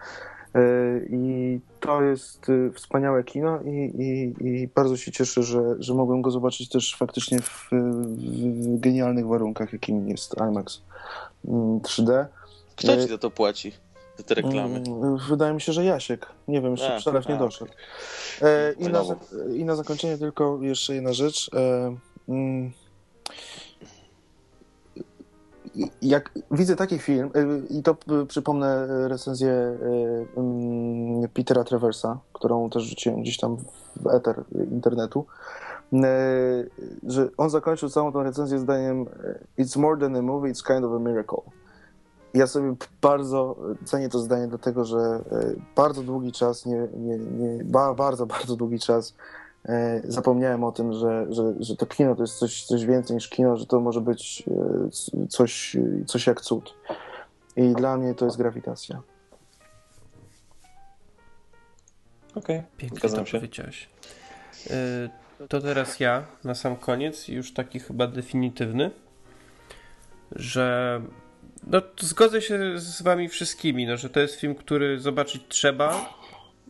[0.57, 0.61] E,
[1.09, 6.21] I to jest e, wspaniałe kino i, i, i bardzo się cieszę, że, że mogłem
[6.21, 10.81] go zobaczyć też faktycznie w, w genialnych warunkach, jakim jest IMAX
[11.47, 12.25] mm, 3D.
[12.75, 13.71] Kto ci za to płaci?
[14.17, 14.83] Za te reklamy?
[14.87, 16.25] Mm, Wydaje mi się, że Jasiek.
[16.47, 17.71] Nie wiem, jeszcze przelew nie a, doszedł.
[18.41, 19.03] E, i, na.
[19.55, 21.49] I na zakończenie tylko jeszcze jedna rzecz.
[26.01, 27.91] Jak widzę taki film, e, i to
[28.21, 29.77] e, przypomnę recenzję e,
[30.37, 33.57] mm, Petera Traversa, którą też rzuciłem gdzieś tam
[33.95, 35.25] w eter internetu,
[37.07, 39.05] że on zakończył całą tą recenzję zdaniem
[39.59, 41.41] It's more than a movie, it's kind of a miracle.
[42.33, 43.55] Ja sobie bardzo
[43.85, 45.19] cenię to zdanie, dlatego że
[45.75, 49.13] bardzo długi czas, nie, nie, nie, ba, bardzo, bardzo długi czas
[50.03, 53.57] zapomniałem o tym, że, że, że to kino to jest coś, coś więcej niż kino,
[53.57, 54.43] że to może być
[55.17, 56.73] e, coś, coś jak cud.
[57.55, 59.01] I dla mnie to jest grawitacja.
[62.35, 63.37] Okej, Pięknie zgadzam to się.
[63.37, 63.89] powiedziałeś.
[65.41, 68.91] Y, To teraz ja, na sam koniec, już taki chyba definitywny,
[70.31, 71.01] że
[71.67, 76.09] no, zgodzę się z wami wszystkimi, no, że to jest film, który zobaczyć trzeba,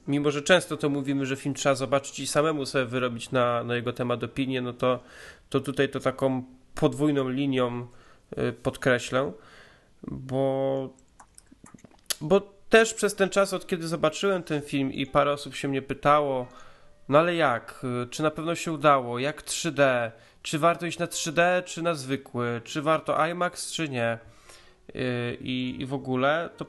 [0.07, 3.75] mimo że często to mówimy, że film trzeba zobaczyć i samemu sobie wyrobić na, na
[3.75, 4.99] jego temat opinię, no to,
[5.49, 6.43] to tutaj to taką
[6.75, 7.87] podwójną linią
[8.37, 9.31] y, podkreślę,
[10.07, 10.89] bo
[12.21, 15.81] bo też przez ten czas, od kiedy zobaczyłem ten film i parę osób się mnie
[15.81, 16.47] pytało,
[17.09, 17.85] no ale jak?
[18.03, 19.19] Y, Czy na pewno się udało?
[19.19, 20.11] Jak 3D?
[20.41, 22.61] Czy warto iść na 3D, czy na zwykły?
[22.63, 24.17] Czy warto IMAX, czy nie?
[24.95, 26.65] Y, I, i w ogóle to,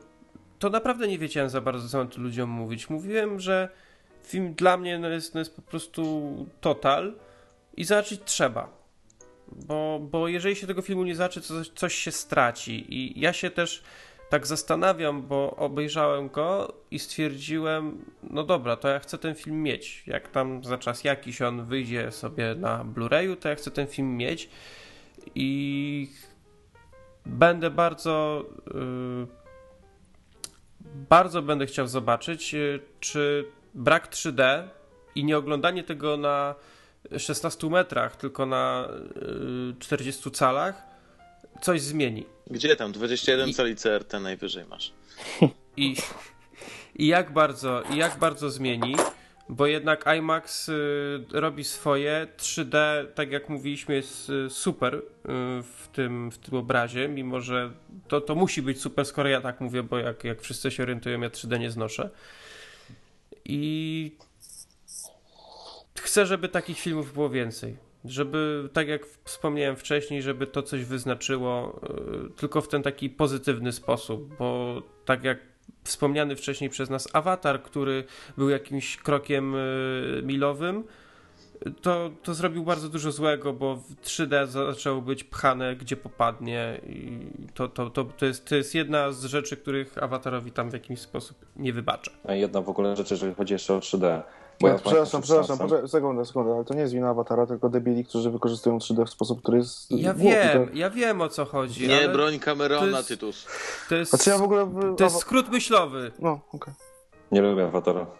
[0.59, 2.91] to naprawdę nie wiedziałem za bardzo, co mam tu ludziom mówić.
[2.91, 3.69] Mówiłem, że
[4.25, 7.15] film dla mnie no jest, no jest po prostu total
[7.77, 8.79] i zobaczyć trzeba.
[9.53, 12.95] Bo, bo jeżeli się tego filmu nie zobaczy, to coś się straci.
[12.95, 13.83] I ja się też
[14.29, 20.03] tak zastanawiam, bo obejrzałem go i stwierdziłem, no dobra, to ja chcę ten film mieć.
[20.07, 24.17] Jak tam za czas jakiś on wyjdzie sobie na Blu-rayu, to ja chcę ten film
[24.17, 24.49] mieć
[25.35, 26.11] i
[27.27, 28.45] będę bardzo
[28.75, 29.27] yy,
[30.95, 33.45] bardzo będę chciał zobaczyć, yy, czy
[33.75, 34.69] brak 3D
[35.15, 36.55] i nie oglądanie tego na
[37.19, 38.89] 16 metrach, tylko na
[39.69, 40.83] yy, 40 calach
[41.63, 42.27] coś zmieni.
[42.47, 42.93] Gdzie tam?
[42.93, 44.93] 21 I- cali CRT najwyżej masz.
[45.77, 45.97] I,
[46.95, 48.97] i jak bardzo, i jak bardzo zmieni,
[49.49, 55.01] bo jednak IMAX y, robi swoje, 3D, tak jak mówiliśmy, jest y, super y,
[55.63, 57.73] w, tym, w tym obrazie, mimo że
[58.09, 61.21] to, to musi być super, skoro ja tak mówię, bo jak, jak wszyscy się orientują,
[61.21, 62.11] ja 3D nie znoszę.
[63.45, 64.13] I
[66.01, 67.77] chcę, żeby takich filmów było więcej.
[68.05, 71.81] Żeby, tak jak wspomniałem wcześniej, żeby to coś wyznaczyło,
[72.37, 75.39] tylko w ten taki pozytywny sposób, bo tak jak
[75.85, 78.05] wspomniany wcześniej przez nas awatar, który
[78.37, 80.85] był jakimś krokiem y, milowym,
[81.83, 87.19] to, to zrobił bardzo dużo złego, bo w 3D zaczęło być pchane gdzie popadnie i
[87.55, 91.01] to, to, to, to, jest, to jest jedna z rzeczy, których Awatarowi tam w jakiś
[91.01, 92.11] sposób nie wybaczę.
[92.25, 94.23] A jedna w ogóle rzecz, jeżeli chodzi jeszcze o 3D.
[94.61, 97.69] Bo ja No, przepraszam, przepraszam, poczekaj, sekundę, sekundę, ale to nie jest wina awatara, tylko
[97.69, 101.45] debili, którzy wykorzystują 3D w sposób, który jest Ja wiem, to- ja wiem o co
[101.45, 101.89] chodzi.
[101.89, 103.47] Nie ale broń Camerona, to jest- Tytus.
[103.89, 104.71] To jest, Znaczy ja w ogóle...
[104.97, 106.13] to jest skrót myślowy.
[106.19, 106.75] No, okej.
[107.33, 108.07] Nie lubię Awatara.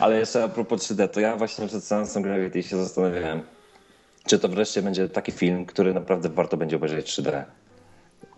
[0.00, 3.42] Ale jeszcze a propos 3D, to ja właśnie przed seansem Gravity się zastanawiałem,
[4.26, 7.44] czy to wreszcie będzie taki film, który naprawdę warto będzie obejrzeć 3D.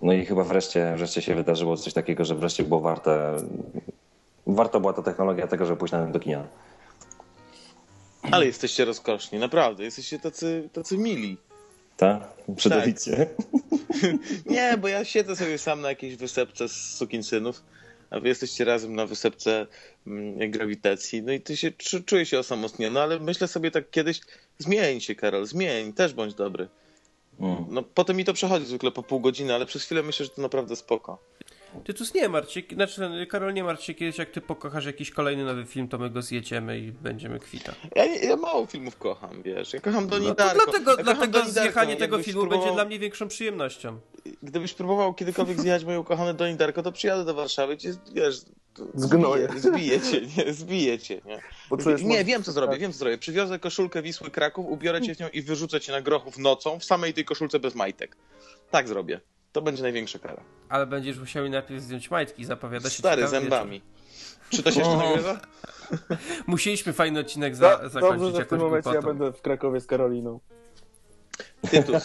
[0.02, 3.36] No i chyba wreszcie, wreszcie się wydarzyło coś takiego, że wreszcie było warte,
[4.48, 6.46] warto była ta technologia tego, żeby pójść na do kina.
[8.22, 9.84] Ale jesteście rozkoszni, naprawdę.
[9.84, 11.36] Jesteście tacy, tacy mili.
[11.96, 12.28] Tak?
[12.56, 13.26] Przydowicie.
[14.46, 17.62] Nie, bo ja siedzę sobie sam na jakiejś wysepce z sukinsynów,
[18.10, 19.66] a wy jesteście razem na wysepce
[20.06, 21.22] mm, grawitacji.
[21.22, 24.20] No i ty się czu- czuję się osamotniony, no ale myślę sobie tak kiedyś,
[24.58, 26.68] zmień się, Karol, zmień, też bądź dobry.
[27.40, 27.64] Mm.
[27.68, 30.42] No potem mi to przechodzi zwykle po pół godziny, ale przez chwilę myślę, że to
[30.42, 31.18] naprawdę spoko.
[31.84, 35.44] Tytus nie martw się, znaczy Karol nie martw się, kiedyś jak ty pokochasz jakiś kolejny
[35.44, 37.72] nowy film, to my go zjedziemy i będziemy kwita.
[37.96, 39.72] Ja, ja mało filmów kocham, wiesz.
[39.72, 40.64] Ja kocham Doni No to Darko.
[40.64, 41.60] dlatego, ja dlatego Donnie Darko.
[41.62, 44.00] zjechanie tego filmu próbował- będzie dla mnie większą przyjemnością.
[44.42, 48.36] Gdybyś próbował kiedykolwiek zjechać moją ukochane Doni Darko, to przyjadę do Warszawy i cię, wiesz...
[48.94, 49.48] Zgnoję.
[49.56, 50.52] Zbiję, cię, nie?
[50.52, 51.38] Zbiję cię, nie?
[51.82, 52.80] Czujesz Nie, wiem co zrobię, tak.
[52.80, 53.18] wiem co zrobię.
[53.18, 56.84] Przywiozę koszulkę Wisły Kraków, ubiorę cię w nią i wyrzucę cię na grochów nocą w
[56.84, 58.16] samej tej koszulce bez majtek.
[58.70, 59.20] Tak zrobię.
[59.52, 60.42] To będzie największa kara.
[60.68, 63.82] Ale będziesz musiał mi najpierw zdjąć majtki, zapowiada się Stary, zębami.
[64.50, 65.34] Czy to się jeszcze nagrywa?
[65.34, 65.48] wieczór.
[66.46, 69.80] Musieliśmy fajny odcinek za, Do, zakończyć dobrze, że w tym momencie ja będę w Krakowie
[69.80, 70.40] z Karoliną.
[71.70, 72.04] Tytus,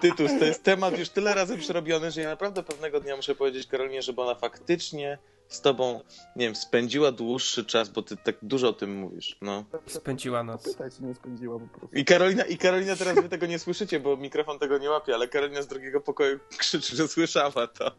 [0.00, 3.66] Tytus, to jest temat już tyle razy przerobiony, że ja naprawdę pewnego dnia muszę powiedzieć
[3.66, 5.18] Karolinie, żeby ona faktycznie
[5.52, 6.00] z tobą,
[6.36, 9.64] nie wiem, spędziła dłuższy czas, bo ty tak dużo o tym mówisz, no.
[9.86, 10.64] Spędziła noc.
[10.64, 11.96] Pytaj, czy nie spędziła po prostu.
[11.96, 15.28] I Karolina, I Karolina teraz wy tego nie słyszycie, bo mikrofon tego nie łapie, ale
[15.28, 17.90] Karolina z drugiego pokoju krzyczy, że słyszała to.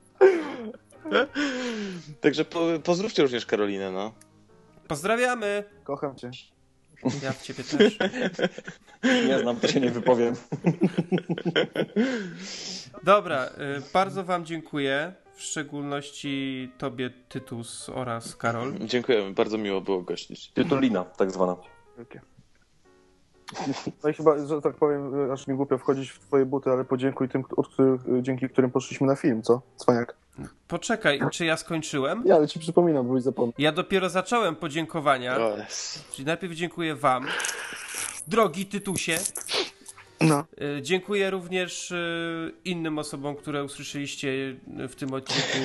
[2.21, 4.13] Także po, pozdrówcie również Karolinę, no.
[4.87, 5.63] Pozdrawiamy!
[5.83, 6.31] Kocham cię.
[7.23, 7.97] Ja w ciebie też.
[9.27, 10.35] Nie znam, to się nie wypowiem.
[13.03, 13.49] Dobra, y,
[13.93, 15.13] bardzo wam dziękuję.
[15.35, 18.73] W szczególności tobie, Tytus oraz Karol.
[18.79, 20.51] Dziękujemy, bardzo miło było gościć.
[20.51, 21.57] Tytulina, tak zwana.
[21.97, 22.21] Wielkie.
[24.03, 27.29] No i chyba, że tak powiem, aż mi głupio wchodzić w twoje buty, ale podziękuj
[27.29, 29.61] tym, od których, dzięki którym poszliśmy na film, co?
[29.75, 30.15] Cwaniak.
[30.67, 32.23] Poczekaj, czy ja skończyłem?
[32.25, 33.53] Ja, ale ci przypominam, bo byś zapomniał.
[33.57, 35.39] Ja dopiero zacząłem podziękowania.
[35.57, 36.11] Jest.
[36.11, 37.25] Czyli najpierw dziękuję wam,
[38.27, 39.17] drogi Tytusie.
[40.23, 40.45] No.
[40.77, 44.55] Y, Dziękuję również y, innym osobom, które usłyszeliście
[44.89, 45.57] w tym odcinku,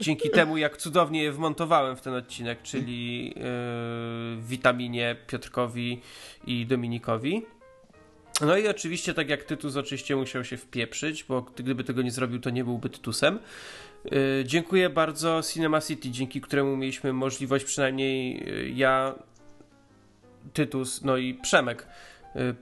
[0.00, 6.00] dzięki temu, jak cudownie je wmontowałem w ten odcinek, czyli y, Witaminie, Piotrkowi
[6.46, 7.42] i Dominikowi.
[8.40, 12.40] No i oczywiście, tak jak Tytus oczywiście musiał się wpieprzyć, bo gdyby tego nie zrobił,
[12.40, 13.38] to nie byłby Tytusem.
[14.44, 18.42] Dziękuję bardzo Cinema City, dzięki któremu mieliśmy możliwość, przynajmniej
[18.76, 19.14] ja,
[20.52, 21.86] Tytus, no i Przemek,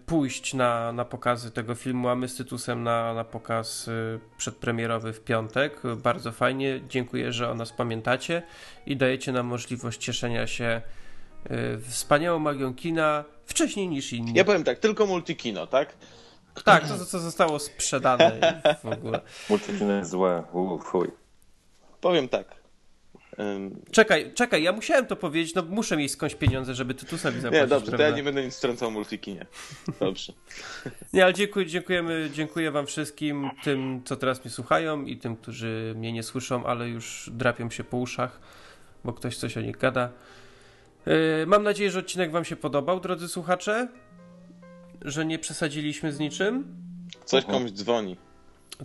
[0.06, 5.12] pójść na, na pokazy tego filmu, a my z Tytusem na, na pokaz y, przedpremierowy
[5.12, 5.84] w piątek.
[5.84, 8.42] Y, Bardzo fajnie, dziękuję, że o nas pamiętacie
[8.86, 10.82] i dajecie nam możliwość cieszenia się
[11.50, 14.32] y, wspaniałą magią kina wcześniej niż inni.
[14.34, 15.96] Ja powiem tak, tylko multikino, tak?
[16.64, 19.20] Tak, to co zostało sprzedane w ogóle.
[19.50, 20.42] Multikino jest złe.
[20.84, 21.10] Fuj.
[22.00, 22.61] Powiem tak.
[23.90, 27.62] Czekaj, czekaj, ja musiałem to powiedzieć, no muszę mieć skądś pieniądze, żeby Tytusowi zapłacić.
[27.62, 28.08] nie, dobrze, to prawda?
[28.08, 29.46] ja nie będę nic strącał multikinie.
[30.00, 30.32] Dobrze.
[31.12, 35.94] Nie, ale dziękuję, dziękujemy, dziękuję wam wszystkim, tym, co teraz mnie słuchają i tym, którzy
[35.96, 38.40] mnie nie słyszą, ale już drapią się po uszach,
[39.04, 40.10] bo ktoś coś o nich gada.
[41.06, 41.14] Yy,
[41.46, 43.88] mam nadzieję, że odcinek wam się podobał, drodzy słuchacze,
[45.02, 46.64] że nie przesadziliśmy z niczym.
[47.24, 48.16] Coś komuś dzwoni.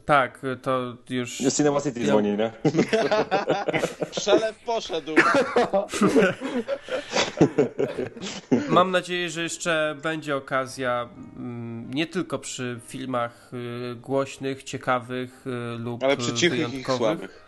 [0.05, 1.37] Tak, to już...
[1.37, 2.51] Cinema City dzwoni, nie?
[4.11, 5.15] Przelew poszedł.
[8.69, 15.77] Mam nadzieję, że jeszcze będzie okazja mm, nie tylko przy filmach y, głośnych, ciekawych y,
[15.79, 16.97] lub Ale przy y, cichych i wyjątkowych.
[16.97, 17.47] słabych.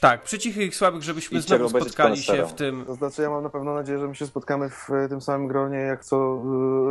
[0.00, 2.84] Tak, przy cichych i słabych, żebyśmy Idźcie znowu spotkali się w tym.
[2.86, 5.48] To znaczy, ja mam na pewno nadzieję, że my się spotkamy w e, tym samym
[5.48, 6.42] gronie, jak co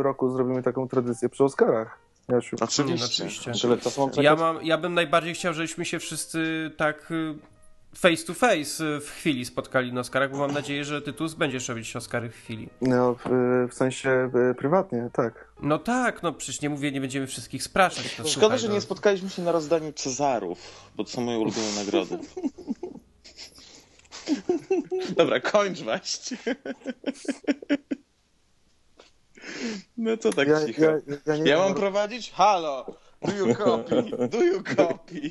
[0.02, 1.98] roku zrobimy taką tradycję przy Oscarach.
[2.28, 2.56] Jasiu.
[2.60, 3.24] Oczywiście.
[3.24, 3.52] Oczywiście.
[3.52, 4.16] Czekać?
[4.16, 7.34] Ja, mam, ja bym najbardziej chciał, żebyśmy się wszyscy tak y,
[7.94, 11.68] face to face y, w chwili spotkali na Oscarach, bo mam nadzieję, że Tytus będziesz
[11.68, 12.68] robić Oscary w chwili.
[12.80, 13.28] No, w,
[13.70, 15.52] w sensie prywatnie, tak.
[15.62, 18.04] No tak, no przecież nie mówię, nie będziemy wszystkich spraszać.
[18.04, 18.74] No, Szkoda, słuchaj, że no.
[18.74, 20.58] nie spotkaliśmy się na rozdaniu Cezarów,
[20.96, 22.18] bo to są moje ulubione nagrody.
[25.16, 26.36] Dobra, kończ właśnie.
[29.96, 30.82] No co tak Ja, cicho?
[30.82, 32.32] ja, ja, Ja mam prowadzić?
[32.32, 32.86] Halo!
[33.22, 34.02] Do you copy?
[34.28, 35.28] Do you copy?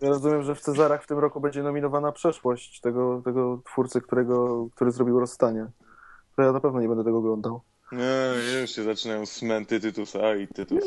[0.00, 4.66] ja rozumiem, że w Cezarach w tym roku będzie nominowana przeszłość tego, tego twórcy, którego,
[4.74, 5.66] który zrobił rozstanie.
[6.36, 7.60] To ja na pewno nie będę tego oglądał.
[7.92, 8.02] No,
[8.60, 10.84] już się zaczynają smęty Tytusa i Tytus.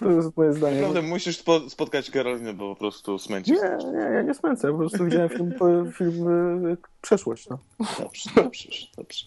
[0.00, 0.76] To jest moje zdanie.
[0.80, 3.58] Naprawdę musisz spo, spotkać Karolinę, bo po prostu smęcisz.
[3.62, 5.54] Nie, nie, ja nie smęcę, po prostu widziałem film,
[5.92, 6.28] film
[6.66, 7.48] y, Przeszłość.
[7.48, 7.58] No.
[7.98, 9.26] Dobrze, dobrze, dobrze.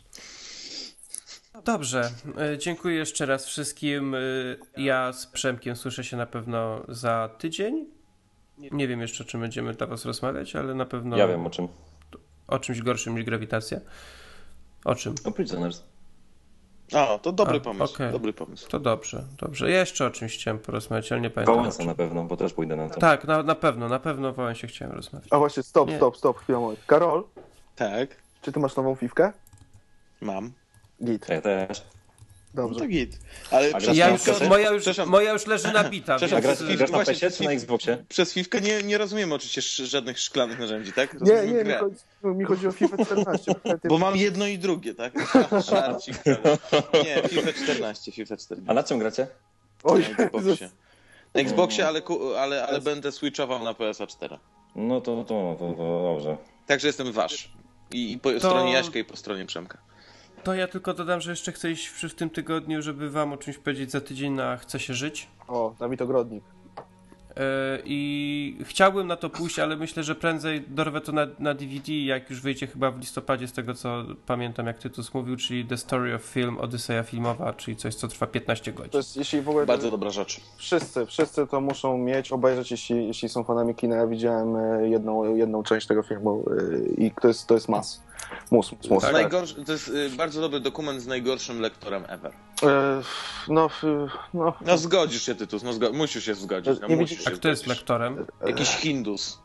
[1.66, 2.12] Dobrze,
[2.54, 4.16] e, dziękuję jeszcze raz wszystkim.
[4.16, 4.20] E,
[4.78, 7.86] Ja z Przemkiem słyszę się na pewno za tydzień.
[8.58, 11.50] Nie wiem jeszcze, o czym będziemy dla was rozmawiać, ale na pewno Ja wiem o
[11.50, 11.68] czym.
[12.48, 13.80] o czymś gorszym niż grawitacja.
[14.86, 15.16] O czym?
[15.26, 15.84] O Prisoners.
[16.94, 18.12] A, to dobry A, pomysł, okej.
[18.12, 18.70] dobry pomysł.
[18.70, 19.72] To dobrze, dobrze.
[19.72, 21.56] Ja jeszcze o czymś chciałem porozmawiać, ale nie pamiętam.
[21.56, 23.00] Wałęsa na pewno, bo też pójdę na to.
[23.00, 25.28] Tak, na, na pewno, na pewno o się chciałem rozmawiać.
[25.32, 25.98] A właśnie, stop, Nie.
[25.98, 26.80] stop, stop, chwila moment.
[26.88, 27.24] Karol,
[27.76, 28.10] Tak,
[28.42, 29.34] czy ty masz nową fifkę?
[30.22, 30.52] mam.
[31.04, 31.82] Git, Ja też.
[32.54, 32.80] No dobrze.
[32.80, 33.20] to git.
[33.52, 36.64] Ale przez Ja już, moja, już, moja już leży nabita, Przepraszam, A więc...
[36.64, 38.06] grasz, grasz na PC czy na Xboxie?
[38.10, 41.14] Przez Fifkę nie, nie rozumiem oczywiście żadnych szklanych narzędzi, tak?
[41.14, 41.80] Nie, Rozumiem nie, mi grę.
[41.80, 43.56] chodzi, mi chodzi o FIFA 14.
[43.90, 45.14] Bo mam jedno i drugie, tak?
[45.70, 46.16] Żarcik.
[47.06, 48.72] Nie, FIFA 14, FIFA 14.
[48.72, 49.28] A na czym gracie?
[49.84, 50.70] Oj, Na Xboxie.
[51.34, 52.02] Na Xboxie, ale,
[52.40, 54.38] ale, ale będę switchował na PSA 4.
[54.76, 56.38] No to, to, to, to dobrze.
[56.68, 57.52] Także jestem wasz.
[57.92, 59.78] I, i po To- stronie Jaśka i po stronie Przemka.
[60.44, 63.58] To ja tylko dodam, że jeszcze chcę iść w, tym tygodniu, żeby wam o czymś
[63.58, 65.28] powiedzieć za tydzień na Chce się żyć.
[65.48, 66.44] O, Dawid Ogrodnik.
[67.40, 71.94] E, I chciałbym na to pójść, ale myślę, że prędzej dorwę to na, na DVD,
[71.94, 75.78] jak już wyjdzie chyba w listopadzie, z tego co pamiętam, jak Tytus mówił, czyli The
[75.78, 78.92] Story of Film, Odyseja Filmowa, czyli coś, co trwa 15 godzin.
[78.92, 79.66] To jest, jeśli w ogóle...
[79.66, 80.42] Bardzo dobra rzecz.
[80.58, 83.96] Wszyscy, wszyscy to muszą mieć, obejrzeć, jeśli, jeśli są fanami kina.
[83.96, 86.46] Ja widziałem e, jedną, jedną część tego filmu
[86.98, 88.10] e, i to jest, to jest mas.
[88.52, 89.04] Mus, mus, mus.
[89.04, 92.32] To, najgorszy, to jest y, bardzo dobry dokument z najgorszym lektorem ever.
[92.64, 93.02] E,
[93.48, 93.70] no,
[94.34, 96.80] no, No zgodzisz się, Tytus, no zgo- musisz się zgodzić.
[96.82, 98.26] No, Nie musisz A kto jest lektorem?
[98.48, 99.40] Jakiś Hindus.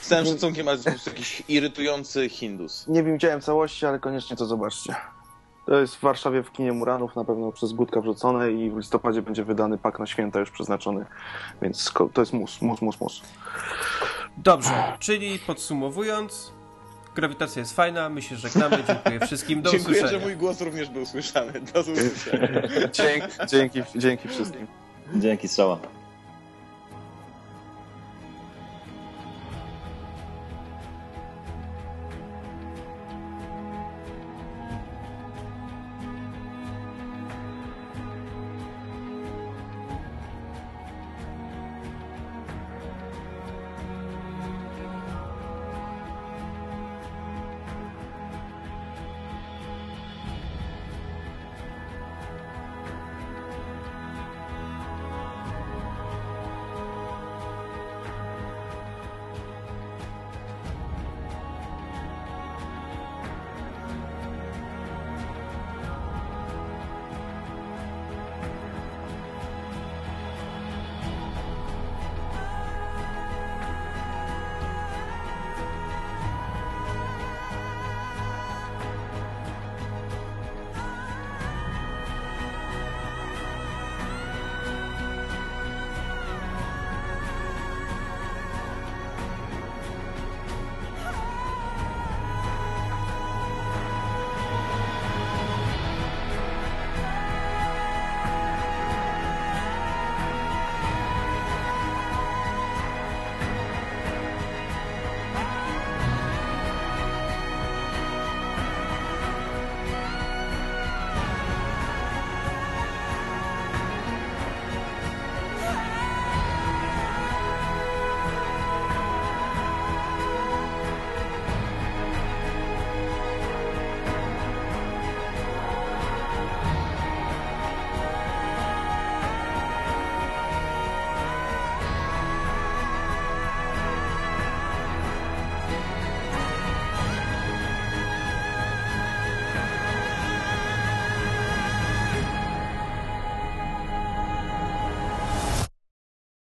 [0.00, 2.84] Z całym szacunkiem, ale jest po prostu jakiś irytujący Hindus.
[2.88, 4.94] nie widziałem całości, ale koniecznie to zobaczcie.
[5.66, 9.22] To jest w Warszawie w kinie Muranów, na pewno przez Gutka wrzucone i w listopadzie
[9.22, 11.06] będzie wydany pak na święta już przeznaczony,
[11.62, 13.22] więc to jest mus, mus, mus, mus.
[14.36, 16.52] Dobrze, czyli podsumowując,
[17.16, 20.20] grawitacja jest fajna, my się żegnamy, dziękuję wszystkim, do Dziękuję, usłyszenia.
[20.20, 21.52] że mój głos również był słyszany.
[21.74, 22.62] Do usłyszenia.
[22.98, 24.66] Dzięki, dzięki, dzięki wszystkim.
[25.16, 25.78] Dzięki, strzała.